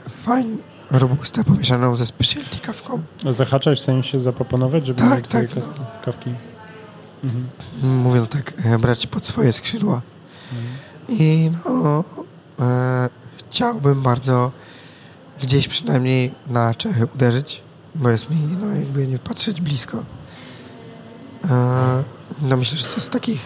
fajną 0.10 0.58
robustę 0.92 1.44
pomieszaną 1.44 1.96
ze 1.96 2.06
specialty 2.06 2.60
kawką. 2.60 3.02
Zahaczać 3.32 3.80
w 3.80 3.84
sensie 3.84 4.20
zaproponować, 4.20 4.86
żeby 4.86 5.00
Tak, 5.00 5.10
mieli 5.34 5.48
tak, 5.48 5.56
no. 5.56 5.86
kawki? 6.06 6.30
Mhm. 7.24 7.48
mówię 8.04 8.20
to 8.20 8.26
tak, 8.28 8.54
e, 8.66 8.80
brać 8.80 9.08
pod 9.08 9.26
swoje 9.28 9.54
skrzydła. 9.54 10.02
I 11.10 11.52
no, 11.66 12.04
e, 12.60 13.10
chciałbym 13.38 14.02
bardzo 14.02 14.52
gdzieś 15.42 15.68
przynajmniej 15.68 16.32
na 16.48 16.74
Czechy 16.74 17.08
uderzyć, 17.16 17.62
bo 17.96 18.10
jest 18.10 18.30
mi, 18.30 18.36
no 18.62 18.68
jakby 18.76 19.08
nie 19.08 19.20
patrzeć 19.20 19.62
blisko. 19.62 20.04
E, 21.50 22.04
no 22.42 22.58
myślę, 22.58 22.78
że 22.78 22.86
to 22.88 23.02
z 23.02 23.10
takich 23.10 23.46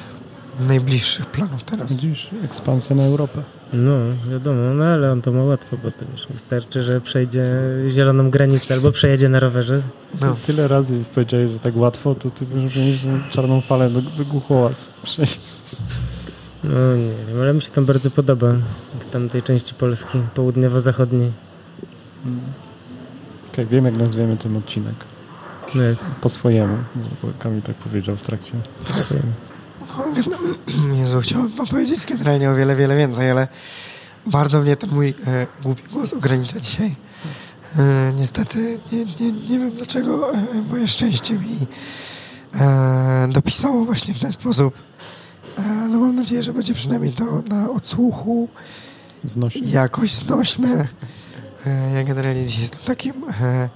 najbliższych 0.59 1.25
planów 1.25 1.63
teraz. 1.63 1.91
Widzisz, 1.93 2.29
ekspansja 2.45 2.95
na 2.95 3.03
Europę. 3.03 3.43
No, 3.73 3.91
wiadomo, 4.31 4.61
no 4.73 4.83
ale 4.83 5.11
on 5.11 5.21
to 5.21 5.31
ma 5.31 5.43
łatwo, 5.43 5.77
bo 5.83 5.91
to 5.91 6.05
już 6.11 6.27
wystarczy, 6.27 6.81
że 6.83 7.01
przejdzie 7.01 7.49
zieloną 7.89 8.29
granicę 8.29 8.73
albo 8.73 8.91
przejedzie 8.91 9.29
na 9.29 9.39
rowerze. 9.39 9.81
No, 10.21 10.35
Tyle 10.47 10.67
razy 10.67 11.03
powiedziałeś, 11.15 11.51
że 11.51 11.59
tak 11.59 11.77
łatwo, 11.77 12.15
to 12.15 12.29
ty 12.29 12.45
powinieneś 12.45 12.73
tą 13.03 13.31
czarną 13.31 13.61
falę 13.61 13.89
do, 13.89 14.01
do 14.01 14.25
Głuchołaz 14.25 14.87
przejść. 15.03 15.39
No 16.63 16.95
nie 16.95 17.11
wiem, 17.27 17.41
ale 17.41 17.53
mi 17.53 17.61
się 17.61 17.71
tam 17.71 17.85
bardzo 17.85 18.11
podoba, 18.11 18.53
w 18.99 19.11
tamtej 19.11 19.43
części 19.43 19.73
Polski, 19.73 20.17
południowo-zachodniej. 20.35 21.31
Okej, 23.53 23.65
wiem 23.65 23.85
jak 23.85 23.97
nazwiemy 23.97 24.37
ten 24.37 24.57
odcinek. 24.57 24.95
No, 25.75 25.81
jak 25.83 25.97
Po 25.97 26.29
swojemu, 26.29 26.77
bo 27.23 27.29
Kamil 27.39 27.61
tak 27.61 27.75
powiedział 27.75 28.15
w 28.15 28.21
trakcie. 28.21 28.51
po 28.87 28.93
swojemu. 28.93 29.27
No, 30.29 30.37
Jezu, 31.01 31.21
chciałbym 31.21 31.49
wam 31.49 31.67
powiedzieć 31.67 32.05
generalnie 32.05 32.51
o 32.51 32.55
wiele, 32.55 32.75
wiele 32.75 32.97
więcej, 32.97 33.31
ale 33.31 33.47
bardzo 34.25 34.61
mnie 34.61 34.75
ten 34.75 34.89
mój 34.89 35.09
e, 35.27 35.47
głupi 35.63 35.83
głos 35.91 36.13
ogranicza 36.13 36.59
dzisiaj. 36.59 36.95
E, 37.79 38.13
niestety 38.19 38.79
nie, 38.91 39.05
nie, 39.05 39.31
nie 39.49 39.59
wiem 39.59 39.71
dlaczego 39.71 40.33
e, 40.33 40.37
moje 40.69 40.87
szczęście 40.87 41.33
mi 41.33 41.57
e, 42.59 43.27
dopisało 43.31 43.85
właśnie 43.85 44.13
w 44.13 44.19
ten 44.19 44.31
sposób. 44.31 44.73
Ale 45.57 45.97
mam 45.97 46.15
nadzieję, 46.15 46.43
że 46.43 46.53
będzie 46.53 46.73
przynajmniej 46.73 47.13
to 47.13 47.25
na 47.49 47.69
odsłuchu 47.69 48.49
Znosi. 49.23 49.71
jakoś 49.71 50.13
znośne. 50.13 50.87
E, 51.67 51.91
ja 51.95 52.03
generalnie 52.03 52.45
dzisiaj 52.45 52.61
jestem 52.61 52.81
takim 52.85 53.13
e, 53.41 53.69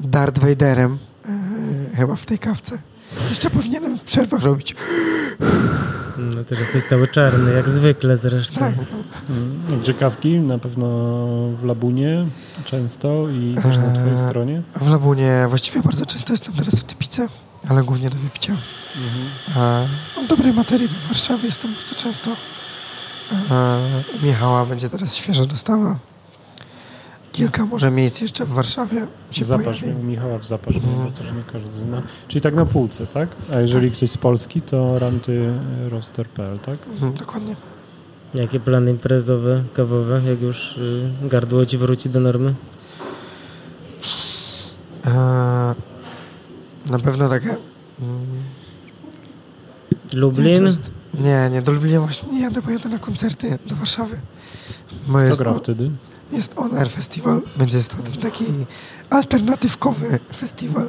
Darth 0.00 0.38
Vaderem 0.38 0.98
e, 1.92 1.96
chyba 1.96 2.16
w 2.16 2.26
tej 2.26 2.38
kawce. 2.38 2.78
Jeszcze 3.28 3.50
powinienem 3.50 3.98
w 3.98 4.02
przerwach 4.02 4.42
robić. 4.42 4.76
No 6.18 6.44
teraz 6.44 6.64
jesteś 6.64 6.84
cały 6.84 7.08
czarny, 7.08 7.52
jak 7.52 7.68
zwykle 7.68 8.16
zresztą. 8.16 8.60
Tak. 8.60 8.74
Mm? 10.24 10.46
Na 10.46 10.58
pewno 10.58 10.86
w 11.60 11.64
Labunie 11.64 12.26
często 12.64 13.28
i 13.28 13.54
też 13.54 13.76
na 13.76 13.92
twojej 13.92 14.12
Eee. 14.12 14.28
stronie. 14.28 14.62
W 14.80 14.90
Labunie 14.90 15.46
właściwie 15.48 15.82
bardzo 15.82 16.06
często 16.06 16.32
jestem 16.32 16.54
teraz 16.54 16.74
w 16.74 16.84
Typice, 16.84 17.28
ale 17.68 17.82
głównie 17.82 18.10
do 18.10 18.16
wypicia. 18.16 18.56
E, 19.56 19.88
no, 20.16 20.22
w 20.22 20.26
dobrej 20.26 20.52
materii 20.52 20.88
w 20.88 21.08
Warszawie 21.08 21.46
jestem 21.46 21.74
bardzo 21.74 21.94
często. 21.94 22.30
E, 23.50 23.78
u 24.22 24.26
Michała 24.26 24.66
będzie 24.66 24.88
teraz 24.88 25.14
świeża 25.14 25.46
dostawa. 25.46 25.96
Kilka 27.32 27.66
może 27.66 27.90
miejsc 27.90 28.20
jeszcze 28.20 28.44
w 28.44 28.48
Warszawie 28.48 29.06
się 29.30 29.44
Zapasz 29.44 29.80
pojawi. 29.80 30.02
Michała 30.04 30.38
w 30.38 30.46
zapasz 30.46 30.74
mnie, 30.74 30.84
Mhm. 30.92 31.04
bo 31.04 31.18
też 31.18 31.26
nie 31.26 31.42
każdy 31.52 31.78
zna. 31.78 32.02
Czyli 32.28 32.40
tak 32.40 32.54
na 32.54 32.66
półce, 32.66 33.06
tak? 33.06 33.28
A 33.54 33.60
jeżeli 33.60 33.90
ktoś 33.90 34.10
z 34.10 34.16
Polski, 34.16 34.62
to 34.62 34.98
rantyroster.pl, 34.98 36.58
tak? 36.58 36.78
Mhm, 36.92 37.12
dokładnie. 37.14 37.56
Jakie 38.34 38.60
plany 38.60 38.90
imprezowe, 38.90 39.64
kawowe, 39.74 40.20
jak 40.28 40.42
już 40.42 40.76
y, 40.76 41.10
gardło 41.22 41.66
ci 41.66 41.78
wróci 41.78 42.10
do 42.10 42.20
normy? 42.20 42.54
E, 45.06 45.10
na 46.90 46.98
pewno 47.04 47.28
takie... 47.28 47.48
Mm, 47.48 48.26
Lublin? 50.14 50.44
Nie, 50.46 50.50
jest- 50.66 50.90
nie, 51.20 51.48
nie, 51.52 51.62
do 51.62 51.72
Lublina 51.72 52.00
właśnie 52.00 52.32
nie 52.32 52.40
jadę, 52.40 52.62
bo 52.62 52.70
jadę 52.70 52.88
na 52.88 52.98
koncerty 52.98 53.58
do 53.66 53.76
Warszawy. 53.76 54.20
Kto 55.08 55.20
jest, 55.20 55.38
gra 55.38 55.54
wtedy? 55.54 55.90
Jest 56.32 56.52
On 56.56 56.78
Air 56.78 56.90
Festival, 56.90 57.42
będzie 57.56 57.82
to 57.82 57.96
ten 57.96 58.20
taki 58.22 58.44
alternatywkowy 59.10 60.18
festiwal. 60.36 60.88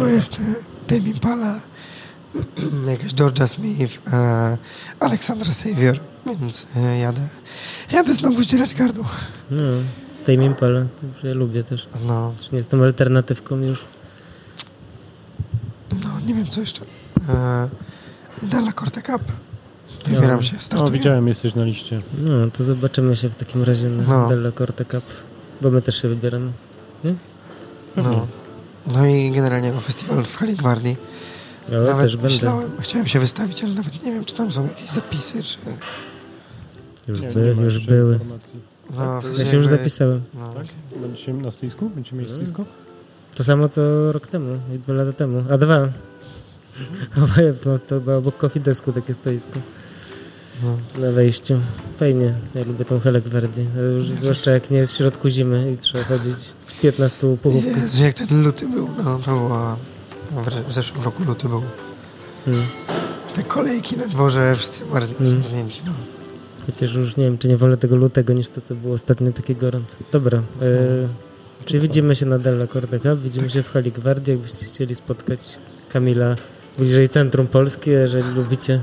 Bo 0.00 0.06
jest 0.06 0.34
e, 0.34 0.54
Tame 0.86 1.10
Impala, 1.10 1.60
jakaś 2.90 3.14
Georgia 3.14 3.46
Smith, 3.46 4.02
e, 4.12 4.58
Aleksandra 5.00 5.52
Savior, 5.52 5.98
więc 6.40 6.66
e, 6.76 6.98
jadę, 6.98 7.28
jadę 7.92 8.14
znowu 8.14 8.42
zdzierać 8.42 8.74
gardło. 8.74 9.04
No, 9.50 9.62
tej 10.26 10.36
Impala, 10.38 10.80
ja 11.24 11.34
lubię 11.34 11.64
też. 11.64 11.88
No, 12.06 12.34
Nie 12.52 12.58
jestem 12.58 12.82
alternatywką 12.82 13.56
już. 13.56 13.84
no, 16.04 16.20
nie 16.26 16.34
wiem 16.34 16.46
co 16.46 16.60
jeszcze. 16.60 16.80
Della 18.42 18.72
Corte 18.72 19.02
Cup. 19.02 19.22
Wybieram 20.06 20.42
się, 20.42 20.56
O, 20.56 20.60
startuję. 20.60 20.92
widziałem, 20.92 21.28
jesteś 21.28 21.54
na 21.54 21.64
liście. 21.64 22.02
No, 22.28 22.50
to 22.52 22.64
zobaczymy 22.64 23.16
się 23.16 23.28
w 23.28 23.34
takim 23.34 23.62
razie 23.62 23.88
na 23.88 24.02
No. 24.08 24.28
Della 24.28 24.52
Corte 24.52 24.84
Cup, 24.84 25.04
bo 25.60 25.70
my 25.70 25.82
też 25.82 26.02
się 26.02 26.08
wybieramy. 26.08 26.52
No. 27.96 28.26
no 28.92 29.06
i 29.06 29.30
generalnie 29.30 29.72
no, 29.72 29.80
festiwal 29.80 30.24
w 30.24 30.36
Hali 30.36 30.54
Gwardii. 30.54 30.96
Ja 31.68 31.80
Nawet 31.80 32.02
też 32.04 32.16
będę. 32.16 32.28
myślałem, 32.28 32.70
chciałem 32.80 33.06
się 33.06 33.20
wystawić, 33.20 33.64
ale 33.64 33.74
nawet 33.74 34.02
nie 34.04 34.12
wiem, 34.12 34.24
czy 34.24 34.34
tam 34.34 34.52
są 34.52 34.62
jakieś 34.64 34.86
zapisy, 34.90 35.42
czy... 35.42 35.58
Już, 37.08 37.20
Nie, 37.20 37.28
nie 37.56 37.62
już 37.62 37.86
były. 37.86 38.20
No, 38.96 39.20
w 39.22 39.38
Ja 39.38 39.44
się 39.46 39.56
już 39.56 39.66
zapisałem. 39.66 40.22
No, 40.34 40.52
Tak? 40.52 40.66
Będziecie 41.00 41.32
na 41.34 41.50
stoisku? 41.50 41.90
Będziecie 41.90 42.16
mieć 42.16 42.28
Mhm. 42.28 42.46
stoisko? 42.46 42.64
To 43.34 43.44
samo 43.44 43.68
co 43.68 44.12
rok 44.12 44.26
temu 44.26 44.58
i 44.74 44.78
dwa 44.78 44.92
lata 44.92 45.12
temu. 45.12 45.44
A 45.50 45.58
dwa. 45.58 45.88
Oboje 47.24 47.54
no, 47.66 47.78
to 47.78 48.00
było 48.00 48.16
obok 48.16 48.36
Kofidesku 48.36 48.92
takie 48.92 49.14
stoisko 49.14 49.60
no. 50.62 50.76
na 51.06 51.12
wejściu. 51.12 51.54
Fajnie. 51.98 52.34
Ja 52.54 52.64
lubię 52.64 52.84
tą. 52.84 53.00
Już 53.96 54.10
zwłaszcza 54.10 54.50
jak 54.50 54.70
nie 54.70 54.78
jest 54.78 54.92
w 54.92 54.96
środku 54.96 55.28
zimy 55.28 55.72
i 55.72 55.76
trzeba 55.78 56.04
chodzić 56.04 56.34
w 56.66 56.80
15 56.80 57.36
puchówkach. 57.42 57.82
Jezu, 57.82 58.02
jak 58.02 58.14
ten 58.14 58.42
luty 58.42 58.68
był, 58.68 58.88
no 59.04 59.18
to 59.18 59.30
było... 59.30 59.76
no, 60.34 60.42
W 60.68 60.72
zeszłym 60.72 61.04
roku 61.04 61.24
luty 61.24 61.48
był. 61.48 61.62
Hmm. 62.44 62.64
Te 63.34 63.42
kolejki 63.42 63.96
na 63.96 64.06
dworze, 64.06 64.54
wszyscy 64.56 64.84
marz- 64.84 65.14
Mm. 65.20 65.34
zmarznięci. 65.42 65.80
No. 65.86 65.92
Chociaż 66.66 66.94
już 66.94 67.16
nie 67.16 67.24
wiem, 67.24 67.38
czy 67.38 67.48
nie 67.48 67.56
wolę 67.56 67.76
tego 67.76 67.96
lutego 67.96 68.32
niż 68.32 68.48
to, 68.48 68.60
co 68.60 68.74
było 68.74 68.94
ostatnio 68.94 69.32
takie 69.32 69.54
gorące. 69.54 69.96
Dobra. 70.12 70.38
E, 70.38 70.64
Czyli 71.64 71.80
widzimy 71.80 72.14
się 72.14 72.26
na 72.26 72.38
Della 72.38 72.66
Cordeca, 72.66 73.16
widzimy 73.16 73.50
się 73.50 73.62
w 73.62 73.68
hali 73.68 73.92
Gwardii, 73.92 74.32
jakbyście 74.32 74.66
chcieli 74.66 74.94
spotkać 74.94 75.40
Kamila 75.92 76.36
bliżej 76.78 77.08
centrum 77.08 77.46
Polski, 77.46 77.90
jeżeli 77.90 78.30
lubicie 78.34 78.80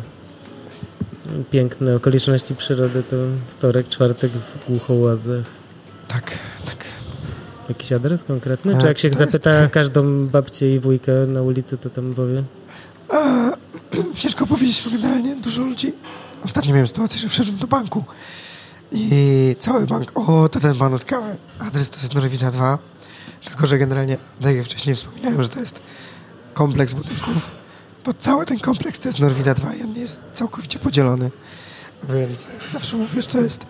piękne 1.52 1.96
okoliczności 1.96 2.56
przyrody, 2.56 3.04
to 3.04 3.16
wtorek, 3.48 3.90
czwartek 3.90 4.32
w 4.32 4.68
Głuchołazach. 4.68 5.46
Tak, 6.08 6.38
tak. 6.66 6.86
Jakiś 7.70 7.92
adres 7.92 8.24
konkretny? 8.24 8.76
A, 8.76 8.82
Czy 8.82 8.88
jak 8.88 9.00
się 9.00 9.10
zapyta 9.12 9.62
jest- 9.62 9.74
każdą 9.74 10.26
babcię 10.26 10.76
i 10.76 10.80
wujka 10.80 11.12
na 11.28 11.42
ulicy, 11.42 11.78
to 11.78 11.90
tam 11.90 12.14
powie? 12.14 12.44
A, 13.10 13.52
ciężko 14.18 14.48
powiedzieć, 14.48 14.82
bo 14.86 14.92
generalnie 14.92 15.36
dużo 15.36 15.62
ludzi... 15.62 15.94
Ostatnio 16.46 16.72
miałem 16.72 16.88
sytuację, 16.88 17.20
że 17.20 17.30
wszedłem 17.30 17.58
do 17.58 17.68
banku 17.68 18.04
i 18.92 19.56
cały 19.60 19.86
bank, 19.88 20.12
o, 20.16 20.50
to 20.50 20.60
ten 20.60 20.76
pan 20.76 20.94
od 20.94 21.06
kawy. 21.06 21.36
Adres 21.60 21.90
to 21.90 21.98
jest 21.98 22.14
Norwida 22.16 22.52
2, 22.52 22.78
tylko 23.46 23.68
że 23.68 23.78
generalnie, 23.78 24.18
tak 24.42 24.56
jak 24.56 24.66
wcześniej 24.66 24.96
wspominałem, 24.96 25.44
że 25.44 25.50
to 25.50 25.60
jest 25.60 25.80
kompleks 26.54 26.94
budynków, 26.94 27.48
to 28.04 28.14
cały 28.14 28.46
ten 28.46 28.60
kompleks 28.60 29.00
to 29.00 29.10
jest 29.10 29.20
Norwida 29.20 29.54
2 29.54 29.74
i 29.74 29.84
on 29.84 29.96
jest 29.96 30.22
całkowicie 30.34 30.80
podzielony. 30.80 31.32
Więc 32.10 32.48
zawsze 32.72 32.98
mówię, 32.98 33.22
że 33.22 33.28
to 33.28 33.42
jest 33.42 33.66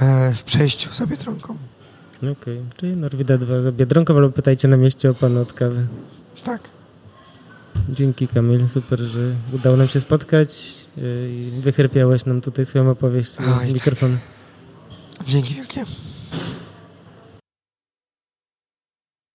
e, 0.00 0.34
w 0.34 0.42
przejściu 0.42 0.92
za 0.92 1.06
Biedronką. 1.06 1.56
Okej, 2.18 2.60
czyli 2.76 2.96
Norwida 2.96 3.38
2 3.38 3.62
za 3.62 3.72
Biedronką, 3.72 4.16
albo 4.16 4.30
pytajcie 4.30 4.68
na 4.68 4.76
mieście 4.76 5.10
o 5.10 5.14
pana 5.14 5.40
od 5.40 5.52
kawy. 5.52 5.86
Tak. 6.44 6.60
Dzięki 7.88 8.28
Kamil, 8.28 8.68
super, 8.68 9.00
że 9.00 9.34
udało 9.52 9.76
nam 9.76 9.88
się 9.88 10.00
spotkać 10.00 10.74
yy, 10.96 11.30
i 11.30 11.60
wychrypiałeś 11.60 12.24
nam 12.24 12.40
tutaj 12.40 12.66
swoją 12.66 12.90
opowieść 12.90 13.38
na 13.38 13.58
tak. 13.58 13.72
mikrofon. 13.72 14.18
Dzięki 15.26 15.54
wielkie. 15.54 15.84